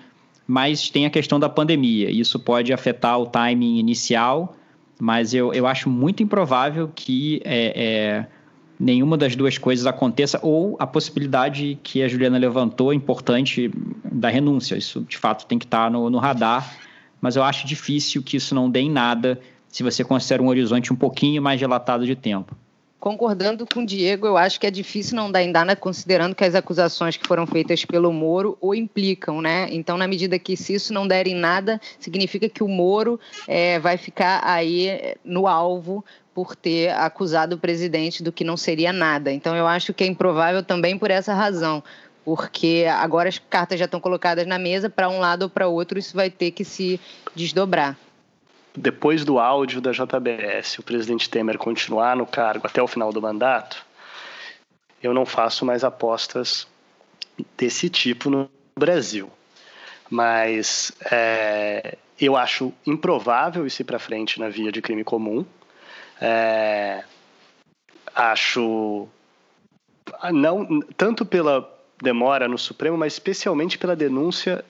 mas 0.46 0.88
tem 0.88 1.04
a 1.04 1.10
questão 1.10 1.38
da 1.38 1.50
pandemia. 1.50 2.10
Isso 2.10 2.40
pode 2.40 2.72
afetar 2.72 3.20
o 3.20 3.26
timing 3.26 3.78
inicial, 3.78 4.56
mas 4.98 5.34
eu, 5.34 5.52
eu 5.52 5.66
acho 5.66 5.90
muito 5.90 6.22
improvável 6.22 6.90
que 6.94 7.42
é, 7.44 7.72
é, 7.76 8.37
nenhuma 8.78 9.16
das 9.16 9.34
duas 9.34 9.58
coisas 9.58 9.86
aconteça, 9.86 10.38
ou 10.42 10.76
a 10.78 10.86
possibilidade 10.86 11.78
que 11.82 12.02
a 12.02 12.08
Juliana 12.08 12.38
levantou, 12.38 12.92
importante, 12.92 13.70
da 14.04 14.28
renúncia. 14.28 14.76
Isso, 14.76 15.00
de 15.08 15.18
fato, 15.18 15.46
tem 15.46 15.58
que 15.58 15.64
estar 15.64 15.90
no, 15.90 16.08
no 16.08 16.18
radar 16.18 16.78
mas 17.20 17.36
eu 17.36 17.42
acho 17.42 17.66
difícil 17.66 18.22
que 18.22 18.36
isso 18.36 18.54
não 18.54 18.70
dê 18.70 18.80
em 18.80 18.90
nada 18.90 19.40
se 19.68 19.82
você 19.82 20.02
considera 20.04 20.42
um 20.42 20.48
horizonte 20.48 20.92
um 20.92 20.96
pouquinho 20.96 21.42
mais 21.42 21.58
dilatado 21.58 22.06
de 22.06 22.16
tempo. 22.16 22.56
Concordando 23.00 23.64
com 23.64 23.80
o 23.80 23.86
Diego, 23.86 24.26
eu 24.26 24.36
acho 24.36 24.58
que 24.58 24.66
é 24.66 24.70
difícil 24.72 25.14
não 25.14 25.30
dar 25.30 25.40
em 25.40 25.52
nada, 25.52 25.76
considerando 25.76 26.34
que 26.34 26.44
as 26.44 26.56
acusações 26.56 27.16
que 27.16 27.28
foram 27.28 27.46
feitas 27.46 27.84
pelo 27.84 28.12
Moro 28.12 28.58
o 28.60 28.74
implicam, 28.74 29.40
né? 29.40 29.68
Então, 29.70 29.96
na 29.96 30.08
medida 30.08 30.36
que 30.36 30.56
se 30.56 30.74
isso 30.74 30.92
não 30.92 31.06
der 31.06 31.28
em 31.28 31.34
nada, 31.34 31.80
significa 32.00 32.48
que 32.48 32.62
o 32.62 32.68
Moro 32.68 33.20
é, 33.46 33.78
vai 33.78 33.96
ficar 33.96 34.40
aí 34.44 35.14
no 35.24 35.46
alvo 35.46 36.04
por 36.34 36.56
ter 36.56 36.90
acusado 36.90 37.54
o 37.54 37.58
presidente 37.58 38.20
do 38.20 38.32
que 38.32 38.42
não 38.42 38.56
seria 38.56 38.92
nada. 38.92 39.30
Então, 39.30 39.54
eu 39.54 39.66
acho 39.66 39.94
que 39.94 40.02
é 40.02 40.06
improvável 40.06 40.64
também 40.64 40.98
por 40.98 41.10
essa 41.10 41.32
razão 41.32 41.84
porque 42.24 42.84
agora 42.90 43.26
as 43.26 43.38
cartas 43.38 43.78
já 43.78 43.86
estão 43.86 44.00
colocadas 44.00 44.46
na 44.46 44.58
mesa, 44.58 44.90
para 44.90 45.08
um 45.08 45.18
lado 45.18 45.44
ou 45.44 45.48
para 45.48 45.66
outro, 45.66 45.98
isso 45.98 46.14
vai 46.14 46.28
ter 46.28 46.50
que 46.50 46.62
se 46.62 47.00
desdobrar. 47.34 47.96
Depois 48.76 49.24
do 49.24 49.38
áudio 49.38 49.80
da 49.80 49.92
JBS, 49.92 50.78
o 50.78 50.82
presidente 50.82 51.28
Temer 51.28 51.58
continuar 51.58 52.16
no 52.16 52.26
cargo 52.26 52.66
até 52.66 52.82
o 52.82 52.86
final 52.86 53.12
do 53.12 53.20
mandato, 53.20 53.84
eu 55.02 55.12
não 55.12 55.26
faço 55.26 55.64
mais 55.64 55.84
apostas 55.84 56.66
desse 57.56 57.88
tipo 57.88 58.30
no 58.30 58.50
Brasil. 58.78 59.30
Mas 60.10 60.92
é, 61.10 61.96
eu 62.20 62.36
acho 62.36 62.72
improvável 62.86 63.66
isso 63.66 63.82
ir 63.82 63.84
para 63.84 63.98
frente 63.98 64.40
na 64.40 64.48
via 64.48 64.72
de 64.72 64.80
crime 64.80 65.04
comum. 65.04 65.44
É, 66.20 67.04
acho 68.14 69.08
não 70.32 70.80
tanto 70.96 71.24
pela 71.24 71.68
demora 72.02 72.48
no 72.48 72.58
Supremo, 72.58 72.96
mas 72.96 73.12
especialmente 73.14 73.78
pela 73.78 73.94
denúncia 73.94 74.64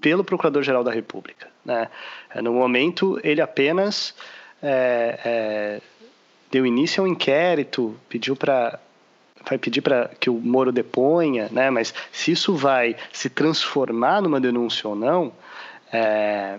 pelo 0.00 0.24
Procurador-Geral 0.24 0.84
da 0.84 0.90
República. 0.90 1.48
Né? 1.64 1.88
É, 2.34 2.42
no 2.42 2.52
momento, 2.52 3.18
ele 3.22 3.40
apenas 3.40 4.14
é, 4.62 5.20
é, 5.24 5.80
deu 6.50 6.66
início 6.66 7.02
a 7.02 7.06
um 7.06 7.08
inquérito, 7.08 7.96
pediu 8.08 8.36
para 8.36 8.78
vai 9.48 9.58
pedir 9.58 9.80
para 9.80 10.10
que 10.18 10.28
o 10.28 10.34
Moro 10.34 10.72
deponha, 10.72 11.48
né? 11.52 11.70
Mas 11.70 11.94
se 12.10 12.32
isso 12.32 12.56
vai 12.56 12.96
se 13.12 13.30
transformar 13.30 14.20
numa 14.20 14.40
denúncia 14.40 14.88
ou 14.88 14.96
não, 14.96 15.32
é, 15.92 16.58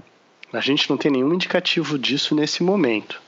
a 0.53 0.59
gente 0.61 0.89
não 0.89 0.95
tem 0.95 1.11
nenhum 1.11 1.33
indicativo 1.33 1.99
disso 1.99 2.33
nesse 2.33 2.63
momento. 2.63 3.21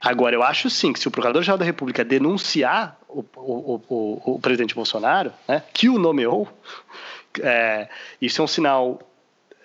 Agora, 0.00 0.34
eu 0.34 0.42
acho 0.42 0.70
sim 0.70 0.92
que 0.92 0.98
se 0.98 1.06
o 1.06 1.10
Procurador-Geral 1.10 1.58
da 1.58 1.64
República 1.64 2.04
denunciar 2.04 2.98
o, 3.08 3.24
o, 3.36 3.82
o, 3.88 4.34
o 4.36 4.40
presidente 4.40 4.74
Bolsonaro, 4.74 5.32
né, 5.46 5.62
que 5.72 5.90
o 5.90 5.98
nomeou, 5.98 6.48
é, 7.40 7.88
isso 8.20 8.40
é 8.40 8.44
um 8.44 8.48
sinal 8.48 9.00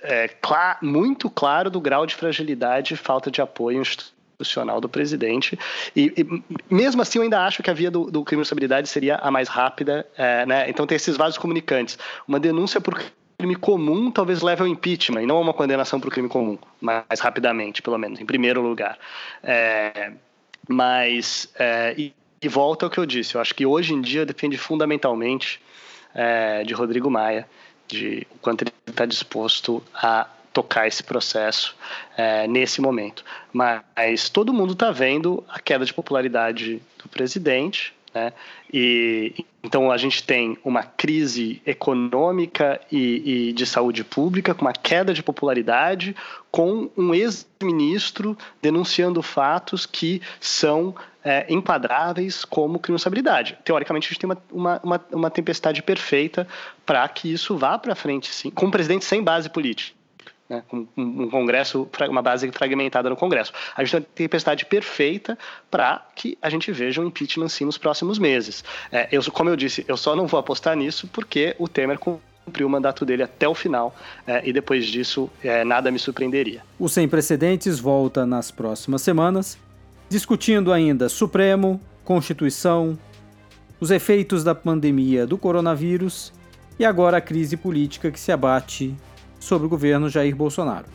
é, 0.02 0.28
clar, 0.28 0.80
muito 0.82 1.30
claro 1.30 1.70
do 1.70 1.82
grau 1.82 2.06
de 2.06 2.16
fragilidade 2.16 2.94
e 2.94 2.98
falta 2.98 3.30
de 3.32 3.42
apoio 3.42 3.82
institucional 3.82 4.80
do 4.80 4.88
presidente. 4.88 5.58
E, 5.96 6.14
e, 6.18 6.44
mesmo 6.74 7.02
assim, 7.02 7.20
eu 7.20 7.24
ainda 7.24 7.46
acho 7.46 7.64
que 7.64 7.70
a 7.70 7.74
via 7.74 7.90
do, 7.90 8.06
do 8.12 8.24
crime 8.24 8.42
de 8.42 8.46
responsabilidade 8.46 8.88
seria 8.88 9.16
a 9.16 9.32
mais 9.32 9.48
rápida. 9.48 10.08
É, 10.18 10.46
né? 10.46 10.70
Então, 10.70 10.86
tem 10.86 10.96
esses 10.96 11.18
vasos 11.18 11.38
comunicantes. 11.38 11.98
Uma 12.28 12.40
denúncia 12.40 12.80
por 12.80 13.02
crime 13.38 13.56
comum 13.56 14.10
talvez 14.10 14.42
leve 14.42 14.62
ao 14.62 14.68
impeachment 14.68 15.22
e 15.22 15.26
não 15.26 15.38
a 15.38 15.40
uma 15.40 15.54
condenação 15.54 16.00
por 16.00 16.12
crime 16.12 16.28
comum, 16.28 16.58
mais 16.82 17.20
rapidamente, 17.20 17.82
pelo 17.82 17.98
menos, 17.98 18.20
em 18.20 18.26
primeiro 18.26 18.62
lugar. 18.62 18.98
É, 19.44 20.12
mas, 20.68 21.50
é, 21.58 21.94
e, 21.98 22.14
e, 22.42 22.48
volta 22.48 22.86
ao 22.86 22.90
que 22.90 22.98
eu 22.98 23.06
disse, 23.06 23.36
eu 23.36 23.42
acho 23.42 23.54
que 23.54 23.66
hoje 23.66 23.94
em 23.94 24.02
dia 24.02 24.26
depende 24.26 24.58
fundamentalmente 24.58 25.62
é, 26.14 26.64
de 26.64 26.74
Rodrigo 26.74 27.10
Maia, 27.12 27.48
de 27.88 28.28
o 28.32 28.38
quanto 28.40 28.64
ele 28.64 28.72
está 28.88 29.06
disposto 29.06 29.84
a 29.94 30.28
tocar 30.54 30.88
esse 30.88 31.04
processo 31.04 31.76
é, 32.18 32.48
nesse 32.48 32.82
momento. 32.82 33.24
Mas 33.54 34.30
todo 34.30 34.54
mundo 34.54 34.74
está 34.74 34.92
vendo 34.92 35.44
a 35.48 35.60
queda 35.60 35.86
de 35.86 35.94
popularidade 35.94 36.82
do 36.98 37.08
presidente, 37.08 37.94
né? 38.14 38.34
E 38.74 39.46
então 39.64 39.92
a 39.92 39.98
gente 39.98 40.24
tem 40.24 40.58
uma 40.64 40.82
crise 40.82 41.62
econômica 41.66 42.80
e, 42.92 43.50
e, 43.50 43.54
de 43.54 43.66
saúde 43.66 44.04
pública, 44.04 44.56
com 44.56 44.62
uma 44.62 44.74
queda 44.74 45.14
de 45.14 45.22
popularidade, 45.22 46.16
com 46.50 46.90
um 46.98 47.14
ex-ministro 47.14 48.38
denunciando 48.62 49.22
fatos 49.22 49.86
que 49.86 50.22
são 50.40 50.96
é, 51.28 51.46
enquadráveis 51.50 52.46
como 52.46 52.80
crime 52.80 52.96
responsabilidade. 52.96 53.58
Teoricamente, 53.66 54.08
a 54.08 54.10
gente 54.10 54.20
tem 54.20 54.30
uma, 54.30 54.38
uma, 54.50 54.82
uma, 54.82 55.06
uma 55.12 55.30
tempestade 55.30 55.84
perfeita 55.84 56.48
para 56.86 57.06
que 57.10 57.32
isso 57.32 57.58
vá 57.58 57.78
para 57.78 57.94
frente, 57.96 58.34
sim, 58.34 58.50
com 58.50 58.68
um 58.68 58.72
presidente 58.72 59.04
sem 59.04 59.22
base 59.22 59.50
política 59.50 59.98
né, 60.50 60.64
um, 60.72 60.88
um, 60.96 61.30
congresso, 61.30 61.90
uma 62.10 62.22
base 62.22 62.50
fragmentada 62.52 63.10
no 63.10 63.18
Congresso. 63.18 63.52
A 63.76 63.84
gente 63.84 63.92
tem 63.92 64.00
uma 64.00 64.08
tempestade 64.16 64.66
perfeita 64.66 65.38
para 65.70 66.06
que 66.16 66.38
a 66.42 66.50
gente 66.50 66.72
veja 66.72 67.02
um 67.02 67.06
impeachment 67.06 67.50
sim 67.50 67.66
nos 67.66 67.78
próximos 67.78 68.18
meses. 68.18 68.64
É, 68.90 69.10
eu, 69.12 69.22
como 69.32 69.50
eu 69.50 69.58
disse, 69.58 69.84
eu 69.90 69.98
só 69.98 70.16
não 70.16 70.26
vou 70.26 70.40
apostar 70.40 70.78
nisso 70.78 71.08
porque 71.12 71.54
o 71.60 71.68
Temer 71.68 72.00
cumpriu 72.00 72.66
o 72.66 72.70
mandato 72.70 73.06
dele 73.06 73.24
até 73.24 73.46
o 73.46 73.54
final 73.54 73.94
é, 74.26 74.48
e 74.48 74.54
depois 74.54 74.86
disso 74.86 75.30
é, 75.44 75.66
nada 75.66 75.92
me 75.92 76.00
surpreenderia. 76.00 76.64
O 76.80 76.88
Sem 76.88 77.10
Precedentes 77.10 77.78
volta 77.78 78.26
nas 78.26 78.50
próximas 78.50 79.02
semanas, 79.02 79.58
discutindo 80.10 80.72
ainda 80.72 81.10
Supremo, 81.10 81.82
Constituição, 82.04 82.98
os 83.80 83.92
efeitos 83.92 84.44
da 84.44 84.56
pandemia 84.56 85.26
do 85.26 85.38
coronavírus 85.38 86.34
e 86.80 86.86
agora 86.86 87.18
a 87.18 87.22
crise 87.22 87.58
política 87.58 88.12
que 88.12 88.20
se 88.20 88.32
abate 88.32 88.96
sobre 89.40 89.68
o 89.68 89.70
governo 89.70 90.10
Jair 90.10 90.36
Bolsonaro. 90.36 90.88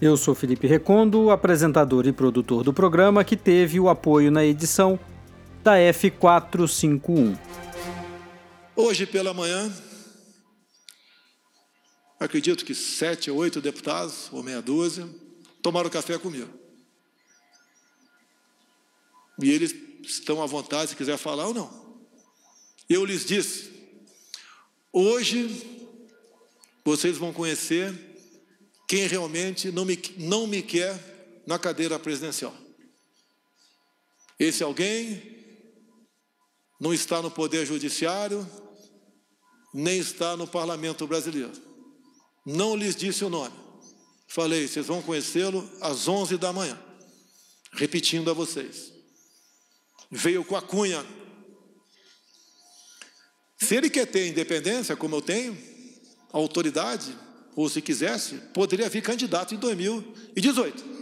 Eu 0.00 0.16
sou 0.16 0.34
Felipe 0.34 0.66
Recondo, 0.66 1.30
apresentador 1.30 2.06
e 2.06 2.12
produtor 2.12 2.62
do 2.62 2.72
programa, 2.72 3.24
que 3.24 3.36
teve 3.36 3.80
o 3.80 3.88
apoio 3.88 4.30
na 4.30 4.44
edição 4.44 4.98
da 5.64 5.76
F451. 5.76 7.36
Hoje 8.76 9.06
pela 9.06 9.32
manhã, 9.32 9.72
acredito 12.20 12.64
que 12.64 12.74
sete 12.74 13.30
ou 13.30 13.38
oito 13.38 13.60
deputados, 13.60 14.28
ou 14.32 14.42
meia 14.42 14.60
dúzia, 14.60 15.08
tomaram 15.62 15.88
café 15.88 16.18
comigo. 16.18 16.65
E 19.42 19.50
eles 19.50 19.74
estão 20.02 20.42
à 20.42 20.46
vontade 20.46 20.90
se 20.90 20.96
quiser 20.96 21.16
falar 21.18 21.46
ou 21.46 21.54
não. 21.54 21.86
Eu 22.88 23.04
lhes 23.04 23.24
disse: 23.24 23.70
hoje 24.92 25.48
vocês 26.84 27.16
vão 27.16 27.32
conhecer 27.32 27.92
quem 28.88 29.06
realmente 29.06 29.72
não 29.72 29.84
me, 29.84 30.00
não 30.18 30.46
me 30.46 30.62
quer 30.62 31.42
na 31.46 31.58
cadeira 31.58 31.98
presidencial. 31.98 32.56
Esse 34.38 34.62
alguém 34.62 35.36
não 36.78 36.92
está 36.92 37.20
no 37.22 37.30
Poder 37.30 37.66
Judiciário, 37.66 38.48
nem 39.72 39.98
está 39.98 40.36
no 40.36 40.46
Parlamento 40.46 41.06
Brasileiro. 41.06 41.52
Não 42.44 42.76
lhes 42.76 42.94
disse 42.94 43.24
o 43.24 43.30
nome. 43.30 43.54
Falei, 44.28 44.68
vocês 44.68 44.86
vão 44.86 45.02
conhecê-lo 45.02 45.68
às 45.80 46.06
11 46.06 46.36
da 46.36 46.52
manhã. 46.52 46.78
Repetindo 47.72 48.30
a 48.30 48.34
vocês. 48.34 48.95
Veio 50.10 50.44
com 50.44 50.56
a 50.56 50.62
cunha. 50.62 51.04
Se 53.58 53.74
ele 53.74 53.90
quer 53.90 54.06
ter 54.06 54.28
independência, 54.28 54.96
como 54.96 55.16
eu 55.16 55.22
tenho, 55.22 55.56
autoridade, 56.32 57.16
ou 57.54 57.68
se 57.68 57.80
quisesse, 57.80 58.36
poderia 58.52 58.88
vir 58.88 59.02
candidato 59.02 59.54
em 59.54 59.58
2018. 59.58 60.95